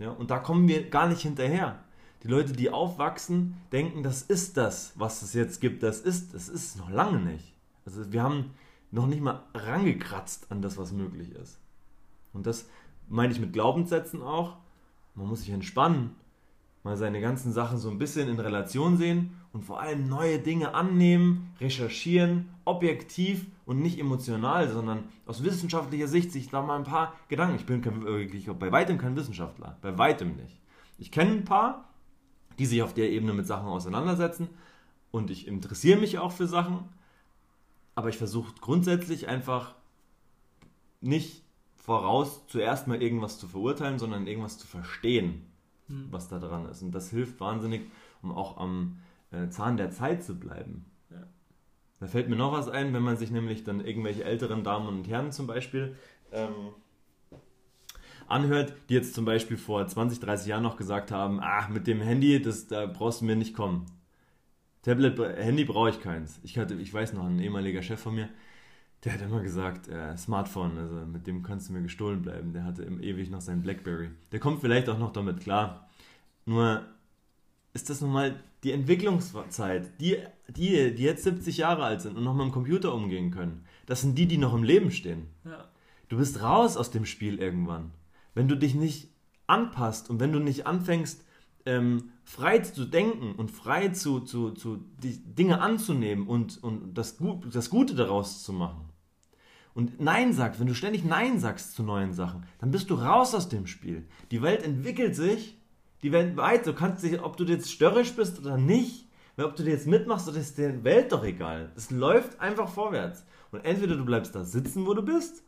Ja, 0.00 0.10
und 0.10 0.32
da 0.32 0.40
kommen 0.40 0.66
wir 0.66 0.90
gar 0.90 1.06
nicht 1.06 1.20
hinterher. 1.20 1.78
Die 2.26 2.32
Leute, 2.32 2.54
die 2.54 2.70
aufwachsen, 2.70 3.54
denken, 3.70 4.02
das 4.02 4.22
ist 4.22 4.56
das, 4.56 4.92
was 4.96 5.22
es 5.22 5.32
jetzt 5.32 5.60
gibt. 5.60 5.84
Das 5.84 6.00
ist, 6.00 6.34
das 6.34 6.48
ist 6.48 6.76
noch 6.76 6.90
lange 6.90 7.20
nicht. 7.20 7.54
Also 7.84 8.10
wir 8.10 8.20
haben 8.20 8.50
noch 8.90 9.06
nicht 9.06 9.22
mal 9.22 9.44
rangekratzt 9.54 10.50
an 10.50 10.60
das, 10.60 10.76
was 10.76 10.90
möglich 10.90 11.30
ist. 11.30 11.60
Und 12.32 12.48
das 12.48 12.68
meine 13.08 13.32
ich 13.32 13.38
mit 13.38 13.52
Glaubenssätzen 13.52 14.22
auch. 14.22 14.56
Man 15.14 15.28
muss 15.28 15.42
sich 15.42 15.50
entspannen 15.50 16.16
mal 16.82 16.96
seine 16.96 17.20
ganzen 17.20 17.52
Sachen 17.52 17.78
so 17.78 17.90
ein 17.90 17.98
bisschen 17.98 18.28
in 18.28 18.40
Relation 18.40 18.96
sehen 18.96 19.36
und 19.52 19.64
vor 19.64 19.80
allem 19.80 20.08
neue 20.08 20.40
Dinge 20.40 20.74
annehmen, 20.74 21.52
recherchieren, 21.60 22.48
objektiv 22.64 23.46
und 23.66 23.80
nicht 23.80 24.00
emotional, 24.00 24.68
sondern 24.68 25.04
aus 25.26 25.44
wissenschaftlicher 25.44 26.08
Sicht 26.08 26.32
sich 26.32 26.48
da 26.48 26.60
mal 26.62 26.76
ein 26.76 26.84
paar 26.84 27.14
Gedanken. 27.28 27.56
Ich 27.56 27.66
bin 27.66 27.84
wirklich 28.04 28.46
bei 28.46 28.72
weitem 28.72 28.98
kein 28.98 29.14
Wissenschaftler, 29.14 29.76
bei 29.80 29.96
weitem 29.96 30.34
nicht. 30.36 30.60
Ich 30.98 31.12
kenne 31.12 31.32
ein 31.32 31.44
paar, 31.44 31.85
die 32.58 32.66
sich 32.66 32.82
auf 32.82 32.94
der 32.94 33.10
Ebene 33.10 33.32
mit 33.32 33.46
Sachen 33.46 33.68
auseinandersetzen 33.68 34.48
und 35.10 35.30
ich 35.30 35.46
interessiere 35.46 36.00
mich 36.00 36.18
auch 36.18 36.32
für 36.32 36.46
Sachen, 36.46 36.88
aber 37.94 38.08
ich 38.08 38.18
versuche 38.18 38.54
grundsätzlich 38.60 39.28
einfach 39.28 39.74
nicht 41.00 41.42
voraus 41.76 42.46
zuerst 42.48 42.88
mal 42.88 43.00
irgendwas 43.00 43.38
zu 43.38 43.46
verurteilen, 43.46 43.98
sondern 43.98 44.26
irgendwas 44.26 44.58
zu 44.58 44.66
verstehen 44.66 45.46
hm. 45.88 46.08
was 46.10 46.28
da 46.28 46.38
dran 46.38 46.66
ist. 46.66 46.82
Und 46.82 46.92
das 46.92 47.10
hilft 47.10 47.40
wahnsinnig, 47.40 47.82
um 48.22 48.32
auch 48.32 48.56
am 48.56 48.98
äh, 49.30 49.48
Zahn 49.48 49.76
der 49.76 49.90
Zeit 49.90 50.24
zu 50.24 50.38
bleiben. 50.38 50.84
Ja. 51.10 51.26
Da 52.00 52.06
fällt 52.06 52.28
mir 52.28 52.36
noch 52.36 52.52
was 52.52 52.68
ein, 52.68 52.92
wenn 52.92 53.02
man 53.02 53.16
sich 53.16 53.30
nämlich 53.30 53.64
dann 53.64 53.84
irgendwelche 53.84 54.24
älteren 54.24 54.64
Damen 54.64 54.88
und 54.88 55.08
Herren 55.08 55.32
zum 55.32 55.46
Beispiel 55.46 55.96
ähm, 56.32 56.50
anhört, 58.28 58.74
die 58.88 58.94
jetzt 58.94 59.14
zum 59.14 59.24
Beispiel 59.24 59.56
vor 59.56 59.86
20, 59.86 60.20
30 60.20 60.48
Jahren 60.48 60.62
noch 60.62 60.76
gesagt 60.76 61.10
haben, 61.10 61.40
ach, 61.42 61.68
mit 61.68 61.86
dem 61.86 62.00
Handy, 62.00 62.40
das, 62.40 62.66
da 62.66 62.86
brauchst 62.86 63.20
du 63.20 63.24
mir 63.24 63.36
nicht 63.36 63.54
kommen. 63.54 63.86
Tablet, 64.82 65.18
Handy 65.18 65.64
brauche 65.64 65.90
ich 65.90 66.00
keins. 66.00 66.40
Ich 66.44 66.58
hatte, 66.58 66.74
ich 66.74 66.92
weiß 66.92 67.12
noch, 67.12 67.24
ein 67.24 67.40
ehemaliger 67.40 67.82
Chef 67.82 68.00
von 68.00 68.14
mir, 68.14 68.28
der 69.04 69.12
hat 69.12 69.22
immer 69.22 69.40
gesagt, 69.40 69.88
äh, 69.88 70.16
Smartphone, 70.16 70.78
also 70.78 70.94
mit 71.06 71.26
dem 71.26 71.42
kannst 71.42 71.68
du 71.68 71.72
mir 71.72 71.82
gestohlen 71.82 72.22
bleiben. 72.22 72.52
Der 72.52 72.64
hatte 72.64 72.82
ewig 72.84 73.30
noch 73.30 73.40
sein 73.40 73.62
Blackberry. 73.62 74.10
Der 74.32 74.40
kommt 74.40 74.60
vielleicht 74.60 74.88
auch 74.88 74.98
noch 74.98 75.12
damit 75.12 75.40
klar. 75.40 75.88
Nur 76.44 76.82
ist 77.72 77.90
das 77.90 78.00
nun 78.00 78.12
mal 78.12 78.40
die 78.64 78.72
Entwicklungszeit. 78.72 80.00
Die, 80.00 80.18
die, 80.48 80.94
die 80.94 81.02
jetzt 81.02 81.24
70 81.24 81.58
Jahre 81.58 81.84
alt 81.84 82.00
sind 82.00 82.16
und 82.16 82.24
noch 82.24 82.34
mit 82.34 82.46
dem 82.46 82.52
Computer 82.52 82.94
umgehen 82.94 83.30
können, 83.30 83.64
das 83.86 84.00
sind 84.00 84.16
die, 84.16 84.26
die 84.26 84.38
noch 84.38 84.54
im 84.54 84.64
Leben 84.64 84.90
stehen. 84.90 85.28
Ja. 85.44 85.68
Du 86.08 86.16
bist 86.16 86.42
raus 86.42 86.76
aus 86.76 86.90
dem 86.90 87.04
Spiel 87.06 87.38
irgendwann. 87.38 87.90
Wenn 88.36 88.48
du 88.48 88.54
dich 88.54 88.74
nicht 88.74 89.08
anpasst 89.46 90.10
und 90.10 90.20
wenn 90.20 90.30
du 90.30 90.38
nicht 90.38 90.66
anfängst, 90.66 91.24
ähm, 91.64 92.10
frei 92.22 92.58
zu 92.58 92.84
denken 92.84 93.32
und 93.32 93.50
frei 93.50 93.88
zu, 93.88 94.20
zu, 94.20 94.50
zu 94.50 94.84
die 95.02 95.16
Dinge 95.16 95.62
anzunehmen 95.62 96.26
und, 96.26 96.62
und 96.62 96.92
das, 96.92 97.16
das 97.50 97.70
Gute 97.70 97.94
daraus 97.94 98.42
zu 98.42 98.52
machen. 98.52 98.90
Und 99.72 100.00
Nein 100.00 100.34
sagst, 100.34 100.60
wenn 100.60 100.66
du 100.66 100.74
ständig 100.74 101.02
Nein 101.02 101.40
sagst 101.40 101.72
zu 101.72 101.82
neuen 101.82 102.12
Sachen, 102.12 102.44
dann 102.58 102.70
bist 102.70 102.90
du 102.90 102.94
raus 102.96 103.34
aus 103.34 103.48
dem 103.48 103.66
Spiel. 103.66 104.06
Die 104.30 104.42
Welt 104.42 104.62
entwickelt 104.62 105.16
sich, 105.16 105.58
die 106.02 106.12
Welt 106.12 106.36
weiter. 106.36 106.72
Du 106.72 106.78
kannst 106.78 107.04
dich, 107.04 107.22
ob 107.22 107.38
du 107.38 107.44
jetzt 107.44 107.72
störrisch 107.72 108.12
bist 108.14 108.38
oder 108.38 108.58
nicht, 108.58 109.08
ob 109.38 109.56
du 109.56 109.62
dir 109.62 109.70
jetzt 109.70 109.86
mitmachst, 109.86 110.28
oder 110.28 110.38
ist 110.38 110.58
der 110.58 110.84
Welt 110.84 111.10
doch 111.10 111.24
egal. 111.24 111.72
Es 111.74 111.90
läuft 111.90 112.38
einfach 112.38 112.68
vorwärts. 112.68 113.24
Und 113.50 113.64
entweder 113.64 113.96
du 113.96 114.04
bleibst 114.04 114.34
da 114.34 114.44
sitzen, 114.44 114.86
wo 114.86 114.92
du 114.92 115.02
bist, 115.02 115.42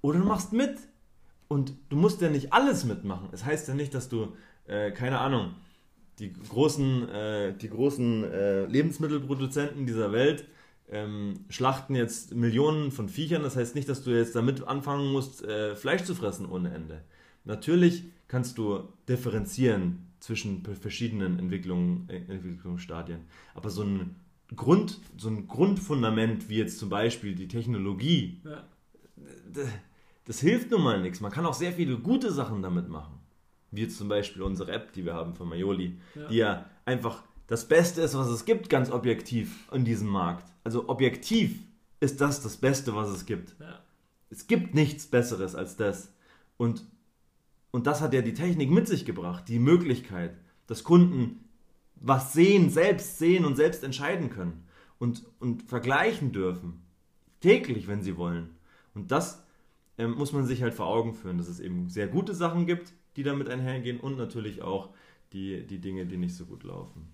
oder 0.00 0.18
du 0.18 0.24
machst 0.24 0.54
mit. 0.54 0.78
Und 1.48 1.74
du 1.88 1.96
musst 1.96 2.20
ja 2.20 2.28
nicht 2.28 2.52
alles 2.52 2.84
mitmachen. 2.84 3.26
Es 3.26 3.40
das 3.40 3.44
heißt 3.44 3.68
ja 3.68 3.74
nicht, 3.74 3.94
dass 3.94 4.08
du, 4.08 4.34
äh, 4.66 4.90
keine 4.90 5.20
Ahnung, 5.20 5.54
die 6.18 6.32
großen, 6.32 7.08
äh, 7.08 7.54
die 7.56 7.68
großen 7.68 8.24
äh, 8.24 8.66
Lebensmittelproduzenten 8.66 9.86
dieser 9.86 10.12
Welt 10.12 10.46
ähm, 10.88 11.44
schlachten 11.48 11.94
jetzt 11.94 12.34
Millionen 12.34 12.90
von 12.90 13.08
Viechern. 13.08 13.42
Das 13.42 13.56
heißt 13.56 13.74
nicht, 13.74 13.88
dass 13.88 14.02
du 14.02 14.10
jetzt 14.10 14.34
damit 14.34 14.66
anfangen 14.66 15.12
musst, 15.12 15.44
äh, 15.44 15.76
Fleisch 15.76 16.04
zu 16.04 16.14
fressen 16.14 16.46
ohne 16.46 16.72
Ende. 16.72 17.02
Natürlich 17.44 18.04
kannst 18.28 18.58
du 18.58 18.88
differenzieren 19.08 20.06
zwischen 20.20 20.64
verschiedenen 20.64 21.38
Entwicklungen, 21.38 22.08
äh, 22.08 22.16
Entwicklungsstadien. 22.32 23.20
Aber 23.54 23.70
so 23.70 23.82
ein 23.82 24.16
Grund, 24.54 25.00
so 25.16 25.28
ein 25.28 25.48
Grundfundament 25.48 26.48
wie 26.48 26.58
jetzt 26.58 26.78
zum 26.78 26.88
Beispiel 26.88 27.34
die 27.34 27.48
Technologie, 27.48 28.40
ja. 28.44 28.64
Das, 30.26 30.40
hilft 30.40 30.70
nun 30.70 30.82
mal 30.82 31.00
nichts. 31.00 31.20
Man 31.20 31.32
kann 31.32 31.46
auch 31.46 31.54
sehr 31.54 31.72
viele 31.72 31.98
gute 31.98 32.30
Sachen 32.32 32.62
damit 32.62 32.88
machen. 32.88 33.18
Wie 33.70 33.82
jetzt 33.82 33.98
zum 33.98 34.08
Beispiel 34.08 34.42
unsere 34.42 34.72
App, 34.72 34.92
die 34.92 35.04
wir 35.04 35.14
haben 35.14 35.34
von 35.34 35.48
Maioli, 35.48 35.98
ja. 36.14 36.28
die 36.28 36.36
ja 36.36 36.66
einfach 36.84 37.22
das 37.46 37.66
Beste 37.66 38.00
ist, 38.02 38.16
was 38.16 38.28
es 38.28 38.44
gibt, 38.44 38.68
ganz 38.68 38.90
objektiv 38.90 39.68
in 39.72 39.84
diesem 39.84 40.08
Markt. 40.08 40.52
Also 40.64 40.88
objektiv 40.88 41.60
ist 42.00 42.20
das 42.20 42.42
das 42.42 42.56
Beste, 42.56 42.94
was 42.94 43.08
es 43.08 43.26
gibt. 43.26 43.56
Ja. 43.60 43.80
Es 44.30 44.46
gibt 44.46 44.74
nichts 44.74 45.06
Besseres 45.06 45.54
als 45.54 45.76
das. 45.76 46.12
Und, 46.56 46.84
und 47.70 47.86
das 47.86 48.00
hat 48.00 48.12
ja 48.12 48.22
die 48.22 48.34
Technik 48.34 48.70
mit 48.70 48.88
sich 48.88 49.04
gebracht, 49.04 49.48
die 49.48 49.58
Möglichkeit, 49.58 50.36
dass 50.66 50.84
Kunden 50.84 51.44
was 51.96 52.32
sehen, 52.32 52.70
selbst 52.70 53.18
sehen 53.18 53.44
und 53.44 53.56
selbst 53.56 53.82
entscheiden 53.82 54.30
können 54.30 54.64
und, 54.98 55.24
und 55.38 55.62
vergleichen 55.62 56.32
dürfen. 56.32 56.82
Täglich, 57.40 57.88
wenn 57.88 58.02
sie 58.02 58.16
wollen. 58.16 58.50
Und 58.94 59.10
das 59.10 59.45
ähm, 59.98 60.12
muss 60.12 60.32
man 60.32 60.44
sich 60.44 60.62
halt 60.62 60.74
vor 60.74 60.86
Augen 60.86 61.14
führen, 61.14 61.38
dass 61.38 61.48
es 61.48 61.60
eben 61.60 61.88
sehr 61.88 62.08
gute 62.08 62.34
Sachen 62.34 62.66
gibt, 62.66 62.92
die 63.16 63.22
damit 63.22 63.48
einhergehen 63.48 63.98
und 64.00 64.16
natürlich 64.16 64.62
auch 64.62 64.90
die, 65.32 65.66
die 65.66 65.78
Dinge, 65.78 66.06
die 66.06 66.16
nicht 66.16 66.34
so 66.34 66.44
gut 66.44 66.64
laufen. 66.64 67.08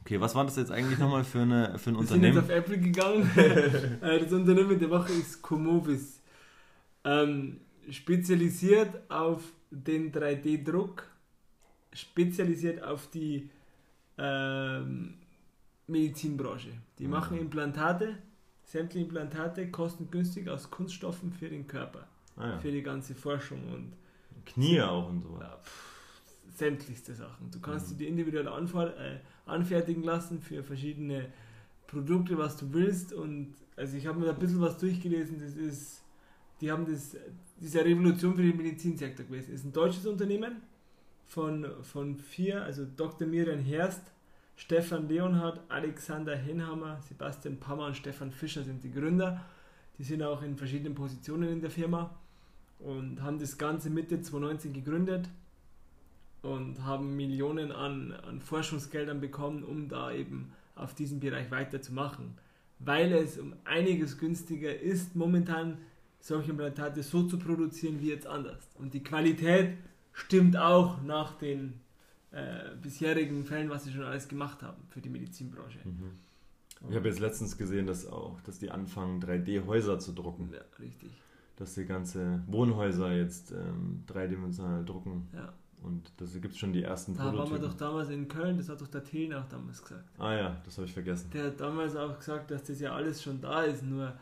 Okay, 0.00 0.20
was 0.20 0.34
war 0.34 0.44
das 0.44 0.56
jetzt 0.56 0.70
eigentlich 0.70 0.98
nochmal 0.98 1.24
für, 1.24 1.40
eine, 1.40 1.78
für 1.78 1.90
ein 1.90 1.94
Wir 1.94 2.00
Unternehmen? 2.00 2.34
sind 2.34 2.42
jetzt 2.42 2.50
auf 2.50 2.56
Apple 2.56 2.78
gegangen. 2.78 3.30
Äh, 4.02 4.20
das 4.20 4.32
Unternehmen 4.32 4.78
der 4.78 4.90
Woche 4.90 5.12
ist 5.12 5.40
Comovis. 5.40 6.20
Ähm, 7.04 7.60
spezialisiert 7.90 9.10
auf 9.10 9.42
den 9.70 10.12
3D-Druck, 10.12 11.06
spezialisiert 11.92 12.82
auf 12.82 13.08
die 13.10 13.48
ähm, 14.18 15.14
Medizinbranche. 15.86 16.70
Die 16.98 17.04
mhm. 17.04 17.10
machen 17.10 17.38
Implantate, 17.38 18.18
sämtliche 18.64 19.04
Implantate 19.04 19.70
kostengünstig 19.70 20.48
aus 20.48 20.70
Kunststoffen 20.70 21.32
für 21.32 21.48
den 21.48 21.66
Körper. 21.66 22.08
Ah, 22.36 22.50
ja. 22.50 22.58
Für 22.58 22.72
die 22.72 22.82
ganze 22.82 23.14
Forschung 23.14 23.72
und 23.72 23.92
Knie 24.46 24.80
auch 24.80 25.08
und 25.08 25.22
so. 25.22 25.38
Ja, 25.40 25.58
sämtlichste 26.54 27.14
Sachen. 27.14 27.50
Du 27.50 27.60
kannst 27.60 27.92
mhm. 27.92 27.98
die 27.98 28.06
individuell 28.06 28.46
äh, 28.46 29.18
anfertigen 29.46 30.02
lassen 30.02 30.40
für 30.40 30.62
verschiedene 30.62 31.32
Produkte, 31.86 32.38
was 32.38 32.56
du 32.56 32.72
willst. 32.72 33.12
Und 33.12 33.54
also 33.76 33.96
ich 33.96 34.06
habe 34.06 34.20
mir 34.20 34.26
da 34.26 34.32
ein 34.32 34.38
bisschen 34.38 34.60
was 34.60 34.78
durchgelesen. 34.78 35.38
Das 35.38 35.54
ist, 35.54 36.02
die 36.60 36.70
haben 36.70 36.86
das, 36.86 37.16
diese 37.60 37.84
Revolution 37.84 38.34
für 38.34 38.42
den 38.42 38.56
Medizinsektor 38.56 39.26
gewesen. 39.26 39.50
Das 39.50 39.60
ist 39.60 39.66
ein 39.66 39.72
deutsches 39.72 40.06
Unternehmen 40.06 40.62
von, 41.26 41.66
von 41.82 42.18
vier, 42.18 42.62
also 42.62 42.86
Dr. 42.96 43.26
Miriam 43.26 43.60
Herst, 43.60 44.12
Stefan 44.56 45.08
Leonhardt, 45.08 45.60
Alexander 45.68 46.36
Henhammer, 46.36 47.00
Sebastian 47.08 47.58
Pammer 47.58 47.86
und 47.86 47.96
Stefan 47.96 48.30
Fischer 48.30 48.62
sind 48.62 48.84
die 48.84 48.92
Gründer. 48.92 49.44
Die 49.98 50.04
sind 50.04 50.22
auch 50.22 50.42
in 50.42 50.56
verschiedenen 50.56 50.94
Positionen 50.94 51.48
in 51.48 51.60
der 51.60 51.70
Firma 51.70 52.14
und 52.78 53.22
haben 53.22 53.38
das 53.38 53.58
Ganze 53.58 53.90
Mitte 53.90 54.20
2019 54.20 54.72
gegründet 54.72 55.28
und 56.42 56.84
haben 56.84 57.16
Millionen 57.16 57.72
an, 57.72 58.12
an 58.12 58.40
Forschungsgeldern 58.40 59.20
bekommen, 59.20 59.64
um 59.64 59.88
da 59.88 60.12
eben 60.12 60.52
auf 60.74 60.94
diesem 60.94 61.20
Bereich 61.20 61.50
weiterzumachen. 61.50 62.38
Weil 62.78 63.12
es 63.12 63.38
um 63.38 63.54
einiges 63.64 64.18
günstiger 64.18 64.78
ist, 64.78 65.16
momentan 65.16 65.78
solche 66.20 66.50
Implantate 66.50 67.02
so 67.02 67.24
zu 67.24 67.38
produzieren 67.38 68.00
wie 68.00 68.08
jetzt 68.08 68.26
anders. 68.26 68.68
Und 68.78 68.94
die 68.94 69.02
Qualität 69.02 69.76
stimmt 70.12 70.56
auch 70.56 71.02
nach 71.02 71.38
den 71.38 71.80
äh, 72.34 72.74
bisherigen 72.80 73.44
Fällen, 73.44 73.70
was 73.70 73.84
sie 73.84 73.92
schon 73.92 74.02
alles 74.04 74.28
gemacht 74.28 74.62
haben 74.62 74.82
für 74.88 75.00
die 75.00 75.08
Medizinbranche. 75.08 75.78
Mhm. 75.84 76.10
Ich 76.88 76.96
habe 76.96 77.08
jetzt 77.08 77.20
letztens 77.20 77.56
gesehen, 77.56 77.86
dass 77.86 78.06
auch, 78.06 78.40
dass 78.42 78.58
die 78.58 78.70
anfangen, 78.70 79.22
3D-Häuser 79.22 79.98
zu 79.98 80.12
drucken. 80.12 80.50
Ja, 80.52 80.60
richtig. 80.78 81.10
Dass 81.56 81.74
die 81.74 81.86
ganze 81.86 82.42
Wohnhäuser 82.46 83.14
jetzt 83.14 83.52
ähm, 83.52 84.02
dreidimensional 84.06 84.84
drucken. 84.84 85.28
Ja. 85.32 85.52
Und 85.82 86.12
da 86.16 86.24
gibt 86.24 86.54
es 86.54 86.58
schon 86.58 86.72
die 86.72 86.82
ersten 86.82 87.14
da 87.14 87.24
Prototypen. 87.30 87.52
Waren 87.52 87.62
wir 87.62 87.68
doch 87.68 87.76
damals 87.76 88.08
in 88.08 88.26
Köln, 88.26 88.56
das 88.56 88.68
hat 88.68 88.80
doch 88.80 88.88
der 88.88 89.04
Thiel 89.04 89.34
auch 89.34 89.46
damals 89.46 89.82
gesagt. 89.82 90.08
Ah 90.18 90.32
ja, 90.32 90.62
das 90.64 90.76
habe 90.76 90.86
ich 90.86 90.92
vergessen. 90.92 91.30
Der 91.32 91.46
hat 91.46 91.60
damals 91.60 91.94
auch 91.94 92.18
gesagt, 92.18 92.50
dass 92.50 92.64
das 92.64 92.80
ja 92.80 92.94
alles 92.94 93.22
schon 93.22 93.40
da 93.40 93.62
ist, 93.62 93.82
nur 93.82 94.14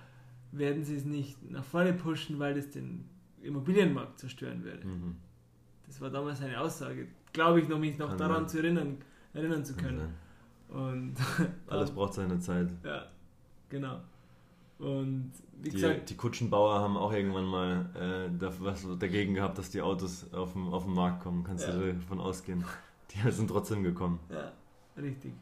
werden 0.51 0.85
sie 0.85 0.97
es 0.97 1.05
nicht 1.05 1.51
nach 1.51 1.65
vorne 1.65 1.93
pushen, 1.93 2.39
weil 2.39 2.55
das 2.55 2.71
den 2.71 3.09
Immobilienmarkt 3.41 4.19
zerstören 4.19 4.65
würde. 4.65 4.87
Mhm. 4.87 5.17
Das 5.87 6.01
war 6.01 6.11
damals 6.11 6.41
seine 6.41 6.61
Aussage. 6.61 7.07
Glaube 7.33 7.61
ich 7.61 7.69
noch, 7.69 7.79
mich 7.79 7.99
noch 7.99 8.11
Kann 8.11 8.19
daran 8.19 8.43
sein. 8.43 8.49
zu 8.49 8.59
erinnern, 8.59 8.99
erinnern 9.33 9.65
zu 9.65 9.75
können. 9.75 10.15
Und 10.69 11.15
Alles 11.69 11.91
braucht 11.91 12.15
seine 12.15 12.39
Zeit. 12.41 12.69
Ja, 12.85 13.07
genau. 13.69 14.01
Und 14.79 15.33
wie 15.61 15.71
die, 15.71 15.77
gesagt. 15.77 16.11
Die 16.11 16.17
Kutschenbauer 16.17 16.81
haben 16.81 16.97
auch 16.97 17.13
irgendwann 17.13 17.45
mal 17.45 18.31
äh, 18.41 18.51
was 18.61 18.87
dagegen 18.99 19.35
gehabt, 19.35 19.59
dass 19.59 19.71
die 19.71 19.81
Autos 19.81 20.33
auf 20.33 20.55
den, 20.55 20.69
auf 20.69 20.85
den 20.85 20.95
Markt 20.95 21.23
kommen. 21.23 21.45
Kannst 21.45 21.69
ja. 21.69 21.73
du 21.73 21.95
davon 21.95 22.21
ausgehen. 22.21 22.65
Die 23.11 23.31
sind 23.31 23.49
trotzdem 23.49 23.83
gekommen. 23.83 24.19
Ja, 24.31 24.53
richtig. 25.01 25.33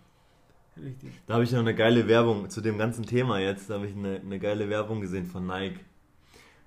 Richtig. 0.76 1.12
Da 1.26 1.34
habe 1.34 1.45
ich 1.45 1.53
noch 1.53 1.61
eine 1.61 1.74
geile 1.74 2.07
Werbung 2.07 2.49
zu 2.49 2.61
dem 2.61 2.78
ganzen 2.78 3.05
Thema 3.05 3.38
jetzt. 3.38 3.70
Da 3.70 3.74
habe 3.74 3.86
ich 3.86 3.97
eine, 3.97 4.20
eine 4.20 4.38
geile 4.38 4.68
Werbung 4.68 5.01
gesehen 5.01 5.26
von 5.26 5.47
Nike. 5.47 5.80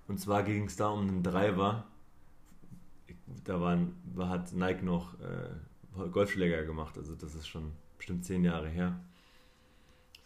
Und 0.07 0.19
zwar 0.19 0.43
ging 0.43 0.65
es 0.65 0.76
da 0.76 0.89
um 0.89 1.01
einen 1.01 1.24
Driver. 1.24 1.86
Da 3.43 3.59
waren, 3.59 3.95
hat 4.17 4.53
Nike 4.53 4.84
noch 4.84 5.13
äh, 5.19 6.09
Golfschläger 6.09 6.63
gemacht. 6.63 6.97
Also 6.97 7.15
das 7.15 7.36
ist 7.36 7.47
schon 7.47 7.71
bestimmt 7.97 8.25
zehn 8.25 8.43
Jahre 8.43 8.69
her. 8.69 8.99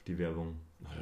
Die 0.08 0.18
Werbung. 0.18 0.58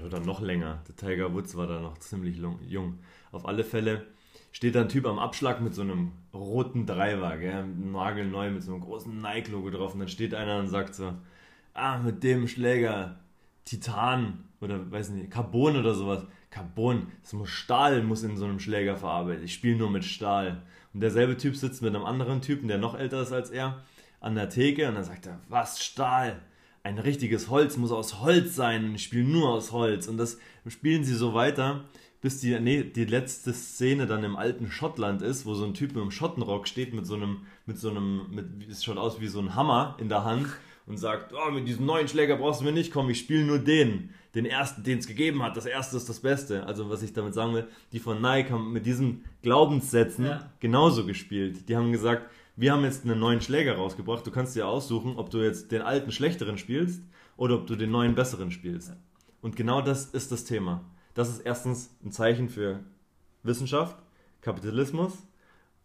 Oder 0.05 0.19
noch 0.19 0.41
länger. 0.41 0.81
Der 0.87 0.95
Tiger 0.95 1.33
Woods 1.33 1.55
war 1.55 1.67
da 1.67 1.79
noch 1.81 1.97
ziemlich 1.97 2.41
jung. 2.67 2.99
Auf 3.31 3.45
alle 3.45 3.63
Fälle 3.63 4.07
steht 4.51 4.75
da 4.75 4.81
ein 4.81 4.89
Typ 4.89 5.05
am 5.05 5.19
Abschlag 5.19 5.61
mit 5.61 5.75
so 5.75 5.81
einem 5.81 6.13
roten 6.33 6.85
Driver, 6.85 7.37
gell? 7.37 7.65
nagelneu 7.65 8.51
mit 8.51 8.63
so 8.63 8.71
einem 8.71 8.81
großen 8.81 9.21
Nike-Logo 9.21 9.69
drauf. 9.69 9.93
Und 9.93 9.99
dann 9.99 10.07
steht 10.07 10.33
einer 10.33 10.59
und 10.59 10.69
sagt 10.69 10.95
so, 10.95 11.13
ah, 11.73 11.97
mit 11.99 12.23
dem 12.23 12.47
Schläger 12.47 13.19
Titan 13.65 14.45
oder 14.61 14.91
weiß 14.91 15.09
nicht, 15.09 15.31
Carbon 15.31 15.75
oder 15.75 15.93
sowas. 15.93 16.25
Carbon, 16.49 17.11
das 17.21 17.33
muss 17.33 17.49
Stahl, 17.49 18.01
muss 18.03 18.23
in 18.23 18.37
so 18.37 18.45
einem 18.45 18.59
Schläger 18.59 18.95
verarbeitet. 18.95 19.43
Ich 19.43 19.53
spiele 19.53 19.77
nur 19.77 19.91
mit 19.91 20.05
Stahl. 20.05 20.63
Und 20.95 21.01
derselbe 21.01 21.37
Typ 21.37 21.55
sitzt 21.55 21.83
mit 21.83 21.93
einem 21.93 22.05
anderen 22.05 22.41
Typen, 22.41 22.67
der 22.67 22.79
noch 22.79 22.97
älter 22.97 23.21
ist 23.21 23.31
als 23.31 23.51
er, 23.51 23.83
an 24.19 24.33
der 24.33 24.49
Theke 24.49 24.87
und 24.87 24.95
dann 24.95 25.03
sagt 25.03 25.27
er, 25.27 25.39
was 25.47 25.83
Stahl? 25.83 26.41
ein 26.85 26.99
richtiges 26.99 27.49
Holz 27.49 27.77
muss 27.77 27.91
aus 27.91 28.21
Holz 28.21 28.55
sein 28.55 28.93
ich 28.93 29.05
spiele 29.05 29.23
nur 29.23 29.49
aus 29.49 29.71
Holz. 29.71 30.07
Und 30.07 30.17
das 30.17 30.37
spielen 30.67 31.03
sie 31.03 31.15
so 31.15 31.33
weiter, 31.33 31.83
bis 32.21 32.39
die, 32.41 32.59
nee, 32.59 32.83
die 32.83 33.05
letzte 33.05 33.53
Szene 33.53 34.05
dann 34.05 34.23
im 34.23 34.35
alten 34.35 34.69
Schottland 34.69 35.23
ist, 35.23 35.47
wo 35.47 35.55
so 35.55 35.65
ein 35.65 35.73
Typ 35.73 35.93
mit 35.93 36.01
einem 36.01 36.11
Schottenrock 36.11 36.67
steht 36.67 36.93
mit 36.93 37.07
so 37.07 37.15
einem, 37.15 37.47
mit 37.65 37.79
so 37.79 37.89
einem, 37.89 38.27
mit, 38.29 38.69
es 38.69 38.83
schaut 38.83 38.97
aus 38.97 39.19
wie 39.19 39.27
so 39.27 39.39
ein 39.39 39.55
Hammer 39.55 39.97
in 39.99 40.09
der 40.09 40.25
Hand 40.25 40.47
und 40.85 40.97
sagt, 40.97 41.33
oh, 41.33 41.49
mit 41.49 41.67
diesem 41.67 41.87
neuen 41.87 42.07
Schläger 42.07 42.37
brauchst 42.37 42.61
du 42.61 42.65
mir 42.65 42.71
nicht 42.71 42.93
kommen, 42.93 43.09
ich 43.09 43.19
spiele 43.19 43.43
nur 43.43 43.57
den. 43.57 44.11
Den 44.35 44.45
ersten, 44.45 44.83
den 44.83 44.99
es 44.99 45.07
gegeben 45.07 45.41
hat. 45.41 45.55
Das 45.55 45.65
erste 45.65 45.97
ist 45.97 46.09
das 46.09 46.19
Beste. 46.19 46.65
Also 46.65 46.89
was 46.89 47.01
ich 47.01 47.13
damit 47.13 47.33
sagen 47.33 47.53
will, 47.53 47.67
die 47.93 47.99
von 47.99 48.21
Nike 48.21 48.51
haben 48.51 48.73
mit 48.73 48.85
diesen 48.85 49.23
Glaubenssätzen 49.41 50.25
ja. 50.25 50.51
genauso 50.59 51.05
gespielt. 51.05 51.69
Die 51.69 51.75
haben 51.75 51.91
gesagt, 51.91 52.29
wir 52.57 52.73
haben 52.73 52.83
jetzt 52.83 53.05
einen 53.05 53.19
neuen 53.19 53.41
Schläger 53.41 53.75
rausgebracht. 53.75 54.27
Du 54.27 54.31
kannst 54.31 54.55
dir 54.55 54.67
aussuchen, 54.67 55.17
ob 55.17 55.29
du 55.29 55.39
jetzt 55.39 55.71
den 55.71 55.81
alten 55.81 56.11
schlechteren 56.11 56.57
spielst 56.57 57.01
oder 57.37 57.55
ob 57.55 57.67
du 57.67 57.75
den 57.75 57.91
neuen 57.91 58.15
besseren 58.15 58.51
spielst. 58.51 58.89
Ja. 58.89 58.95
Und 59.41 59.55
genau 59.55 59.81
das 59.81 60.05
ist 60.05 60.31
das 60.31 60.43
Thema. 60.43 60.83
Das 61.13 61.29
ist 61.29 61.39
erstens 61.39 61.95
ein 62.03 62.11
Zeichen 62.11 62.49
für 62.49 62.81
Wissenschaft, 63.43 63.97
Kapitalismus 64.41 65.13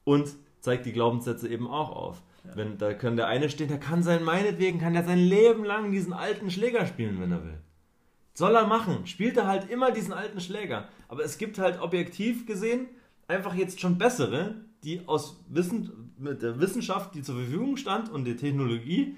und 0.05 0.31
zeigt 0.61 0.87
die 0.87 0.93
Glaubenssätze 0.93 1.49
eben 1.49 1.69
auch 1.69 1.91
auf. 1.91 2.23
Ja. 2.45 2.57
Wenn, 2.57 2.79
da 2.79 2.95
kann 2.95 3.17
der 3.17 3.29
eine 3.29 3.51
stehen, 3.51 3.69
der 3.69 3.79
kann 3.79 4.03
sein, 4.03 4.25
meinetwegen 4.25 4.79
kann 4.79 4.95
er 4.95 5.05
sein 5.05 5.19
Leben 5.19 5.65
lang 5.65 5.93
diesen 5.93 6.13
alten 6.13 6.51
Schläger 6.51 6.87
spielen, 6.87 7.21
wenn 7.21 7.33
er 7.33 7.45
will. 7.45 7.59
Soll 8.35 8.55
er 8.55 8.67
machen. 8.67 9.07
Spielt 9.07 9.37
er 9.37 9.47
halt 9.47 9.71
immer 9.71 9.91
diesen 9.91 10.13
alten 10.13 10.41
Schläger. 10.41 10.89
Aber 11.09 11.25
es 11.25 11.39
gibt 11.39 11.59
halt 11.59 11.81
objektiv 11.81 12.47
gesehen 12.47 12.89
einfach 13.31 13.55
jetzt 13.55 13.81
schon 13.81 13.97
bessere, 13.97 14.57
die 14.83 15.07
aus 15.07 15.43
Wissen, 15.49 16.13
mit 16.19 16.43
der 16.43 16.61
Wissenschaft, 16.61 17.15
die 17.15 17.23
zur 17.23 17.37
Verfügung 17.37 17.77
stand 17.77 18.11
und 18.11 18.25
der 18.25 18.37
Technologie 18.37 19.17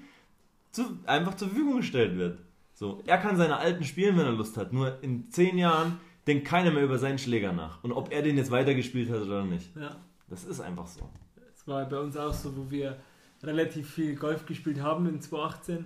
zu, 0.71 0.99
einfach 1.05 1.35
zur 1.35 1.49
Verfügung 1.49 1.77
gestellt 1.77 2.17
wird. 2.17 2.39
So, 2.73 3.01
er 3.05 3.17
kann 3.17 3.37
seine 3.37 3.57
alten 3.57 3.83
spielen, 3.83 4.17
wenn 4.17 4.25
er 4.25 4.31
Lust 4.31 4.57
hat. 4.57 4.73
Nur 4.73 5.01
in 5.03 5.29
zehn 5.29 5.57
Jahren 5.57 5.99
denkt 6.27 6.45
keiner 6.45 6.71
mehr 6.71 6.83
über 6.83 6.97
seinen 6.97 7.17
Schläger 7.17 7.53
nach. 7.53 7.83
Und 7.83 7.91
ob 7.91 8.11
er 8.11 8.21
den 8.21 8.37
jetzt 8.37 8.51
weitergespielt 8.51 9.09
hat 9.09 9.21
oder 9.21 9.43
nicht. 9.43 9.75
Ja. 9.75 9.97
Das 10.29 10.45
ist 10.45 10.59
einfach 10.59 10.87
so. 10.87 11.09
Es 11.53 11.67
war 11.67 11.85
bei 11.87 11.99
uns 11.99 12.17
auch 12.17 12.33
so, 12.33 12.55
wo 12.55 12.71
wir 12.71 12.97
relativ 13.43 13.89
viel 13.89 14.15
Golf 14.15 14.45
gespielt 14.45 14.81
haben 14.81 15.07
in 15.07 15.21
2018, 15.21 15.85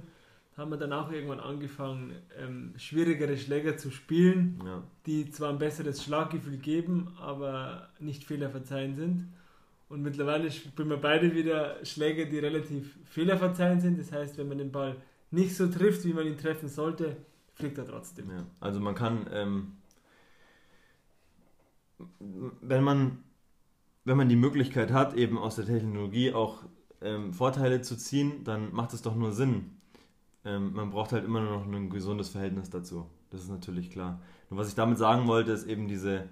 haben 0.58 0.72
wir 0.72 0.78
dann 0.78 0.92
auch 0.92 1.12
irgendwann 1.12 1.40
angefangen, 1.40 2.14
ähm, 2.38 2.74
schwierigere 2.78 3.38
Schläger 3.38 3.78
zu 3.78 3.92
spielen, 3.92 4.60
ja. 4.66 4.84
die 5.06 5.30
zwar 5.30 5.52
ein 5.52 5.60
besseres 5.60 6.04
Schlaggefühl 6.04 6.58
geben, 6.58 7.14
aber 7.20 7.90
nicht 8.00 8.24
fehlerverzeihend 8.24 8.98
sind. 8.98 9.28
Und 9.88 10.02
mittlerweile 10.02 10.52
spielen 10.52 10.90
wir 10.90 10.98
beide 10.98 11.34
wieder 11.34 11.86
Schläge, 11.86 12.28
die 12.28 12.40
relativ 12.40 12.98
fehlerverzeihend 13.06 13.82
sind. 13.82 14.00
Das 14.00 14.12
heißt, 14.12 14.38
wenn 14.38 14.50
man 14.50 14.58
den 14.58 14.72
Ball 14.72 14.98
nicht 15.32 15.56
so 15.56 15.68
trifft, 15.68 16.04
wie 16.06 16.14
man 16.14 16.26
ihn 16.26 16.38
treffen 16.38 16.68
sollte, 16.68 17.16
fliegt 17.54 17.78
er 17.78 17.88
trotzdem. 17.88 18.30
Ja. 18.30 18.46
Also 18.60 18.80
man 18.80 18.96
kann, 18.96 19.28
ähm, 19.32 19.74
wenn 22.62 22.84
man 22.84 23.24
wenn 24.08 24.16
man 24.16 24.30
die 24.30 24.38
Möglichkeit 24.38 24.94
hat, 24.94 25.16
eben 25.16 25.38
aus 25.38 25.58
der 25.58 25.66
Technologie 25.66 26.32
auch 26.32 26.64
ähm, 27.02 27.34
Vorteile 27.34 27.82
zu 27.82 27.98
ziehen, 27.98 28.46
dann 28.46 28.74
macht 28.74 28.94
es 28.94 29.02
doch 29.02 29.16
nur 29.16 29.34
Sinn. 29.34 29.77
Ähm, 30.48 30.74
man 30.74 30.90
braucht 30.92 31.12
halt 31.12 31.26
immer 31.26 31.42
nur 31.42 31.60
noch 31.60 31.66
ein 31.66 31.90
gesundes 31.90 32.30
Verhältnis 32.30 32.70
dazu. 32.70 33.06
Das 33.30 33.42
ist 33.42 33.50
natürlich 33.50 33.92
klar. 33.92 34.22
Und 34.50 34.58
was 34.58 34.70
ich 34.70 34.76
damit 34.76 34.98
sagen 34.98 35.28
wollte, 35.28 35.52
ist 35.52 35.68
eben 35.68 35.88
diese, 35.88 36.30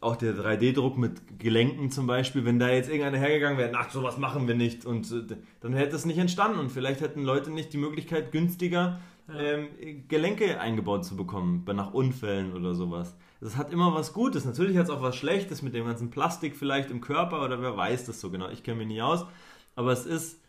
auch 0.00 0.14
der 0.14 0.34
3D-Druck 0.34 0.96
mit 0.96 1.40
Gelenken 1.40 1.90
zum 1.90 2.06
Beispiel, 2.06 2.44
wenn 2.44 2.60
da 2.60 2.70
jetzt 2.70 2.88
irgendeiner 2.88 3.18
hergegangen 3.18 3.58
wäre, 3.58 3.72
ach, 3.74 3.90
sowas 3.90 4.16
machen 4.16 4.46
wir 4.46 4.54
nicht, 4.54 4.86
und 4.86 5.10
äh, 5.10 5.36
dann 5.60 5.72
hätte 5.72 5.96
es 5.96 6.06
nicht 6.06 6.18
entstanden 6.18 6.60
und 6.60 6.70
vielleicht 6.70 7.00
hätten 7.00 7.24
Leute 7.24 7.50
nicht 7.50 7.72
die 7.72 7.78
Möglichkeit, 7.78 8.30
günstiger 8.30 9.00
ähm, 9.36 9.68
Gelenke 10.08 10.60
eingebaut 10.60 11.04
zu 11.04 11.16
bekommen, 11.16 11.64
nach 11.66 11.92
Unfällen 11.92 12.52
oder 12.52 12.74
sowas. 12.74 13.16
Das 13.40 13.56
hat 13.56 13.72
immer 13.72 13.94
was 13.94 14.12
Gutes. 14.12 14.44
Natürlich 14.44 14.76
hat 14.76 14.84
es 14.84 14.90
auch 14.90 15.02
was 15.02 15.16
Schlechtes 15.16 15.62
mit 15.62 15.74
dem 15.74 15.86
ganzen 15.86 16.10
Plastik 16.10 16.56
vielleicht 16.56 16.90
im 16.90 17.00
Körper 17.00 17.44
oder 17.44 17.60
wer 17.60 17.76
weiß 17.76 18.04
das 18.04 18.20
so 18.20 18.30
genau. 18.30 18.48
Ich 18.50 18.62
kenne 18.62 18.78
mich 18.78 18.88
nicht 18.88 19.02
aus. 19.02 19.26
Aber 19.74 19.92
es 19.92 20.06
ist, 20.06 20.41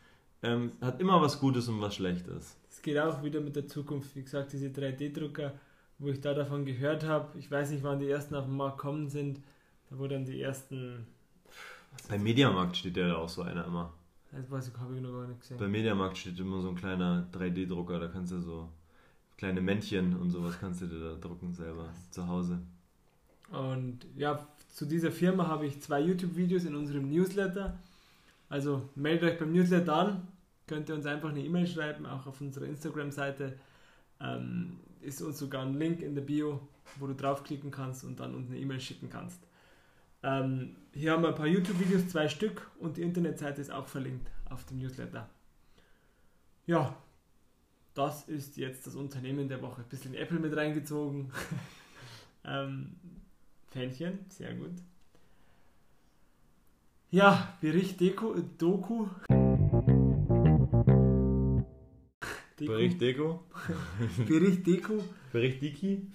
ähm, 0.44 0.74
hat 0.82 1.00
immer 1.00 1.22
was 1.22 1.40
Gutes 1.40 1.68
und 1.68 1.82
was 1.82 1.96
Schlechtes. 1.96 2.56
Es 2.70 2.82
geht 2.82 2.98
auch 3.00 3.24
wieder 3.24 3.42
mit 3.42 3.56
der 3.56 3.68
Zukunft. 3.68 4.16
Wie 4.16 4.24
gesagt, 4.24 4.54
diese 4.54 4.68
3D-Drucker, 4.68 5.54
wo 6.00 6.10
ich 6.10 6.22
da 6.22 6.34
davon 6.34 6.66
gehört 6.66 7.06
habe, 7.06 7.38
ich 7.40 7.50
weiß 7.50 7.72
nicht, 7.72 7.84
wann 7.84 8.00
die 8.00 8.10
ersten 8.10 8.36
auf 8.36 8.46
den 8.46 8.58
Markt 8.58 8.78
kommen 8.78 9.10
sind, 9.10 9.40
da 9.90 9.98
wo 9.98 10.08
dann 10.08 10.26
die 10.26 10.42
ersten. 10.42 11.08
Beim 12.10 12.24
Mediamarkt 12.24 12.78
steht 12.78 12.98
ja 12.98 13.16
auch 13.16 13.30
so 13.30 13.42
einer 13.44 13.66
immer. 13.66 13.94
Das 14.32 14.50
weiß 14.50 14.68
ich, 14.68 14.80
habe 14.80 14.96
ich 14.96 15.02
noch 15.02 15.12
gar 15.12 15.28
nicht 15.28 15.40
gesehen. 15.40 15.58
Beim 15.58 15.72
Mediamarkt 15.72 16.18
steht 16.18 16.40
immer 16.40 16.62
so 16.62 16.70
ein 16.70 16.76
kleiner 16.76 17.28
3D-Drucker, 17.34 18.00
da 18.00 18.08
kannst 18.08 18.32
du 18.32 18.42
so 18.42 18.70
kleine 19.38 19.62
Männchen 19.62 20.16
und 20.16 20.32
sowas 20.32 20.58
kannst 20.60 20.82
du 20.82 20.88
dir 20.88 21.00
da 21.00 21.16
drucken 21.16 21.54
selber 21.54 21.90
zu 22.10 22.28
Hause. 22.28 22.60
Und 23.52 24.00
ja, 24.18 24.48
zu 24.70 24.86
dieser 24.86 25.12
Firma 25.12 25.48
habe 25.48 25.68
ich 25.68 25.82
zwei 25.82 26.02
YouTube-Videos 26.02 26.66
in 26.66 26.76
unserem 26.76 27.10
Newsletter. 27.10 27.78
Also 28.50 28.90
meldet 28.96 29.32
euch 29.32 29.40
beim 29.40 29.52
Newsletter 29.52 29.96
an, 29.96 30.28
könnt 30.68 30.90
ihr 30.90 30.96
uns 30.96 31.06
einfach 31.06 31.30
eine 31.30 31.44
E-Mail 31.44 31.68
schreiben, 31.68 32.06
auch 32.06 32.26
auf 32.26 32.42
unserer 32.42 32.66
Instagram-Seite 32.66 33.58
ähm, 34.20 34.80
ist 35.02 35.22
uns 35.22 35.38
sogar 35.38 35.64
ein 35.64 35.74
Link 35.74 36.02
in 36.02 36.16
der 36.16 36.22
Bio, 36.22 36.62
wo 36.98 37.08
du 37.08 37.14
draufklicken 37.14 37.72
kannst 37.72 38.04
und 38.04 38.20
dann 38.20 38.36
uns 38.36 38.50
eine 38.50 38.60
E-Mail 38.60 38.80
schicken 38.80 39.10
kannst. 39.10 39.40
Ähm, 40.24 40.76
hier 40.94 41.12
haben 41.12 41.24
wir 41.24 41.30
ein 41.30 41.36
paar 41.36 41.48
YouTube-Videos, 41.48 42.08
zwei 42.08 42.30
Stück 42.30 42.70
und 42.80 42.98
die 42.98 43.02
Internetseite 43.02 43.62
ist 43.62 43.72
auch 43.72 43.88
verlinkt 43.88 44.30
auf 44.50 44.66
dem 44.66 44.78
Newsletter. 44.78 45.30
Ja, 46.66 46.96
das 47.94 48.28
ist 48.30 48.58
jetzt 48.58 48.88
das 48.88 48.96
Unternehmen 48.96 49.50
der 49.50 49.62
Woche. 49.62 49.82
Ein 49.82 49.90
bisschen 49.90 50.14
Apple 50.14 50.40
mit 50.40 50.56
reingezogen. 50.56 51.32
ähm, 52.46 52.96
Fähnchen, 53.72 54.20
sehr 54.30 54.54
gut. 54.54 54.76
Ja, 57.12 57.56
Bericht 57.62 58.00
Deko, 58.00 58.36
Doku. 58.58 59.08
Deko. 62.68 62.74
Bericht 62.74 63.02
Deko. 63.02 63.44
Bericht 64.28 64.68
Deko. 64.68 65.04
Bericht 65.32 65.62
Diki. 65.62 66.08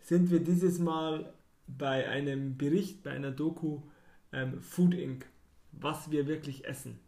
Sind 0.00 0.30
wir 0.30 0.40
dieses 0.40 0.78
Mal 0.78 1.32
bei 1.66 2.08
einem 2.08 2.56
Bericht, 2.56 3.02
bei 3.02 3.10
einer 3.10 3.30
Doku 3.30 3.82
ähm, 4.32 4.60
Food 4.60 4.94
Inc., 4.94 5.26
was 5.72 6.10
wir 6.10 6.26
wirklich 6.26 6.64
essen. 6.64 6.98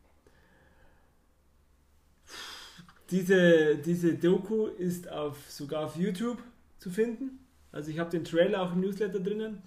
Diese, 3.11 3.77
diese 3.77 4.15
Doku 4.15 4.67
ist 4.67 5.11
auf, 5.11 5.51
sogar 5.51 5.87
auf 5.87 5.97
YouTube 5.97 6.39
zu 6.79 6.91
finden. 6.91 7.41
Also 7.73 7.91
ich 7.91 7.99
habe 7.99 8.11
den 8.11 8.25
Trailer 8.25 8.63
auch 8.63 8.73
im 8.73 8.81
Newsletter 8.81 9.21
drinnen 9.21 9.63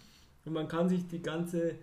und 0.46 0.54
man 0.54 0.68
kann 0.68 0.90
sich 0.90 1.08
die 1.08 1.22
ganze 1.22 1.76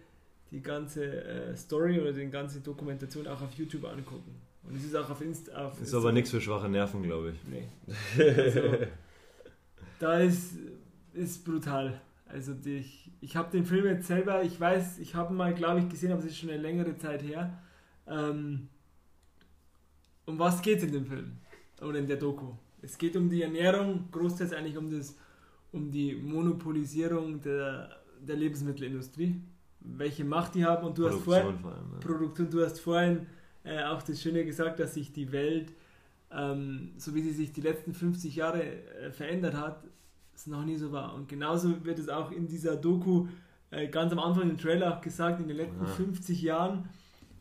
die 0.51 0.63
ganze 0.63 1.05
äh, 1.05 1.57
Story 1.57 2.01
oder 2.01 2.13
die 2.13 2.29
ganze 2.29 2.61
Dokumentation 2.61 3.27
auch 3.27 3.41
auf 3.41 3.53
YouTube 3.55 3.85
angucken. 3.85 4.35
Und 4.63 4.77
es 4.77 4.85
ist 4.85 4.97
auch 4.97 5.11
auf 5.11 5.21
Insta. 5.21 5.53
Auf 5.53 5.75
ist 5.75 5.81
Instagram. 5.81 6.05
aber 6.05 6.13
nichts 6.13 6.31
für 6.31 6.41
schwache 6.41 6.69
Nerven, 6.69 7.03
glaube 7.03 7.33
ich. 7.33 7.39
Nee. 7.49 7.69
Also, 8.37 8.87
da 9.99 10.19
ist, 10.19 10.55
ist 11.13 11.45
brutal. 11.45 12.01
Also 12.27 12.55
die, 12.55 12.77
ich, 12.77 13.11
ich 13.21 13.37
habe 13.37 13.51
den 13.51 13.67
Film 13.67 13.85
jetzt 13.85 14.07
selber, 14.07 14.43
ich 14.43 14.59
weiß, 14.59 14.99
ich 14.99 15.15
habe 15.15 15.35
ihn 15.35 15.37
mal, 15.37 15.53
glaube 15.53 15.81
ich, 15.81 15.89
gesehen, 15.89 16.13
aber 16.13 16.21
es 16.21 16.27
ist 16.27 16.39
schon 16.39 16.49
eine 16.49 16.63
längere 16.63 16.97
Zeit 16.97 17.23
her. 17.23 17.59
Ähm, 18.07 18.69
um 20.25 20.39
was 20.39 20.63
geht 20.63 20.79
es 20.79 20.85
in 20.85 20.93
dem 20.93 21.07
Film? 21.07 21.37
Oder 21.83 21.99
in 21.99 22.07
der 22.07 22.17
Doku? 22.17 22.53
Es 22.81 22.97
geht 22.97 23.17
um 23.17 23.29
die 23.29 23.43
Ernährung, 23.43 24.09
großteils 24.11 24.53
eigentlich 24.53 24.79
um, 24.79 24.91
das, 24.91 25.17
um 25.73 25.91
die 25.91 26.15
Monopolisierung 26.15 27.41
der, 27.41 28.01
der 28.21 28.37
Lebensmittelindustrie 28.37 29.43
welche 29.81 30.25
Macht 30.25 30.55
die 30.55 30.65
haben. 30.65 30.87
Und 30.87 30.99
du 30.99 31.03
Produktion 31.03 31.35
hast 31.35 31.43
vorhin, 31.43 31.65
allem, 31.65 31.93
ja. 31.93 31.99
Produktion, 32.01 32.51
du 32.51 32.65
hast 32.65 32.81
vorhin 32.81 33.27
äh, 33.65 33.85
auch 33.85 34.03
das 34.03 34.21
Schöne 34.21 34.45
gesagt, 34.45 34.81
dass 34.81 34.95
sich 34.95 35.13
die 35.13 35.33
Welt, 35.33 35.73
ähm, 36.31 36.93
so 36.97 37.15
wie 37.15 37.23
sie 37.23 37.33
sich 37.33 37.53
die 37.53 37.61
letzten 37.61 37.95
50 37.95 38.37
Jahre 38.37 38.63
äh, 38.63 39.13
verändert 39.13 39.55
hat, 39.55 39.85
es 40.35 40.47
noch 40.47 40.65
nie 40.65 40.77
so 40.77 40.93
war. 40.93 41.15
Und 41.15 41.29
genauso 41.29 41.85
wird 41.85 41.99
es 41.99 42.09
auch 42.09 42.31
in 42.31 42.47
dieser 42.47 42.77
Doku 42.77 43.29
äh, 43.71 43.89
ganz 43.89 44.13
am 44.13 44.19
Anfang 44.19 44.51
im 44.51 44.59
Trailer 44.59 44.97
auch 44.97 45.01
gesagt, 45.01 45.41
in 45.41 45.49
den 45.49 45.57
letzten 45.57 45.85
ja. 45.85 45.91
50 45.91 46.43
Jahren 46.43 46.89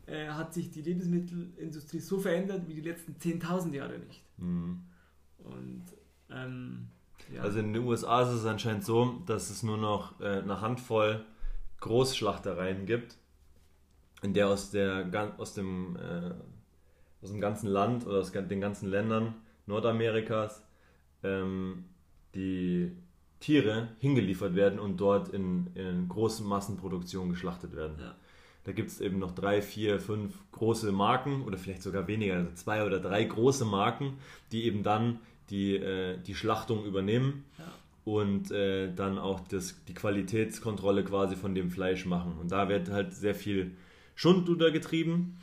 äh, 0.06 0.28
hat 0.28 0.52
sich 0.52 0.70
die 0.70 0.82
Lebensmittelindustrie 0.82 2.00
so 2.00 2.18
verändert 2.18 2.68
wie 2.68 2.74
die 2.74 2.80
letzten 2.82 3.14
10.000 3.14 3.74
Jahre 3.74 3.98
nicht. 3.98 4.22
Mhm. 4.38 4.82
Und 5.38 5.84
ähm, 6.30 6.88
ja. 7.34 7.42
Also 7.42 7.60
in 7.60 7.72
den 7.72 7.84
USA 7.84 8.22
ist 8.22 8.30
es 8.30 8.44
anscheinend 8.44 8.84
so, 8.84 9.22
dass 9.26 9.50
es 9.50 9.62
nur 9.62 9.76
noch 9.76 10.20
äh, 10.20 10.38
eine 10.38 10.60
Handvoll 10.60 11.24
Großschlachtereien 11.80 12.86
gibt, 12.86 13.16
in 14.22 14.34
der 14.34 14.48
aus, 14.48 14.70
der, 14.70 15.34
aus, 15.38 15.54
dem, 15.54 15.96
äh, 15.96 16.32
aus 17.22 17.30
dem 17.30 17.40
ganzen 17.40 17.68
Land 17.68 18.06
oder 18.06 18.18
aus 18.18 18.32
den 18.32 18.60
ganzen 18.60 18.88
Ländern 18.88 19.34
Nordamerikas 19.66 20.62
ähm, 21.22 21.84
die 22.34 22.92
Tiere 23.40 23.88
hingeliefert 23.98 24.54
werden 24.54 24.78
und 24.78 24.98
dort 24.98 25.30
in, 25.30 25.68
in 25.74 26.08
großen 26.08 26.46
Massenproduktionen 26.46 27.30
geschlachtet 27.30 27.74
werden. 27.74 27.96
Ja. 27.98 28.14
Da 28.64 28.72
gibt 28.72 28.90
es 28.90 29.00
eben 29.00 29.18
noch 29.18 29.32
drei, 29.32 29.62
vier, 29.62 30.00
fünf 30.00 30.34
große 30.52 30.92
Marken 30.92 31.42
oder 31.42 31.56
vielleicht 31.56 31.82
sogar 31.82 32.06
weniger, 32.06 32.34
also 32.34 32.52
zwei 32.54 32.84
oder 32.84 33.00
drei 33.00 33.24
große 33.24 33.64
Marken, 33.64 34.18
die 34.52 34.64
eben 34.64 34.82
dann 34.82 35.20
die, 35.48 35.76
äh, 35.76 36.18
die 36.18 36.34
Schlachtung 36.34 36.84
übernehmen 36.84 37.44
Ja. 37.58 37.64
und 38.04 38.50
äh, 38.50 38.92
dann 38.94 39.18
auch 39.18 39.40
das, 39.48 39.82
die 39.88 39.94
Qualitätskontrolle 39.94 41.04
quasi 41.04 41.36
von 41.36 41.54
dem 41.54 41.70
Fleisch 41.70 42.04
machen. 42.04 42.36
Und 42.38 42.52
da 42.52 42.68
wird 42.68 42.90
halt 42.90 43.14
sehr 43.14 43.34
viel 43.34 43.72
Schund 44.20 44.46
drüber 44.46 44.70
getrieben 44.70 45.38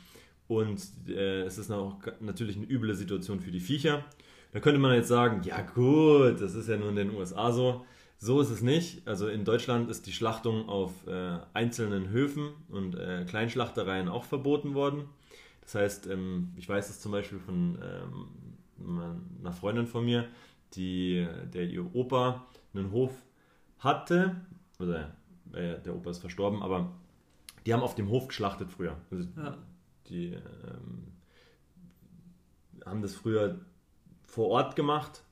und 0.46 0.80
äh, 1.08 1.42
es 1.42 1.58
ist 1.58 1.72
auch 1.72 1.96
natürlich 2.20 2.56
eine 2.56 2.64
üble 2.64 2.94
Situation 2.94 3.40
für 3.40 3.50
die 3.50 3.58
Viecher. 3.58 4.04
Da 4.52 4.60
könnte 4.60 4.78
man 4.78 4.94
jetzt 4.94 5.08
sagen, 5.08 5.42
ja 5.42 5.62
gut, 5.62 6.40
das 6.40 6.54
ist 6.54 6.68
ja 6.68 6.76
nur 6.76 6.90
in 6.90 6.94
den 6.94 7.12
USA 7.12 7.50
so. 7.50 7.84
So 8.18 8.40
ist 8.40 8.50
es 8.50 8.62
nicht. 8.62 9.04
Also 9.04 9.26
in 9.26 9.44
Deutschland 9.44 9.90
ist 9.90 10.06
die 10.06 10.12
Schlachtung 10.12 10.68
auf 10.68 10.92
äh, 11.08 11.38
einzelnen 11.54 12.10
Höfen 12.10 12.50
und 12.68 12.94
äh, 12.94 13.24
Kleinschlachtereien 13.28 14.08
auch 14.08 14.22
verboten 14.22 14.74
worden. 14.74 15.06
Das 15.62 15.74
heißt, 15.74 16.06
ähm, 16.06 16.52
ich 16.56 16.68
weiß 16.68 16.88
es 16.88 17.00
zum 17.00 17.10
Beispiel 17.10 17.40
von 17.40 17.78
ähm, 17.82 19.00
einer 19.40 19.52
Freundin 19.52 19.88
von 19.88 20.04
mir, 20.04 20.28
die, 20.74 21.26
der 21.52 21.64
ihr 21.64 21.92
Opa 21.96 22.46
einen 22.74 22.92
Hof 22.92 23.10
hatte, 23.80 24.36
oder 24.78 25.16
äh, 25.52 25.80
der 25.84 25.96
Opa 25.96 26.10
ist 26.10 26.20
verstorben, 26.20 26.62
aber 26.62 26.92
die 27.68 27.74
haben 27.74 27.82
auf 27.82 27.94
dem 27.94 28.08
Hof 28.08 28.28
geschlachtet 28.28 28.70
früher. 28.72 28.96
Also 29.10 29.28
Ja. 29.36 29.58
die 30.08 30.28
ähm, 30.28 31.12
haben 32.86 33.02
das 33.02 33.14
früher 33.14 33.60
vor 34.24 34.48
Ort 34.48 34.74
gemacht. 34.74 35.22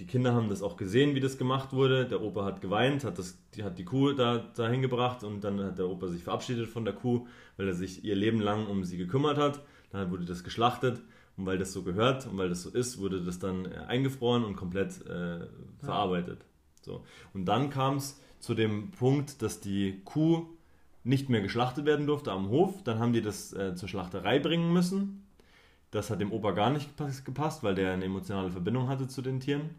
Die 0.00 0.06
Kinder 0.06 0.34
haben 0.34 0.48
das 0.48 0.62
auch 0.62 0.76
gesehen, 0.76 1.14
wie 1.14 1.20
das 1.20 1.38
gemacht 1.38 1.72
wurde. 1.72 2.06
Der 2.08 2.20
Opa 2.22 2.44
hat 2.44 2.60
geweint, 2.60 3.04
hat, 3.04 3.20
das, 3.20 3.38
die, 3.54 3.62
hat 3.62 3.78
die 3.78 3.84
Kuh 3.84 4.14
da 4.14 4.38
dahin 4.38 4.82
gebracht 4.82 5.22
und 5.22 5.44
dann 5.44 5.62
hat 5.62 5.78
der 5.78 5.88
Opa 5.88 6.08
sich 6.08 6.24
verabschiedet 6.24 6.68
von 6.68 6.84
der 6.84 6.94
Kuh, 6.94 7.28
weil 7.56 7.68
er 7.68 7.74
sich 7.74 8.02
ihr 8.04 8.16
Leben 8.16 8.40
lang 8.40 8.66
um 8.66 8.82
sie 8.82 8.96
gekümmert 8.96 9.38
hat. 9.38 9.62
Dann 9.92 10.10
wurde 10.10 10.24
das 10.24 10.42
geschlachtet 10.42 11.02
und 11.36 11.46
weil 11.46 11.58
das 11.58 11.72
so 11.72 11.84
gehört 11.84 12.26
und 12.26 12.36
weil 12.36 12.48
das 12.48 12.62
so 12.62 12.70
ist, 12.70 12.98
wurde 12.98 13.22
das 13.22 13.38
dann 13.38 13.66
äh, 13.66 13.76
eingefroren 13.86 14.44
und 14.44 14.56
komplett 14.56 15.06
äh, 15.06 15.46
verarbeitet. 15.78 16.44
So. 16.80 17.04
Und 17.32 17.44
dann 17.44 17.70
kam 17.70 17.98
es 17.98 18.20
zu 18.40 18.54
dem 18.54 18.90
Punkt, 18.90 19.40
dass 19.40 19.60
die 19.60 20.00
Kuh 20.04 20.48
nicht 21.04 21.28
mehr 21.28 21.42
geschlachtet 21.42 21.84
werden 21.84 22.06
durfte 22.06 22.32
am 22.32 22.48
Hof. 22.48 22.82
Dann 22.82 22.98
haben 22.98 23.12
die 23.12 23.22
das 23.22 23.52
äh, 23.52 23.74
zur 23.76 23.88
Schlachterei 23.88 24.38
bringen 24.38 24.72
müssen. 24.72 25.26
Das 25.90 26.10
hat 26.10 26.20
dem 26.20 26.32
Opa 26.32 26.50
gar 26.52 26.70
nicht 26.70 26.90
gepas- 26.98 27.24
gepasst, 27.24 27.62
weil 27.62 27.74
der 27.74 27.92
eine 27.92 28.06
emotionale 28.06 28.50
Verbindung 28.50 28.88
hatte 28.88 29.06
zu 29.06 29.22
den 29.22 29.38
Tieren. 29.38 29.70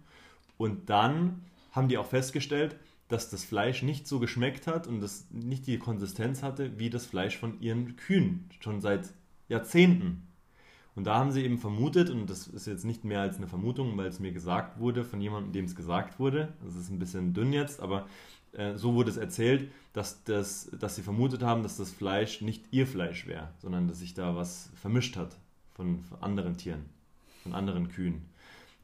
Und 0.58 0.90
dann 0.90 1.42
haben 1.72 1.90
die 1.90 1.98
auch 1.98 2.06
festgestellt, 2.06 2.78
dass 3.08 3.30
das 3.30 3.44
Fleisch 3.44 3.84
nicht 3.84 4.08
so 4.08 4.20
geschmeckt 4.20 4.66
hat 4.66 4.88
und 4.88 5.02
das 5.02 5.28
nicht 5.32 5.68
die 5.68 5.78
Konsistenz 5.78 6.42
hatte 6.42 6.80
wie 6.80 6.90
das 6.90 7.06
Fleisch 7.06 7.38
von 7.38 7.60
ihren 7.60 7.98
Kühen, 7.98 8.50
schon 8.60 8.80
seit 8.82 9.14
Jahrzehnten. 9.50 10.26
Und 10.96 11.04
da 11.04 11.16
haben 11.16 11.32
sie 11.32 11.44
eben 11.44 11.58
vermutet, 11.58 12.10
und 12.10 12.30
das 12.30 12.48
ist 12.48 12.68
jetzt 12.68 12.86
nicht 12.86 13.04
mehr 13.04 13.20
als 13.20 13.36
eine 13.36 13.48
Vermutung, 13.48 13.98
weil 13.98 14.08
es 14.08 14.22
mir 14.22 14.32
gesagt 14.32 14.80
wurde 14.80 15.04
von 15.04 15.20
jemandem, 15.20 15.52
dem 15.52 15.66
es 15.66 15.76
gesagt 15.76 16.20
wurde. 16.20 16.54
Das 16.64 16.76
ist 16.76 16.90
ein 16.90 17.00
bisschen 17.00 17.34
dünn 17.34 17.52
jetzt, 17.52 17.82
aber 17.82 18.08
äh, 18.58 18.78
so 18.78 18.94
wurde 18.94 19.10
es 19.10 19.18
erzählt, 19.18 19.72
dass, 19.94 20.24
das, 20.24 20.70
dass 20.80 20.96
sie 20.96 21.02
vermutet 21.02 21.44
haben, 21.44 21.64
dass 21.64 21.78
das 21.78 21.92
Fleisch 21.92 22.42
nicht 22.42 22.66
ihr 22.72 22.88
Fleisch 22.88 23.28
wäre, 23.28 23.50
sondern 23.60 23.88
dass 23.88 24.00
sich 24.00 24.14
da 24.14 24.36
was 24.36 24.70
vermischt 24.76 25.16
hat 25.18 25.38
von, 25.74 26.00
von 26.00 26.22
anderen 26.22 26.58
Tieren, 26.58 26.86
von 27.44 27.54
anderen 27.54 27.90
Kühen. 27.90 28.26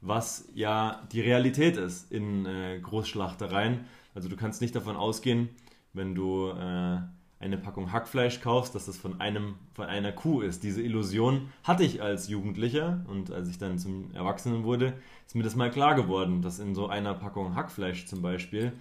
Was 0.00 0.48
ja 0.54 1.02
die 1.12 1.20
Realität 1.20 1.76
ist 1.76 2.10
in 2.10 2.44
äh, 2.46 2.80
Großschlachtereien. 2.80 3.84
Also 4.14 4.28
du 4.28 4.36
kannst 4.36 4.60
nicht 4.60 4.74
davon 4.74 4.96
ausgehen, 4.96 5.48
wenn 5.92 6.14
du 6.14 6.48
äh, 6.48 6.98
eine 7.42 7.58
Packung 7.58 7.92
Hackfleisch 7.92 8.40
kaufst, 8.40 8.74
dass 8.74 8.86
das 8.86 8.96
von, 8.96 9.20
einem, 9.20 9.56
von 9.74 9.86
einer 9.86 10.12
Kuh 10.12 10.42
ist. 10.42 10.62
Diese 10.62 10.80
Illusion 10.80 11.48
hatte 11.64 11.82
ich 11.82 12.00
als 12.00 12.28
Jugendlicher 12.28 13.04
und 13.08 13.32
als 13.32 13.48
ich 13.48 13.58
dann 13.58 13.78
zum 13.78 14.14
Erwachsenen 14.14 14.62
wurde, 14.62 14.94
ist 15.26 15.34
mir 15.34 15.42
das 15.42 15.56
mal 15.56 15.70
klar 15.70 15.96
geworden, 15.96 16.40
dass 16.40 16.60
in 16.60 16.74
so 16.74 16.86
einer 16.86 17.14
Packung 17.14 17.56
Hackfleisch 17.56 18.06
zum 18.06 18.22
Beispiel, 18.22 18.72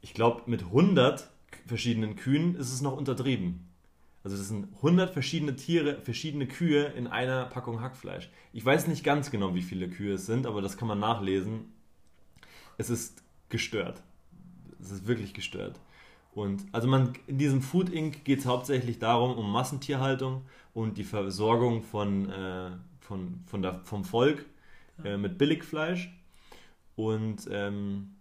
ich 0.00 0.14
glaube 0.14 0.42
mit 0.46 0.62
100 0.62 1.28
verschiedenen 1.66 2.16
Kühen 2.16 2.54
ist 2.54 2.72
es 2.72 2.80
noch 2.80 2.96
untertrieben. 2.96 3.68
Also 4.24 4.36
das 4.36 4.48
sind 4.48 4.68
100 4.76 5.10
verschiedene 5.10 5.56
Tiere, 5.56 6.00
verschiedene 6.02 6.46
Kühe 6.46 6.84
in 6.84 7.06
einer 7.06 7.46
Packung 7.46 7.80
Hackfleisch. 7.80 8.28
Ich 8.52 8.64
weiß 8.64 8.88
nicht 8.88 9.04
ganz 9.04 9.30
genau, 9.30 9.54
wie 9.54 9.62
viele 9.62 9.88
Kühe 9.88 10.14
es 10.14 10.26
sind, 10.26 10.46
aber 10.46 10.60
das 10.60 10.76
kann 10.76 10.88
man 10.88 10.98
nachlesen. 10.98 11.72
Es 12.76 12.90
ist 12.90 13.22
gestört. 13.48 14.02
Es 14.80 14.90
ist 14.90 15.06
wirklich 15.06 15.34
gestört. 15.34 15.80
Und 16.32 16.66
also 16.72 16.88
man 16.88 17.14
in 17.26 17.38
diesem 17.38 17.62
Food 17.62 17.90
Inc. 17.90 18.24
geht 18.24 18.40
es 18.40 18.46
hauptsächlich 18.46 18.98
darum, 18.98 19.36
um 19.36 19.50
Massentierhaltung 19.50 20.42
und 20.74 20.98
die 20.98 21.04
Versorgung 21.04 21.82
von, 21.82 22.30
äh, 22.30 22.70
von, 23.00 23.40
von 23.46 23.62
der, 23.62 23.80
vom 23.84 24.04
Volk 24.04 24.44
äh, 25.04 25.16
mit 25.16 25.38
Billigfleisch 25.38 26.12
und 26.96 27.48
ähm, 27.50 28.17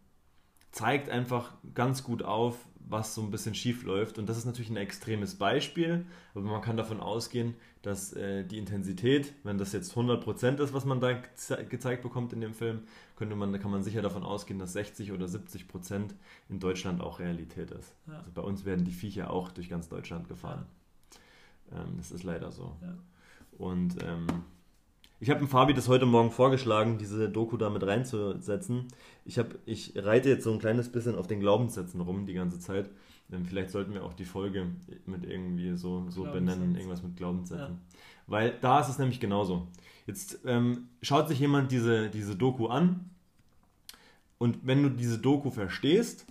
zeigt 0.77 1.09
einfach 1.09 1.53
ganz 1.73 2.03
gut 2.03 2.21
auf, 2.21 2.55
was 2.89 3.15
so 3.15 3.21
ein 3.21 3.31
bisschen 3.31 3.55
schief 3.55 3.83
läuft. 3.83 4.19
Und 4.19 4.29
das 4.29 4.37
ist 4.37 4.45
natürlich 4.45 4.69
ein 4.69 4.77
extremes 4.77 5.35
Beispiel, 5.35 6.05
aber 6.35 6.45
man 6.45 6.61
kann 6.61 6.77
davon 6.77 6.99
ausgehen, 6.99 7.55
dass 7.81 8.13
äh, 8.13 8.45
die 8.45 8.59
Intensität, 8.59 9.33
wenn 9.43 9.57
das 9.57 9.73
jetzt 9.73 9.93
100% 9.93 10.61
ist, 10.61 10.73
was 10.73 10.85
man 10.85 10.99
da 10.99 11.13
geze 11.13 11.65
gezeigt 11.65 12.03
bekommt 12.03 12.31
in 12.31 12.41
dem 12.41 12.53
Film, 12.53 12.81
könnte 13.15 13.35
man, 13.35 13.59
kann 13.59 13.71
man 13.71 13.81
sicher 13.81 14.03
davon 14.03 14.23
ausgehen, 14.23 14.59
dass 14.59 14.73
60 14.73 15.11
oder 15.11 15.25
70% 15.25 16.11
in 16.47 16.59
Deutschland 16.59 17.01
auch 17.01 17.19
Realität 17.19 17.71
ist. 17.71 17.95
Ja. 18.05 18.19
Also 18.19 18.31
bei 18.31 18.43
uns 18.43 18.63
werden 18.63 18.85
die 18.85 18.91
Viecher 18.91 19.31
auch 19.31 19.51
durch 19.51 19.69
ganz 19.69 19.89
Deutschland 19.89 20.29
gefahren. 20.29 20.67
Ähm, 21.71 21.97
das 21.97 22.11
ist 22.11 22.23
leider 22.23 22.51
so. 22.51 22.77
Ja. 22.81 22.93
Und 23.57 23.97
ähm, 24.03 24.27
ich 25.19 25.29
habe 25.29 25.39
dem 25.39 25.47
Fabi 25.47 25.73
das 25.73 25.87
heute 25.87 26.05
Morgen 26.05 26.31
vorgeschlagen, 26.31 26.97
diese 26.97 27.29
Doku 27.29 27.57
da 27.57 27.69
mit 27.69 27.83
reinzusetzen. 27.83 28.87
Ich, 29.25 29.39
hab, 29.39 29.55
ich 29.65 29.93
reite 29.95 30.29
jetzt 30.29 30.43
so 30.43 30.51
ein 30.51 30.59
kleines 30.59 30.91
bisschen 30.91 31.15
auf 31.15 31.27
den 31.27 31.39
Glaubenssätzen 31.39 32.01
rum 32.01 32.25
die 32.25 32.33
ganze 32.33 32.59
Zeit. 32.59 32.89
Ähm, 33.31 33.45
vielleicht 33.45 33.71
sollten 33.71 33.93
wir 33.93 34.03
auch 34.03 34.13
die 34.13 34.25
Folge 34.25 34.67
mit 35.05 35.25
irgendwie 35.25 35.75
so, 35.75 36.05
so 36.09 36.23
benennen, 36.23 36.75
irgendwas 36.75 37.03
mit 37.03 37.17
Glaubenssätzen. 37.17 37.75
Ja. 37.75 37.97
Weil 38.27 38.57
da 38.61 38.79
ist 38.79 38.89
es 38.89 38.99
nämlich 38.99 39.19
genauso. 39.19 39.67
Jetzt 40.05 40.39
ähm, 40.45 40.89
schaut 41.01 41.27
sich 41.27 41.39
jemand 41.39 41.71
diese, 41.71 42.09
diese 42.09 42.35
Doku 42.35 42.67
an 42.67 43.09
und 44.37 44.59
wenn 44.63 44.83
du 44.83 44.89
diese 44.89 45.17
Doku 45.17 45.49
verstehst, 45.49 46.25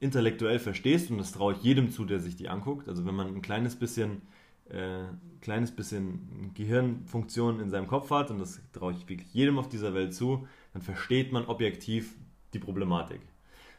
intellektuell 0.00 0.58
verstehst, 0.58 1.10
und 1.10 1.18
das 1.18 1.32
traue 1.32 1.52
ich 1.54 1.62
jedem 1.62 1.90
zu, 1.90 2.04
der 2.04 2.20
sich 2.20 2.36
die 2.36 2.48
anguckt, 2.48 2.88
also 2.88 3.04
wenn 3.06 3.14
man 3.14 3.28
ein 3.28 3.42
kleines 3.42 3.76
bisschen, 3.76 4.22
äh, 4.70 5.04
kleines 5.40 5.70
bisschen 5.70 6.52
Gehirnfunktion 6.54 7.60
in 7.60 7.70
seinem 7.70 7.86
Kopf 7.86 8.10
hat, 8.10 8.30
und 8.30 8.38
das 8.38 8.60
traue 8.72 8.92
ich 8.92 9.08
wirklich 9.08 9.32
jedem 9.32 9.58
auf 9.58 9.68
dieser 9.68 9.94
Welt 9.94 10.14
zu, 10.14 10.46
dann 10.72 10.82
versteht 10.82 11.32
man 11.32 11.46
objektiv 11.46 12.16
die 12.52 12.58
Problematik. 12.58 13.20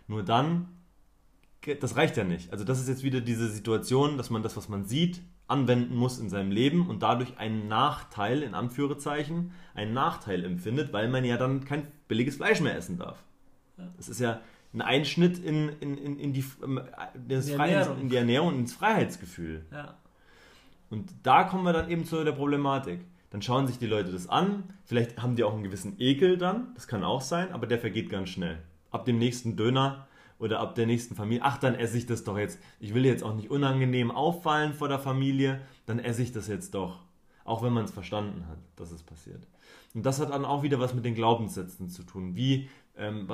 Nur 0.08 0.24
dann, 0.24 0.68
das 1.80 1.96
reicht 1.96 2.18
ja 2.18 2.24
nicht. 2.24 2.52
Also 2.52 2.64
das 2.64 2.80
ist 2.80 2.89
jetzt 2.89 3.04
wieder 3.04 3.22
diese 3.22 3.50
Situation, 3.50 4.18
dass 4.18 4.30
man 4.30 4.44
das, 4.44 4.58
was 4.58 4.70
man 4.70 4.86
sieht, 4.86 5.22
anwenden 5.48 5.96
muss 5.96 6.18
in 6.18 6.30
seinem 6.30 6.52
Leben 6.52 6.88
und 6.88 7.04
dadurch 7.04 7.38
einen 7.38 7.68
Nachteil, 7.68 8.42
in 8.42 8.54
Anführungszeichen, 8.54 9.52
einen 9.74 9.94
Nachteil 9.94 10.46
empfindet, 10.46 10.94
weil 10.94 11.10
man 11.10 11.26
ja 11.26 11.38
dann 11.38 11.66
kein 11.66 11.88
billiges 12.08 12.38
Fleisch 12.38 12.62
mehr 12.62 12.76
essen 12.76 12.98
darf. 12.98 13.24
Das 13.98 14.10
ist 14.10 14.20
ja 14.20 14.42
ein 14.74 14.82
Einschnitt 14.82 15.38
in, 15.39 15.70
in, 15.80 15.98
in, 15.98 16.20
in, 16.20 16.34
die, 16.34 16.46
ähm, 16.64 16.82
in 18.00 18.10
die 18.10 18.16
Ernährung 18.16 18.56
ins 18.60 18.74
Freiheitsgefühl. 18.74 19.66
Ja. 19.72 19.98
Und 20.92 21.12
da 21.24 21.46
kommen 21.46 21.64
wir 21.64 21.74
dann 21.74 21.89
eben 21.89 22.06
zu 22.06 22.24
der 22.24 22.34
Problematik. 22.34 23.00
Dann 23.32 23.42
schauen 23.42 23.66
sich 23.66 23.80
die 23.80 23.88
Leute 23.88 24.12
das 24.12 24.28
an, 24.28 24.66
vielleicht 24.84 25.22
haben 25.22 25.38
die 25.38 25.46
auch 25.46 25.54
einen 25.54 25.64
gewissen 25.64 25.96
Ekel 26.00 26.38
dann, 26.38 26.74
das 26.76 26.88
kann 26.88 27.04
auch 27.06 27.22
sein, 27.22 27.54
aber 27.54 27.66
der 27.66 27.80
vergeht 27.80 28.10
ganz 28.10 28.30
schnell. 28.30 28.60
Ab 28.92 29.06
dem 29.06 29.18
nächsten 29.18 29.56
Döner 29.56 30.06
oder 30.38 30.60
ab 30.60 30.76
der 30.76 30.86
nächsten 30.86 31.16
Familie, 31.16 31.44
ach, 31.46 31.58
dann 31.58 31.76
esse 31.76 31.98
ich 31.98 32.08
das 32.08 32.26
doch 32.26 32.38
jetzt. 32.38 32.60
Ich 32.82 32.94
will 32.94 33.06
jetzt 33.06 33.24
auch 33.24 33.34
nicht 33.34 33.50
unangenehm 33.50 34.12
auffallen 34.12 34.74
vor 34.74 34.89
der 34.89 35.00
Familie, 35.00 35.62
dann 35.86 35.98
esse 35.98 36.22
ich 36.24 36.34
das 36.34 36.48
jetzt 36.48 36.76
doch. 36.76 37.00
Auch 37.46 37.64
wenn 37.64 37.72
man 37.72 37.86
es 37.86 37.92
verstanden 37.92 38.46
hat, 38.50 38.58
dass 38.76 38.92
es 38.92 39.02
passiert. 39.02 39.48
Und 39.94 40.06
das 40.06 40.20
hat 40.20 40.32
dann 40.32 40.44
auch 40.44 40.62
wieder 40.62 40.80
was 40.82 40.94
mit 40.94 41.06
den 41.06 41.16
Glaubenssätzen 41.16 41.89
zu 41.89 42.04
tun. 42.04 42.36
Wie, 42.36 42.70
ähm, 42.98 43.28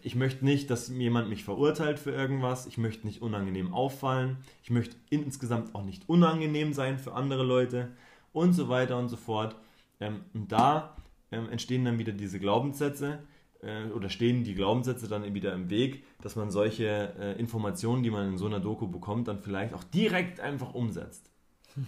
ich 0.00 0.14
möchte 0.14 0.44
nicht, 0.44 0.70
dass 0.70 0.88
jemand 0.88 1.28
mich 1.28 1.44
verurteilt 1.44 1.98
für 1.98 2.10
irgendwas. 2.10 2.66
Ich 2.66 2.78
möchte 2.78 3.06
nicht 3.06 3.22
unangenehm 3.22 3.72
auffallen. 3.72 4.38
Ich 4.62 4.70
möchte 4.70 4.96
insgesamt 5.10 5.74
auch 5.74 5.84
nicht 5.84 6.08
unangenehm 6.08 6.72
sein 6.72 6.98
für 6.98 7.12
andere 7.14 7.44
Leute 7.44 7.92
und 8.32 8.52
so 8.52 8.68
weiter 8.68 8.98
und 8.98 9.08
so 9.08 9.16
fort. 9.16 9.56
Ähm, 10.00 10.20
und 10.34 10.50
da 10.50 10.96
ähm, 11.30 11.48
entstehen 11.48 11.84
dann 11.84 11.98
wieder 11.98 12.12
diese 12.12 12.40
Glaubenssätze 12.40 13.20
äh, 13.62 13.86
oder 13.86 14.08
stehen 14.08 14.44
die 14.44 14.54
Glaubenssätze 14.54 15.08
dann 15.08 15.32
wieder 15.34 15.52
im 15.52 15.70
Weg, 15.70 16.04
dass 16.22 16.36
man 16.36 16.50
solche 16.50 17.14
äh, 17.18 17.38
Informationen, 17.38 18.02
die 18.02 18.10
man 18.10 18.30
in 18.30 18.38
so 18.38 18.46
einer 18.46 18.60
Doku 18.60 18.88
bekommt, 18.88 19.28
dann 19.28 19.40
vielleicht 19.40 19.74
auch 19.74 19.84
direkt 19.84 20.40
einfach 20.40 20.74
umsetzt. 20.74 21.30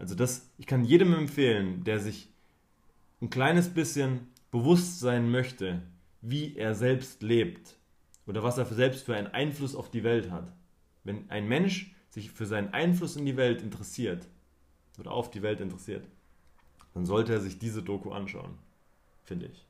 Also 0.00 0.14
das, 0.14 0.48
ich 0.58 0.68
kann 0.68 0.84
jedem 0.84 1.12
empfehlen, 1.12 1.82
der 1.82 1.98
sich 1.98 2.28
ein 3.20 3.30
kleines 3.30 3.68
bisschen 3.68 4.28
bewusst 4.52 5.00
sein 5.00 5.28
möchte, 5.28 5.82
wie 6.20 6.56
er 6.56 6.74
selbst 6.74 7.22
lebt 7.22 7.76
oder 8.26 8.42
was 8.42 8.58
er 8.58 8.66
für- 8.66 8.74
selbst 8.74 9.04
für 9.04 9.14
einen 9.16 9.28
Einfluss 9.28 9.74
auf 9.74 9.90
die 9.90 10.04
Welt 10.04 10.30
hat. 10.30 10.52
Wenn 11.04 11.30
ein 11.30 11.46
Mensch 11.48 11.94
sich 12.10 12.30
für 12.30 12.46
seinen 12.46 12.72
Einfluss 12.74 13.16
in 13.16 13.24
die 13.26 13.36
Welt 13.36 13.62
interessiert 13.62 14.26
oder 14.98 15.12
auf 15.12 15.30
die 15.30 15.42
Welt 15.42 15.60
interessiert, 15.60 16.06
dann 16.94 17.06
sollte 17.06 17.32
er 17.32 17.40
sich 17.40 17.58
diese 17.58 17.82
Doku 17.82 18.10
anschauen, 18.10 18.58
finde 19.24 19.46
ich. 19.46 19.64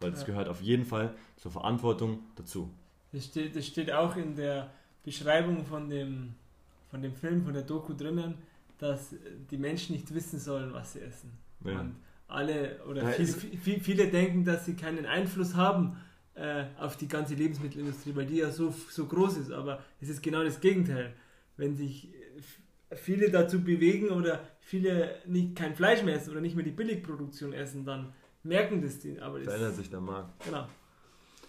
Weil 0.00 0.10
das 0.10 0.20
Ja. 0.20 0.26
gehört 0.26 0.48
auf 0.48 0.60
jeden 0.60 0.84
Fall 0.84 1.14
zur 1.36 1.50
Verantwortung 1.50 2.20
dazu. 2.36 2.70
Das 3.12 3.24
steht, 3.24 3.56
das 3.56 3.66
steht 3.66 3.90
auch 3.90 4.16
in 4.16 4.36
der 4.36 4.70
Beschreibung 5.02 5.64
von 5.64 5.88
dem, 5.88 6.34
von 6.90 7.00
dem 7.00 7.14
Film, 7.14 7.42
von 7.44 7.54
der 7.54 7.62
Doku 7.62 7.94
drinnen, 7.94 8.34
dass 8.78 9.14
die 9.50 9.56
Menschen 9.56 9.94
nicht 9.96 10.12
wissen 10.14 10.38
sollen, 10.38 10.72
was 10.72 10.92
sie 10.92 11.00
essen. 11.00 11.32
Ja. 11.64 11.80
Und 11.80 11.96
alle 12.28 12.78
oder 12.88 13.08
viele, 13.08 13.28
viele, 13.28 13.80
viele 13.80 14.08
denken, 14.08 14.44
dass 14.44 14.66
sie 14.66 14.74
keinen 14.74 15.06
Einfluss 15.06 15.56
haben 15.56 15.96
äh, 16.34 16.64
auf 16.78 16.96
die 16.96 17.08
ganze 17.08 17.34
Lebensmittelindustrie, 17.34 18.14
weil 18.14 18.26
die 18.26 18.36
ja 18.36 18.50
so, 18.50 18.72
so 18.90 19.06
groß 19.06 19.38
ist. 19.38 19.50
Aber 19.50 19.82
es 20.00 20.08
ist 20.08 20.22
genau 20.22 20.44
das 20.44 20.60
Gegenteil. 20.60 21.14
Wenn 21.56 21.74
sich 21.74 22.14
äh, 22.90 22.96
viele 22.96 23.30
dazu 23.30 23.62
bewegen 23.62 24.10
oder 24.10 24.40
viele 24.60 25.16
nicht 25.26 25.56
kein 25.56 25.74
Fleisch 25.74 26.02
mehr 26.02 26.14
essen 26.14 26.30
oder 26.30 26.40
nicht 26.40 26.54
mehr 26.54 26.64
die 26.64 26.70
Billigproduktion 26.70 27.52
essen, 27.54 27.84
dann 27.84 28.12
merken 28.42 28.82
das 28.82 28.98
die. 28.98 29.18
Aber 29.18 29.38
das, 29.38 29.48
Verändert 29.48 29.76
sich 29.76 29.90
der 29.90 30.00
Markt. 30.00 30.44
genau. 30.44 30.68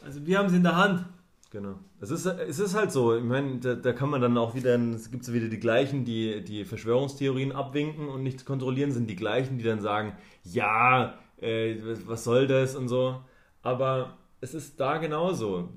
Also 0.04 0.26
wir 0.26 0.40
haben 0.40 0.48
es 0.48 0.54
in 0.54 0.64
der 0.64 0.76
Hand. 0.76 1.06
Genau. 1.52 1.80
Es 2.00 2.12
ist, 2.12 2.26
es 2.28 2.60
ist 2.60 2.76
halt 2.76 2.92
so, 2.92 3.16
ich 3.18 3.24
meine, 3.24 3.58
da, 3.60 3.74
da 3.74 3.92
kann 3.92 4.10
man 4.10 4.22
dann 4.22 4.38
auch 4.38 4.54
wieder, 4.54 4.76
es 4.94 5.10
gibt 5.10 5.32
wieder 5.34 5.48
die 5.48 5.60
gleichen, 5.60 6.06
die 6.06 6.44
die 6.44 6.64
Verschwörungstheorien 6.64 7.52
abwinken 7.54 8.08
und 8.08 8.22
nicht 8.22 8.46
kontrollieren, 8.46 8.92
sind 8.92 9.10
die 9.10 9.16
gleichen, 9.16 9.58
die 9.58 9.64
dann 9.64 9.82
sagen, 9.82 10.14
ja, 10.44 11.16
äh, 11.42 11.78
was- 12.06 12.24
soll 12.24 12.46
das 12.46 12.76
und 12.76 12.88
so. 12.88 13.20
Aber 13.64 14.18
es 14.42 14.54
ist 14.54 14.80
da 14.80 14.98
genauso. 14.98 15.70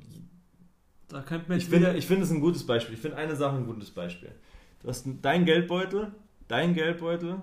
Da 1.08 1.22
könnte 1.22 1.48
man 1.48 1.58
Ich 1.58 1.66
finde, 1.66 1.94
ich 1.96 2.06
finde 2.06 2.24
es 2.24 2.30
ein 2.30 2.40
gutes 2.40 2.66
Beispiel. 2.66 2.94
Ich 2.94 3.00
finde 3.00 3.16
eine 3.16 3.34
Sache 3.36 3.56
ein 3.56 3.66
gutes 3.66 3.90
Beispiel. 3.90 4.32
Du 4.82 4.88
hast 4.88 5.06
ein- 5.06 5.22
dein 5.22 5.46
Geldbeutel, 5.46 6.12
dein 6.48 6.74
Geldbeutel 6.74 7.40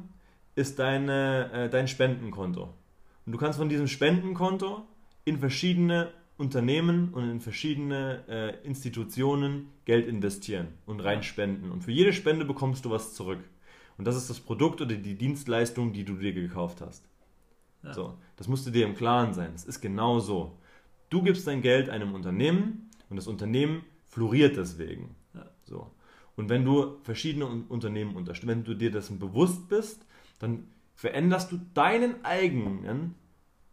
ist 0.55 0.77
deine, 0.77 1.51
äh, 1.51 1.69
dein 1.69 1.87
Spendenkonto. 1.87 2.73
Und 3.25 3.31
du 3.31 3.37
kannst 3.39 3.57
von 3.57 3.69
diesem 3.69 3.87
Spendenkonto 3.87 4.85
in 5.25 5.39
verschiedene 5.39 6.11
Unternehmen 6.39 7.13
und 7.13 7.29
in 7.29 7.41
verschiedene 7.41 8.23
äh, 8.29 8.65
Institutionen 8.65 9.67
Geld 9.85 10.07
investieren 10.07 10.69
und 10.85 11.01
reinspenden. 11.01 11.69
Und 11.69 11.83
für 11.83 11.91
jede 11.91 12.13
Spende 12.13 12.45
bekommst 12.45 12.85
du 12.85 12.89
was 12.89 13.13
zurück. 13.13 13.43
Und 13.97 14.05
das 14.05 14.15
ist 14.15 14.29
das 14.29 14.39
Produkt 14.39 14.79
oder 14.81 14.95
die 14.95 15.15
Dienstleistung, 15.15 15.91
die 15.91 16.05
du 16.05 16.15
dir 16.15 16.31
gekauft 16.31 16.79
hast. 16.79 17.03
Ja. 17.83 17.93
So, 17.93 18.17
das 18.37 18.47
musst 18.47 18.65
du 18.65 18.71
dir 18.71 18.85
im 18.85 18.95
Klaren 18.95 19.33
sein. 19.33 19.51
Es 19.53 19.65
ist 19.65 19.81
genau 19.81 20.19
so. 20.19 20.57
Du 21.09 21.21
gibst 21.21 21.45
dein 21.45 21.61
Geld 21.61 21.89
einem 21.89 22.13
Unternehmen 22.13 22.89
und 23.09 23.17
das 23.17 23.27
Unternehmen 23.27 23.83
floriert 24.07 24.55
deswegen. 24.55 25.15
Ja. 25.33 25.45
So. 25.65 25.91
Und 26.37 26.47
wenn 26.47 26.63
du 26.63 26.99
verschiedene 27.03 27.47
Un- 27.47 27.65
Unternehmen 27.67 28.15
unterstützt, 28.15 28.47
wenn 28.47 28.63
du 28.63 28.75
dir 28.75 28.91
dessen 28.91 29.19
bewusst 29.19 29.67
bist, 29.67 30.05
dann 30.39 30.67
veränderst 30.95 31.51
du 31.51 31.59
deinen 31.73 32.23
eigenen 32.23 33.15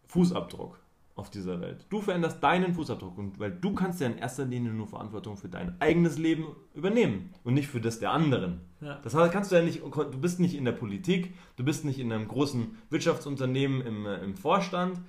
Fußabdruck 0.08 0.80
auf 1.16 1.30
dieser 1.30 1.60
Welt. 1.62 1.86
Du 1.88 2.02
veränderst 2.02 2.42
deinen 2.42 2.74
Fußabdruck 2.74 3.16
und 3.16 3.40
weil 3.40 3.50
du 3.50 3.74
kannst 3.74 4.00
ja 4.00 4.06
in 4.06 4.18
erster 4.18 4.44
Linie 4.44 4.72
nur 4.72 4.86
Verantwortung 4.86 5.38
für 5.38 5.48
dein 5.48 5.80
eigenes 5.80 6.18
Leben 6.18 6.54
übernehmen 6.74 7.30
und 7.42 7.54
nicht 7.54 7.68
für 7.68 7.80
das 7.80 7.98
der 7.98 8.10
anderen. 8.10 8.60
ja. 8.82 9.00
Das 9.02 9.14
heißt, 9.14 9.32
kannst 9.32 9.50
du 9.50 9.56
ja 9.56 9.62
nicht, 9.62 9.82
du 9.82 10.20
bist 10.20 10.40
nicht 10.40 10.54
in 10.54 10.66
der 10.66 10.72
Politik, 10.72 11.34
du 11.56 11.64
bist 11.64 11.86
nicht 11.86 11.98
in 11.98 12.12
einem 12.12 12.28
großen 12.28 12.76
Wirtschaftsunternehmen 12.90 13.80
im, 13.80 14.06
äh, 14.06 14.18
im 14.18 14.36
Vorstand. 14.36 15.00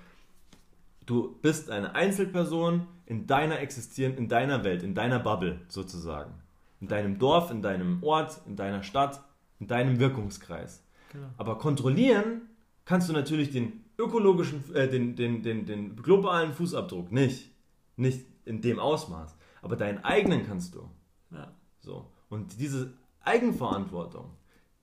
Du 1.06 1.38
bist 1.42 1.70
eine 1.70 1.94
Einzelperson 1.94 2.88
in 3.06 3.28
deiner 3.28 3.60
existieren, 3.60 4.16
in 4.16 4.30
deiner 4.30 4.64
Welt, 4.64 4.84
in 4.84 4.96
deiner 4.96 5.20
Bubble 5.20 5.60
sozusagen. 5.68 6.32
In 6.80 6.88
deinem 6.88 7.20
Dorf, 7.20 7.52
in 7.52 7.62
deinem 7.62 8.02
Ort, 8.02 8.42
in 8.46 8.56
deiner 8.56 8.84
Stadt, 8.84 9.22
in 9.60 9.68
deinem 9.68 10.00
Wirkungskreis. 10.00 10.84
Genau. 11.12 11.28
Aber 11.38 11.58
kontrollieren 11.58 12.44
kannst 12.86 13.10
du 13.10 13.14
natürlich 13.14 13.52
den 13.52 13.84
ökologischen, 13.98 14.64
äh, 14.76 14.88
den, 14.88 15.16
den, 15.16 15.42
den, 15.44 15.66
den 15.66 15.96
globalen 15.96 16.54
Fußabdruck 16.54 17.12
nicht. 17.12 17.52
Nicht 17.96 18.26
in 18.46 18.62
dem 18.62 18.80
Ausmaß. 18.80 19.36
Aber 19.62 19.76
deinen 19.76 20.04
eigenen 20.04 20.46
kannst 20.46 20.76
du. 20.76 20.90
Ja. 21.32 21.52
So. 21.80 22.06
Und 22.30 22.60
diese 22.60 22.94
Eigenverantwortung, 23.22 24.32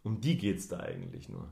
um 0.03 0.21
die 0.21 0.37
geht 0.37 0.59
es 0.59 0.69
da 0.69 0.81
eigentlich 0.81 1.29
nur. 1.29 1.49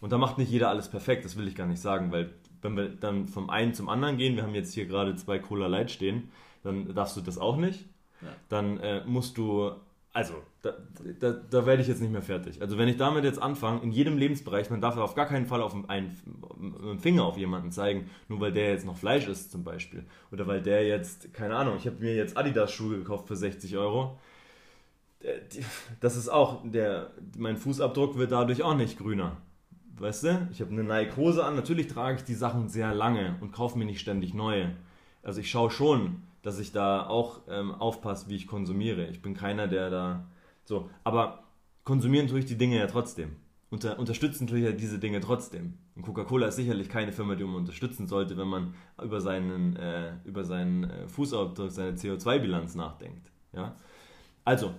Und 0.00 0.12
da 0.12 0.18
macht 0.18 0.38
nicht 0.38 0.50
jeder 0.50 0.68
alles 0.68 0.88
perfekt, 0.90 1.24
das 1.24 1.36
will 1.36 1.48
ich 1.48 1.54
gar 1.54 1.66
nicht 1.66 1.80
sagen, 1.80 2.12
weil 2.12 2.34
wenn 2.62 2.76
wir 2.76 2.88
dann 2.88 3.28
vom 3.28 3.50
einen 3.50 3.74
zum 3.74 3.88
anderen 3.88 4.16
gehen, 4.16 4.36
wir 4.36 4.42
haben 4.42 4.54
jetzt 4.54 4.74
hier 4.74 4.86
gerade 4.86 5.14
zwei 5.16 5.38
Cola 5.38 5.66
Light 5.66 5.90
stehen, 5.90 6.30
dann 6.62 6.94
darfst 6.94 7.16
du 7.16 7.20
das 7.20 7.38
auch 7.38 7.56
nicht. 7.56 7.84
Ja. 8.22 8.28
Dann 8.48 8.78
äh, 8.78 9.04
musst 9.06 9.38
du, 9.38 9.72
also 10.16 10.34
da, 10.62 10.72
da, 11.20 11.32
da 11.32 11.66
werde 11.66 11.82
ich 11.82 11.88
jetzt 11.88 12.00
nicht 12.00 12.10
mehr 12.10 12.22
fertig. 12.22 12.62
Also 12.62 12.78
wenn 12.78 12.88
ich 12.88 12.96
damit 12.96 13.24
jetzt 13.24 13.40
anfange, 13.40 13.82
in 13.82 13.92
jedem 13.92 14.16
Lebensbereich, 14.16 14.70
man 14.70 14.80
darf 14.80 14.96
auf 14.96 15.14
gar 15.14 15.26
keinen 15.26 15.46
Fall 15.46 15.60
auf 15.60 15.74
einen, 15.74 15.86
einen 15.88 16.98
Finger 16.98 17.24
auf 17.24 17.36
jemanden 17.36 17.70
zeigen, 17.70 18.08
nur 18.28 18.40
weil 18.40 18.50
der 18.52 18.70
jetzt 18.70 18.86
noch 18.86 18.96
Fleisch 18.96 19.28
isst 19.28 19.52
zum 19.52 19.62
Beispiel. 19.62 20.04
Oder 20.32 20.46
weil 20.46 20.62
der 20.62 20.86
jetzt, 20.86 21.34
keine 21.34 21.54
Ahnung, 21.56 21.76
ich 21.76 21.86
habe 21.86 21.96
mir 22.00 22.14
jetzt 22.16 22.36
Adidas-Schuhe 22.36 22.96
gekauft 22.98 23.28
für 23.28 23.36
60 23.36 23.76
Euro. 23.76 24.18
Die- 25.22 25.64
Das 26.00 26.16
ist 26.16 26.28
auch, 26.28 26.62
der, 26.64 27.10
mein 27.36 27.56
Fußabdruck 27.56 28.16
wird 28.16 28.32
dadurch 28.32 28.62
auch 28.62 28.76
nicht 28.76 28.98
grüner. 28.98 29.36
Weißt 29.98 30.24
du? 30.24 30.48
Ich 30.52 30.60
habe 30.60 30.72
eine 30.72 30.84
Nike-Hose 30.84 31.44
an, 31.44 31.56
natürlich 31.56 31.88
trage 31.88 32.16
ich 32.18 32.24
die 32.24 32.34
Sachen 32.34 32.68
sehr 32.68 32.94
lange 32.94 33.36
und 33.40 33.52
kaufe 33.52 33.78
mir 33.78 33.86
nicht 33.86 34.00
ständig 34.00 34.34
neue. 34.34 34.74
Also 35.22 35.40
ich 35.40 35.50
schaue 35.50 35.70
schon, 35.70 36.22
dass 36.46 36.60
ich 36.60 36.70
da 36.70 37.04
auch 37.04 37.40
ähm, 37.48 37.74
aufpasse, 37.74 38.28
wie 38.28 38.36
ich 38.36 38.46
konsumiere. 38.46 39.08
Ich 39.08 39.20
bin 39.20 39.34
keiner, 39.34 39.66
der 39.66 39.90
da 39.90 40.28
so. 40.64 40.88
Aber 41.02 41.42
konsumieren 41.82 42.28
tue 42.28 42.38
ich 42.38 42.44
die 42.44 42.56
Dinge 42.56 42.78
ja 42.78 42.86
trotzdem. 42.86 43.34
Unter, 43.68 43.98
unterstützen 43.98 44.46
tue 44.46 44.58
ich 44.58 44.64
ja 44.64 44.70
diese 44.70 45.00
Dinge 45.00 45.18
trotzdem. 45.18 45.74
Und 45.96 46.02
Coca-Cola 46.02 46.46
ist 46.46 46.54
sicherlich 46.54 46.88
keine 46.88 47.10
Firma, 47.10 47.34
die 47.34 47.42
man 47.42 47.56
unterstützen 47.56 48.06
sollte, 48.06 48.36
wenn 48.36 48.46
man 48.46 48.74
über 49.02 49.20
seinen, 49.20 49.74
äh, 49.74 50.12
über 50.24 50.44
seinen 50.44 50.84
äh, 50.84 51.08
Fußabdruck, 51.08 51.72
seine 51.72 51.96
CO2-Bilanz 51.96 52.76
nachdenkt. 52.76 53.32
Ja? 53.52 53.74
Also, 54.44 54.72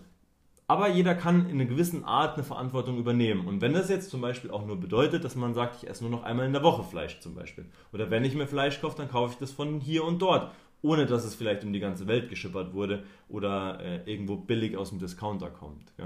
aber 0.67 0.87
jeder 0.87 1.15
kann 1.15 1.49
in 1.49 1.59
einer 1.59 1.69
gewissen 1.69 2.05
Art 2.05 2.35
eine 2.35 2.45
Verantwortung 2.45 2.97
übernehmen. 2.97 3.45
Und 3.45 3.59
wenn 3.59 3.73
das 3.73 3.89
jetzt 3.89 4.09
zum 4.09 4.21
Beispiel 4.21 4.51
auch 4.51 4.65
nur 4.65 4.79
bedeutet, 4.79 5.25
dass 5.25 5.35
man 5.35 5.53
sagt, 5.53 5.83
ich 5.83 5.89
esse 5.89 6.03
nur 6.03 6.11
noch 6.11 6.23
einmal 6.23 6.45
in 6.45 6.53
der 6.53 6.63
Woche 6.63 6.83
Fleisch 6.83 7.19
zum 7.19 7.35
Beispiel. 7.35 7.65
Oder 7.91 8.09
wenn 8.09 8.23
ich 8.23 8.35
mir 8.35 8.47
Fleisch 8.47 8.79
kaufe, 8.79 8.95
dann 8.95 9.09
kaufe 9.09 9.33
ich 9.33 9.39
das 9.39 9.51
von 9.51 9.81
hier 9.81 10.05
und 10.05 10.21
dort. 10.21 10.51
Ohne 10.81 11.05
dass 11.05 11.25
es 11.25 11.35
vielleicht 11.35 11.63
um 11.63 11.73
die 11.73 11.79
ganze 11.79 12.07
Welt 12.07 12.29
geschippert 12.29 12.73
wurde 12.73 13.03
oder 13.29 13.79
äh, 13.79 14.11
irgendwo 14.11 14.35
billig 14.35 14.77
aus 14.77 14.89
dem 14.89 14.99
Discounter 14.99 15.49
kommt. 15.49 15.91
Ja? 15.97 16.05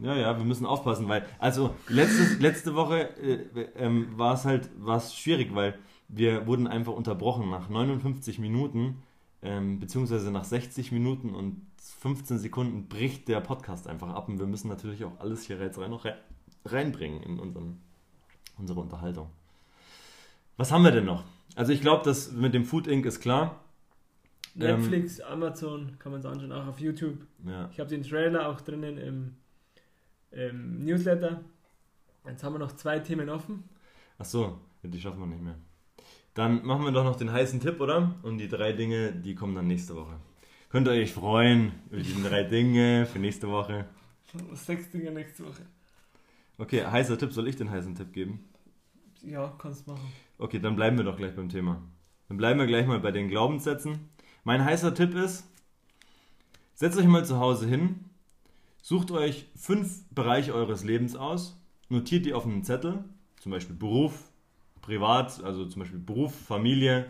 Ja, 0.00 0.16
ja, 0.16 0.36
wir 0.36 0.44
müssen 0.44 0.66
aufpassen, 0.66 1.08
weil, 1.08 1.24
also 1.38 1.74
letzte, 1.88 2.42
letzte 2.42 2.74
Woche 2.74 3.16
äh, 3.16 3.68
ähm, 3.76 4.08
war 4.16 4.34
es 4.34 4.44
halt 4.44 4.68
war's 4.76 5.16
schwierig, 5.16 5.54
weil 5.54 5.78
wir 6.08 6.46
wurden 6.46 6.66
einfach 6.66 6.92
unterbrochen 6.92 7.48
nach 7.48 7.68
59 7.68 8.40
Minuten, 8.40 9.02
ähm, 9.42 9.78
beziehungsweise 9.78 10.32
nach 10.32 10.44
60 10.44 10.90
Minuten 10.90 11.34
und 11.34 11.62
15 12.00 12.38
Sekunden 12.38 12.88
bricht 12.88 13.28
der 13.28 13.40
Podcast 13.40 13.86
einfach 13.86 14.08
ab 14.08 14.28
und 14.28 14.38
wir 14.38 14.46
müssen 14.46 14.68
natürlich 14.68 15.04
auch 15.04 15.20
alles 15.20 15.44
hier 15.44 15.58
jetzt 15.58 15.78
rein, 15.78 15.90
noch 15.90 16.04
rein, 16.04 16.16
reinbringen 16.64 17.22
in 17.22 17.38
unseren, 17.38 17.80
unsere 18.58 18.80
Unterhaltung. 18.80 19.28
Was 20.56 20.72
haben 20.72 20.82
wir 20.82 20.90
denn 20.90 21.04
noch? 21.04 21.24
Also 21.56 21.72
ich 21.72 21.80
glaube, 21.80 22.04
das 22.04 22.32
mit 22.32 22.54
dem 22.54 22.64
Food 22.64 22.86
Inc. 22.86 23.06
ist 23.06 23.20
klar. 23.20 23.60
Ähm, 24.56 24.80
Netflix, 24.80 25.20
Amazon, 25.20 25.96
kann 25.98 26.12
man 26.12 26.20
es 26.20 26.26
anschauen, 26.26 26.52
auch 26.52 26.66
auf 26.66 26.80
YouTube. 26.80 27.18
Ja. 27.44 27.68
Ich 27.72 27.80
habe 27.80 27.90
den 27.90 28.02
Trailer 28.02 28.48
auch 28.48 28.60
drinnen 28.60 28.98
im, 28.98 29.36
im 30.30 30.84
Newsletter. 30.84 31.40
Jetzt 32.26 32.42
haben 32.44 32.54
wir 32.54 32.58
noch 32.58 32.72
zwei 32.72 33.00
Themen 33.00 33.28
offen. 33.28 33.64
Ach 34.18 34.24
so, 34.24 34.58
die 34.82 35.00
schaffen 35.00 35.20
wir 35.20 35.26
nicht 35.26 35.42
mehr. 35.42 35.56
Dann 36.34 36.64
machen 36.64 36.84
wir 36.84 36.92
doch 36.92 37.04
noch 37.04 37.16
den 37.16 37.30
heißen 37.30 37.60
Tipp, 37.60 37.80
oder? 37.80 38.14
Und 38.22 38.38
die 38.38 38.48
drei 38.48 38.72
Dinge, 38.72 39.12
die 39.12 39.34
kommen 39.34 39.54
dann 39.54 39.66
nächste 39.66 39.94
Woche. 39.94 40.16
Könnt 40.68 40.88
ihr 40.88 40.92
euch 40.92 41.12
freuen 41.12 41.72
über 41.90 42.02
die 42.02 42.22
drei 42.22 42.42
Dinge 42.42 43.06
für 43.06 43.20
nächste 43.20 43.48
Woche. 43.48 43.86
Sechs 44.54 44.90
Dinge 44.90 45.12
nächste 45.12 45.44
Woche. 45.44 45.62
Okay, 46.58 46.84
heißer 46.84 47.18
Tipp, 47.18 47.32
soll 47.32 47.46
ich 47.46 47.56
den 47.56 47.70
heißen 47.70 47.94
Tipp 47.94 48.12
geben? 48.12 48.48
Ja, 49.26 49.54
kannst 49.58 49.86
machen. 49.86 50.12
Okay, 50.38 50.58
dann 50.58 50.76
bleiben 50.76 50.96
wir 50.96 51.04
doch 51.04 51.16
gleich 51.16 51.34
beim 51.34 51.48
Thema. 51.48 51.82
Dann 52.28 52.36
bleiben 52.36 52.58
wir 52.58 52.66
gleich 52.66 52.86
mal 52.86 53.00
bei 53.00 53.10
den 53.10 53.28
Glaubenssätzen. 53.28 54.08
Mein 54.44 54.64
heißer 54.64 54.94
Tipp 54.94 55.14
ist, 55.14 55.46
setzt 56.74 56.98
euch 56.98 57.06
mal 57.06 57.24
zu 57.24 57.38
Hause 57.38 57.66
hin, 57.66 58.04
sucht 58.82 59.10
euch 59.10 59.46
fünf 59.56 60.04
Bereiche 60.10 60.54
eures 60.54 60.84
Lebens 60.84 61.16
aus, 61.16 61.58
notiert 61.88 62.26
die 62.26 62.34
auf 62.34 62.44
einen 62.44 62.64
Zettel, 62.64 63.04
zum 63.40 63.52
Beispiel 63.52 63.76
Beruf, 63.76 64.30
Privat, 64.82 65.42
also 65.42 65.64
zum 65.66 65.80
Beispiel 65.80 65.98
Beruf, 65.98 66.34
Familie, 66.34 67.06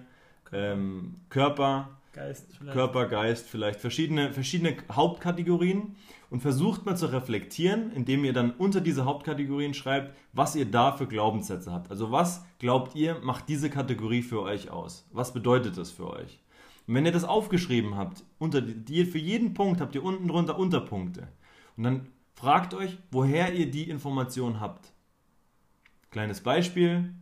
ähm, 0.52 1.16
Körper, 1.28 1.98
Geist 2.12 2.56
vielleicht. 2.56 2.74
Körper, 2.74 3.06
Geist, 3.06 3.48
vielleicht 3.48 3.80
verschiedene, 3.80 4.32
verschiedene 4.32 4.76
Hauptkategorien 4.92 5.96
und 6.34 6.40
versucht 6.40 6.84
mal 6.84 6.96
zu 6.96 7.06
reflektieren, 7.06 7.92
indem 7.92 8.24
ihr 8.24 8.32
dann 8.32 8.50
unter 8.50 8.80
diese 8.80 9.04
Hauptkategorien 9.04 9.72
schreibt, 9.72 10.16
was 10.32 10.56
ihr 10.56 10.64
da 10.64 10.90
für 10.90 11.06
Glaubenssätze 11.06 11.70
habt. 11.70 11.92
Also 11.92 12.10
was 12.10 12.44
glaubt 12.58 12.96
ihr, 12.96 13.20
macht 13.22 13.48
diese 13.48 13.70
Kategorie 13.70 14.20
für 14.20 14.42
euch 14.42 14.68
aus? 14.68 15.06
Was 15.12 15.32
bedeutet 15.32 15.78
das 15.78 15.92
für 15.92 16.10
euch? 16.10 16.40
Und 16.88 16.96
wenn 16.96 17.06
ihr 17.06 17.12
das 17.12 17.22
aufgeschrieben 17.22 17.96
habt, 17.96 18.24
unter 18.40 18.60
die, 18.60 19.04
für 19.04 19.18
jeden 19.18 19.54
Punkt 19.54 19.80
habt 19.80 19.94
ihr 19.94 20.02
unten 20.02 20.26
drunter 20.26 20.58
Unterpunkte. 20.58 21.28
Und 21.76 21.84
dann 21.84 22.08
fragt 22.34 22.74
euch, 22.74 22.98
woher 23.12 23.54
ihr 23.54 23.70
die 23.70 23.88
Information 23.88 24.58
habt. 24.58 24.92
Kleines 26.10 26.40
Beispiel. 26.40 27.14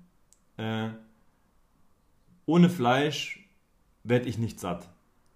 Äh, 0.57 0.89
ohne 2.47 2.71
Fleisch 2.71 3.47
werde 4.05 4.27
ich 4.27 4.39
nicht 4.39 4.59
satt. 4.59 4.89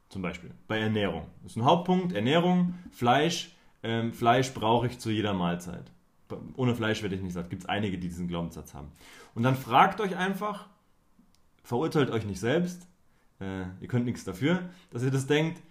Zum 0.08 0.22
Beispiel 0.22 0.52
bei 0.66 0.78
Ernährung. 0.78 1.26
Das 1.42 1.52
ist 1.52 1.56
ein 1.56 1.66
Hauptpunkt. 1.66 2.14
Ernährung, 2.14 2.72
Fleisch. 2.90 3.50
Ähm, 3.82 4.12
Fleisch 4.12 4.52
brauche 4.52 4.86
ich 4.86 4.98
zu 4.98 5.10
jeder 5.10 5.34
Mahlzeit. 5.34 5.90
Ohne 6.56 6.74
Fleisch 6.74 7.02
werde 7.02 7.14
ich 7.14 7.22
nicht 7.22 7.34
satt. 7.34 7.50
Gibt 7.50 7.62
es 7.62 7.68
einige, 7.68 7.98
die 7.98 8.08
diesen 8.08 8.28
Glaubenssatz 8.28 8.74
haben. 8.74 8.88
Und 9.34 9.42
dann 9.42 9.54
fragt 9.54 10.00
euch 10.00 10.16
einfach, 10.16 10.66
verurteilt 11.62 12.10
euch 12.10 12.26
nicht 12.26 12.40
selbst. 12.40 12.88
Äh, 13.40 13.64
ihr 13.80 13.88
könnt 13.88 14.06
nichts 14.06 14.24
dafür, 14.24 14.68
dass 14.90 15.02
ihr 15.02 15.10
das 15.10 15.26
denkt. 15.26 15.62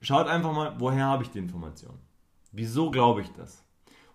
Schaut 0.00 0.26
einfach 0.26 0.52
mal, 0.52 0.74
woher 0.78 1.06
habe 1.06 1.22
ich 1.22 1.30
die 1.30 1.38
Information? 1.38 1.94
Wieso 2.52 2.90
glaube 2.90 3.22
ich 3.22 3.32
das? 3.32 3.64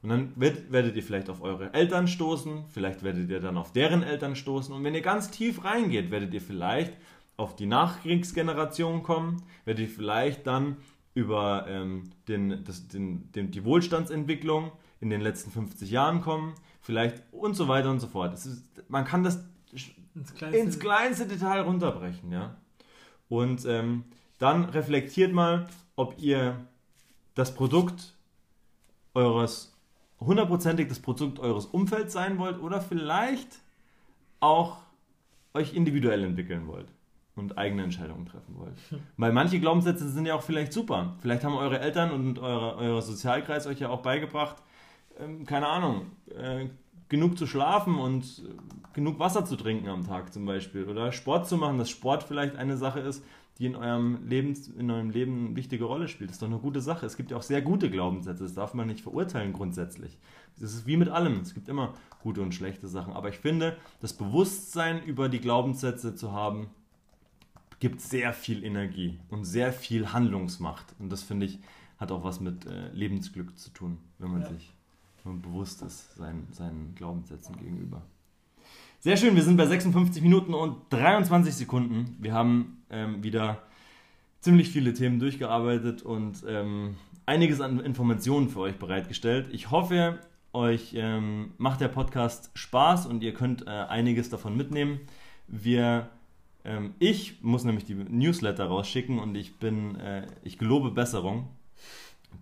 Und 0.01 0.09
dann 0.09 0.33
werdet, 0.35 0.71
werdet 0.71 0.95
ihr 0.95 1.03
vielleicht 1.03 1.29
auf 1.29 1.41
eure 1.41 1.73
Eltern 1.73 2.07
stoßen, 2.07 2.65
vielleicht 2.69 3.03
werdet 3.03 3.29
ihr 3.29 3.39
dann 3.39 3.57
auf 3.57 3.73
deren 3.73 4.03
Eltern 4.03 4.35
stoßen. 4.35 4.73
Und 4.73 4.83
wenn 4.83 4.95
ihr 4.95 5.01
ganz 5.01 5.29
tief 5.29 5.65
reingeht, 5.65 6.11
werdet 6.11 6.33
ihr 6.33 6.41
vielleicht 6.41 6.93
auf 7.35 7.55
die 7.55 7.65
Nachkriegsgeneration 7.65 9.03
kommen, 9.03 9.43
werdet 9.65 9.89
ihr 9.89 9.93
vielleicht 9.93 10.47
dann 10.47 10.77
über 11.19 11.65
ähm, 11.67 12.09
den, 12.27 12.63
das, 12.63 12.87
den, 12.87 13.31
den, 13.33 13.51
die 13.51 13.65
Wohlstandsentwicklung 13.65 14.71
in 15.01 15.09
den 15.09 15.21
letzten 15.21 15.51
50 15.51 15.91
Jahren 15.91 16.21
kommen, 16.21 16.55
vielleicht 16.81 17.21
und 17.31 17.55
so 17.55 17.67
weiter 17.67 17.91
und 17.91 17.99
so 17.99 18.07
fort. 18.07 18.33
Ist, 18.33 18.63
man 18.87 19.03
kann 19.05 19.23
das 19.23 19.43
ins 20.15 20.33
kleinste, 20.33 20.59
ins 20.59 20.79
kleinste 20.79 21.27
Detail 21.27 21.61
runterbrechen, 21.61 22.31
ja. 22.31 22.55
Und 23.27 23.65
ähm, 23.65 24.05
dann 24.37 24.65
reflektiert 24.65 25.33
mal, 25.33 25.67
ob 25.95 26.15
ihr 26.19 26.65
das 27.35 27.53
Produkt 27.53 28.15
eures 29.13 29.75
hundertprozentig 30.19 30.87
das 30.87 30.99
Produkt 30.99 31.39
eures 31.39 31.65
Umfelds 31.65 32.13
sein 32.13 32.37
wollt 32.37 32.59
oder 32.59 32.81
vielleicht 32.81 33.59
auch 34.39 34.77
euch 35.53 35.73
individuell 35.73 36.23
entwickeln 36.23 36.67
wollt 36.67 36.87
und 37.39 37.57
eigene 37.57 37.83
Entscheidungen 37.83 38.25
treffen 38.25 38.55
wollt. 38.57 38.75
Weil 39.17 39.31
manche 39.31 39.59
Glaubenssätze 39.59 40.09
sind 40.09 40.25
ja 40.25 40.35
auch 40.35 40.43
vielleicht 40.43 40.73
super. 40.73 41.15
Vielleicht 41.19 41.43
haben 41.43 41.55
eure 41.55 41.79
Eltern 41.79 42.11
und 42.11 42.39
eure, 42.39 42.77
euer 42.77 43.01
Sozialkreis 43.01 43.65
euch 43.67 43.79
ja 43.79 43.89
auch 43.89 44.01
beigebracht, 44.01 44.57
ähm, 45.19 45.45
keine 45.45 45.67
Ahnung, 45.67 46.07
äh, 46.37 46.67
genug 47.09 47.37
zu 47.37 47.47
schlafen 47.47 47.95
und 47.95 48.43
äh, 48.45 48.93
genug 48.93 49.19
Wasser 49.19 49.45
zu 49.45 49.55
trinken 49.55 49.89
am 49.89 50.05
Tag 50.05 50.31
zum 50.31 50.45
Beispiel 50.45 50.87
oder 50.87 51.11
Sport 51.11 51.47
zu 51.47 51.57
machen, 51.57 51.77
dass 51.77 51.89
Sport 51.89 52.23
vielleicht 52.23 52.55
eine 52.55 52.77
Sache 52.77 52.99
ist, 52.99 53.23
die 53.57 53.65
in 53.65 53.75
eurem, 53.75 54.25
Leben, 54.25 54.55
in 54.77 54.89
eurem 54.89 55.09
Leben 55.09 55.47
eine 55.47 55.55
wichtige 55.57 55.83
Rolle 55.83 56.07
spielt. 56.07 56.29
Das 56.29 56.37
ist 56.37 56.41
doch 56.41 56.47
eine 56.47 56.59
gute 56.59 56.79
Sache. 56.79 57.05
Es 57.05 57.17
gibt 57.17 57.31
ja 57.31 57.37
auch 57.37 57.41
sehr 57.41 57.61
gute 57.61 57.89
Glaubenssätze, 57.89 58.43
das 58.43 58.53
darf 58.53 58.73
man 58.73 58.87
nicht 58.87 59.01
verurteilen 59.01 59.51
grundsätzlich. 59.51 60.17
Das 60.59 60.73
ist 60.73 60.87
wie 60.87 60.97
mit 60.97 61.09
allem, 61.09 61.41
es 61.41 61.53
gibt 61.53 61.67
immer 61.67 61.93
gute 62.21 62.41
und 62.41 62.53
schlechte 62.53 62.87
Sachen. 62.87 63.13
Aber 63.13 63.29
ich 63.29 63.37
finde, 63.37 63.77
das 63.99 64.13
Bewusstsein 64.13 65.03
über 65.03 65.27
die 65.27 65.39
Glaubenssätze 65.39 66.15
zu 66.15 66.31
haben, 66.31 66.67
gibt 67.79 68.01
sehr 68.01 68.33
viel 68.33 68.63
Energie 68.63 69.19
und 69.29 69.45
sehr 69.45 69.73
viel 69.73 70.11
Handlungsmacht. 70.13 70.95
Und 70.99 71.09
das 71.09 71.23
finde 71.23 71.45
ich, 71.45 71.59
hat 71.97 72.11
auch 72.11 72.23
was 72.23 72.39
mit 72.39 72.65
äh, 72.65 72.91
Lebensglück 72.93 73.57
zu 73.57 73.69
tun, 73.71 73.97
wenn 74.17 74.31
man 74.31 74.41
ja. 74.41 74.49
sich 74.49 74.73
wenn 75.23 75.33
man 75.33 75.41
bewusst 75.41 75.81
ist 75.81 76.15
seinen, 76.15 76.47
seinen 76.51 76.95
Glaubenssätzen 76.95 77.57
gegenüber. 77.57 78.01
Sehr 78.99 79.17
schön, 79.17 79.35
wir 79.35 79.43
sind 79.43 79.57
bei 79.57 79.65
56 79.65 80.21
Minuten 80.21 80.53
und 80.53 80.77
23 80.89 81.53
Sekunden. 81.53 82.17
Wir 82.19 82.33
haben 82.33 82.83
ähm, 82.89 83.23
wieder 83.23 83.61
ziemlich 84.41 84.69
viele 84.69 84.93
Themen 84.93 85.19
durchgearbeitet 85.19 86.01
und 86.01 86.43
ähm, 86.47 86.95
einiges 87.25 87.61
an 87.61 87.79
Informationen 87.79 88.49
für 88.49 88.59
euch 88.59 88.75
bereitgestellt. 88.75 89.47
Ich 89.51 89.71
hoffe, 89.71 90.19
euch 90.51 90.93
ähm, 90.95 91.51
macht 91.57 91.79
der 91.79 91.87
Podcast 91.87 92.51
Spaß 92.55 93.05
und 93.05 93.23
ihr 93.23 93.33
könnt 93.33 93.67
äh, 93.67 93.69
einiges 93.69 94.29
davon 94.29 94.57
mitnehmen. 94.57 94.99
Wir, 95.47 96.09
ähm, 96.65 96.93
ich 96.99 97.41
muss 97.41 97.63
nämlich 97.63 97.85
die 97.85 97.95
Newsletter 97.95 98.65
rausschicken 98.65 99.19
und 99.19 99.35
ich 99.35 99.57
bin, 99.57 99.95
äh, 99.95 100.27
ich 100.43 100.57
gelobe 100.57 100.91
Besserung. 100.91 101.47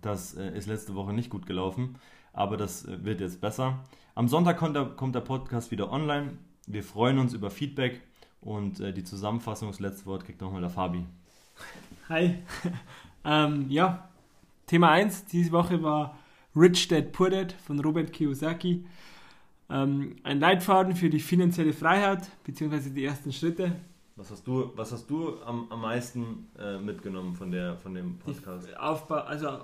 Das 0.02 0.34
äh, 0.34 0.56
ist 0.56 0.66
letzte 0.66 0.94
Woche 0.94 1.12
nicht 1.12 1.30
gut 1.30 1.46
gelaufen, 1.46 1.96
aber 2.32 2.56
das 2.56 2.84
äh, 2.84 3.04
wird 3.04 3.20
jetzt 3.20 3.40
besser. 3.40 3.84
Am 4.14 4.28
Sonntag 4.28 4.58
kommt 4.58 4.76
der, 4.76 4.84
kommt 4.84 5.14
der 5.14 5.20
Podcast 5.20 5.70
wieder 5.70 5.92
online. 5.92 6.38
Wir 6.66 6.82
freuen 6.82 7.18
uns 7.18 7.34
über 7.34 7.50
Feedback 7.50 8.02
und 8.40 8.80
äh, 8.80 8.92
die 8.92 9.04
Zusammenfassung, 9.04 9.68
das 9.68 9.80
letzte 9.80 10.06
Wort 10.06 10.24
kriegt 10.24 10.40
nochmal 10.40 10.60
der 10.60 10.70
Fabi. 10.70 11.04
Hi. 12.08 12.38
ähm, 13.24 13.66
ja, 13.68 14.08
Thema 14.66 14.90
1 14.90 15.26
diese 15.26 15.52
Woche 15.52 15.82
war 15.82 16.18
Rich 16.54 16.88
Dad 16.88 17.12
Poor 17.12 17.30
Dad 17.30 17.52
von 17.52 17.80
Robert 17.80 18.12
Kiyosaki. 18.12 18.84
Ähm, 19.70 20.16
ein 20.22 20.40
Leitfaden 20.40 20.96
für 20.96 21.10
die 21.10 21.20
finanzielle 21.20 21.72
Freiheit, 21.72 22.28
beziehungsweise 22.44 22.90
die 22.90 23.04
ersten 23.04 23.32
Schritte. 23.32 23.72
Was 24.18 24.30
hast 24.30 24.46
du, 24.46 24.72
was 24.74 24.92
hast 24.92 25.08
du 25.08 25.40
am, 25.42 25.70
am 25.70 25.80
meisten 25.80 26.48
äh, 26.58 26.78
mitgenommen 26.78 27.34
von, 27.34 27.50
der, 27.50 27.78
von 27.78 27.94
dem 27.94 28.18
Podcast? 28.18 28.76
Aufbau, 28.76 29.20
also 29.20 29.60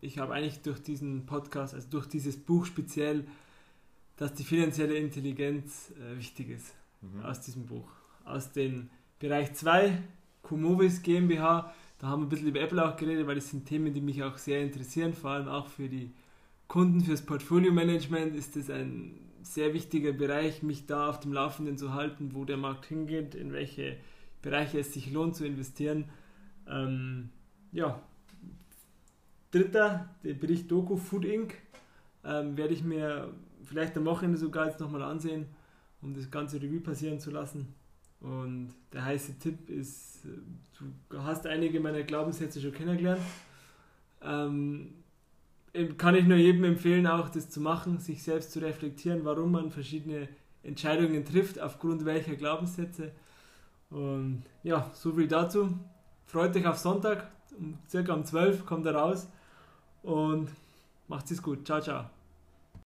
ich 0.00 0.18
habe 0.18 0.32
eigentlich 0.32 0.62
durch 0.62 0.80
diesen 0.80 1.26
Podcast, 1.26 1.74
also 1.74 1.88
durch 1.90 2.06
dieses 2.06 2.36
Buch 2.36 2.64
speziell 2.64 3.26
dass 4.16 4.34
die 4.34 4.44
finanzielle 4.44 4.96
Intelligenz 4.96 5.92
äh, 5.92 6.16
wichtig 6.18 6.50
ist 6.50 6.74
mhm. 7.02 7.24
aus 7.24 7.40
diesem 7.40 7.66
Buch. 7.66 7.88
Aus 8.24 8.52
dem 8.52 8.88
Bereich 9.18 9.54
2, 9.54 10.02
Kumovis 10.42 11.02
GmbH, 11.02 11.72
da 11.98 12.08
haben 12.08 12.22
wir 12.22 12.26
ein 12.26 12.28
bisschen 12.28 12.48
über 12.48 12.60
Apple 12.60 12.84
auch 12.84 12.96
geredet, 12.96 13.26
weil 13.26 13.36
das 13.36 13.50
sind 13.50 13.66
Themen, 13.66 13.92
die 13.92 14.00
mich 14.00 14.22
auch 14.22 14.38
sehr 14.38 14.62
interessieren, 14.62 15.14
vor 15.14 15.30
allem 15.30 15.48
auch 15.48 15.68
für 15.68 15.88
die 15.88 16.12
Kunden, 16.68 17.02
fürs 17.02 17.22
Portfolio-Management 17.22 18.34
ist 18.34 18.56
es 18.56 18.70
ein 18.70 19.14
sehr 19.46 19.72
wichtiger 19.74 20.12
Bereich, 20.12 20.62
mich 20.62 20.86
da 20.86 21.08
auf 21.08 21.20
dem 21.20 21.32
Laufenden 21.32 21.78
zu 21.78 21.94
halten, 21.94 22.34
wo 22.34 22.44
der 22.44 22.56
Markt 22.56 22.86
hingeht, 22.86 23.34
in 23.34 23.52
welche 23.52 23.96
Bereiche 24.42 24.80
es 24.80 24.92
sich 24.92 25.10
lohnt 25.10 25.36
zu 25.36 25.46
investieren. 25.46 26.08
Ähm, 26.68 27.30
ja, 27.72 28.00
dritter, 29.50 30.08
der 30.24 30.34
Bericht 30.34 30.70
Doku 30.70 30.96
Food 30.96 31.24
Inc. 31.24 31.54
Ähm, 32.24 32.56
werde 32.56 32.74
ich 32.74 32.82
mir 32.82 33.32
vielleicht 33.62 33.96
am 33.96 34.04
Wochenende 34.04 34.38
sogar 34.38 34.66
jetzt 34.66 34.80
nochmal 34.80 35.02
ansehen, 35.02 35.46
um 36.02 36.12
das 36.12 36.30
ganze 36.30 36.60
Revue 36.60 36.80
passieren 36.80 37.20
zu 37.20 37.30
lassen. 37.30 37.74
Und 38.20 38.74
der 38.92 39.04
heiße 39.04 39.38
Tipp 39.38 39.70
ist, 39.70 40.26
du 41.08 41.22
hast 41.22 41.46
einige 41.46 41.78
meiner 41.78 42.02
Glaubenssätze 42.02 42.60
schon 42.60 42.72
kennengelernt. 42.72 43.20
Ähm, 44.22 44.94
kann 45.98 46.14
ich 46.14 46.24
nur 46.24 46.36
jedem 46.36 46.64
empfehlen, 46.64 47.06
auch 47.06 47.28
das 47.28 47.50
zu 47.50 47.60
machen, 47.60 47.98
sich 47.98 48.22
selbst 48.22 48.52
zu 48.52 48.60
reflektieren, 48.60 49.24
warum 49.24 49.52
man 49.52 49.70
verschiedene 49.70 50.28
Entscheidungen 50.62 51.24
trifft, 51.24 51.60
aufgrund 51.60 52.04
welcher 52.04 52.34
Glaubenssätze. 52.34 53.12
Und 53.90 54.42
ja, 54.62 54.90
so 54.94 55.12
viel 55.12 55.28
dazu. 55.28 55.78
Freut 56.26 56.56
euch 56.56 56.66
auf 56.66 56.78
Sonntag, 56.78 57.30
circa 57.88 58.14
um 58.14 58.24
12 58.24 58.66
kommt 58.66 58.86
er 58.86 58.96
raus 58.96 59.28
und 60.02 60.48
macht 61.08 61.30
es 61.30 61.42
gut. 61.42 61.64
Ciao, 61.66 61.80
ciao. 61.80 62.15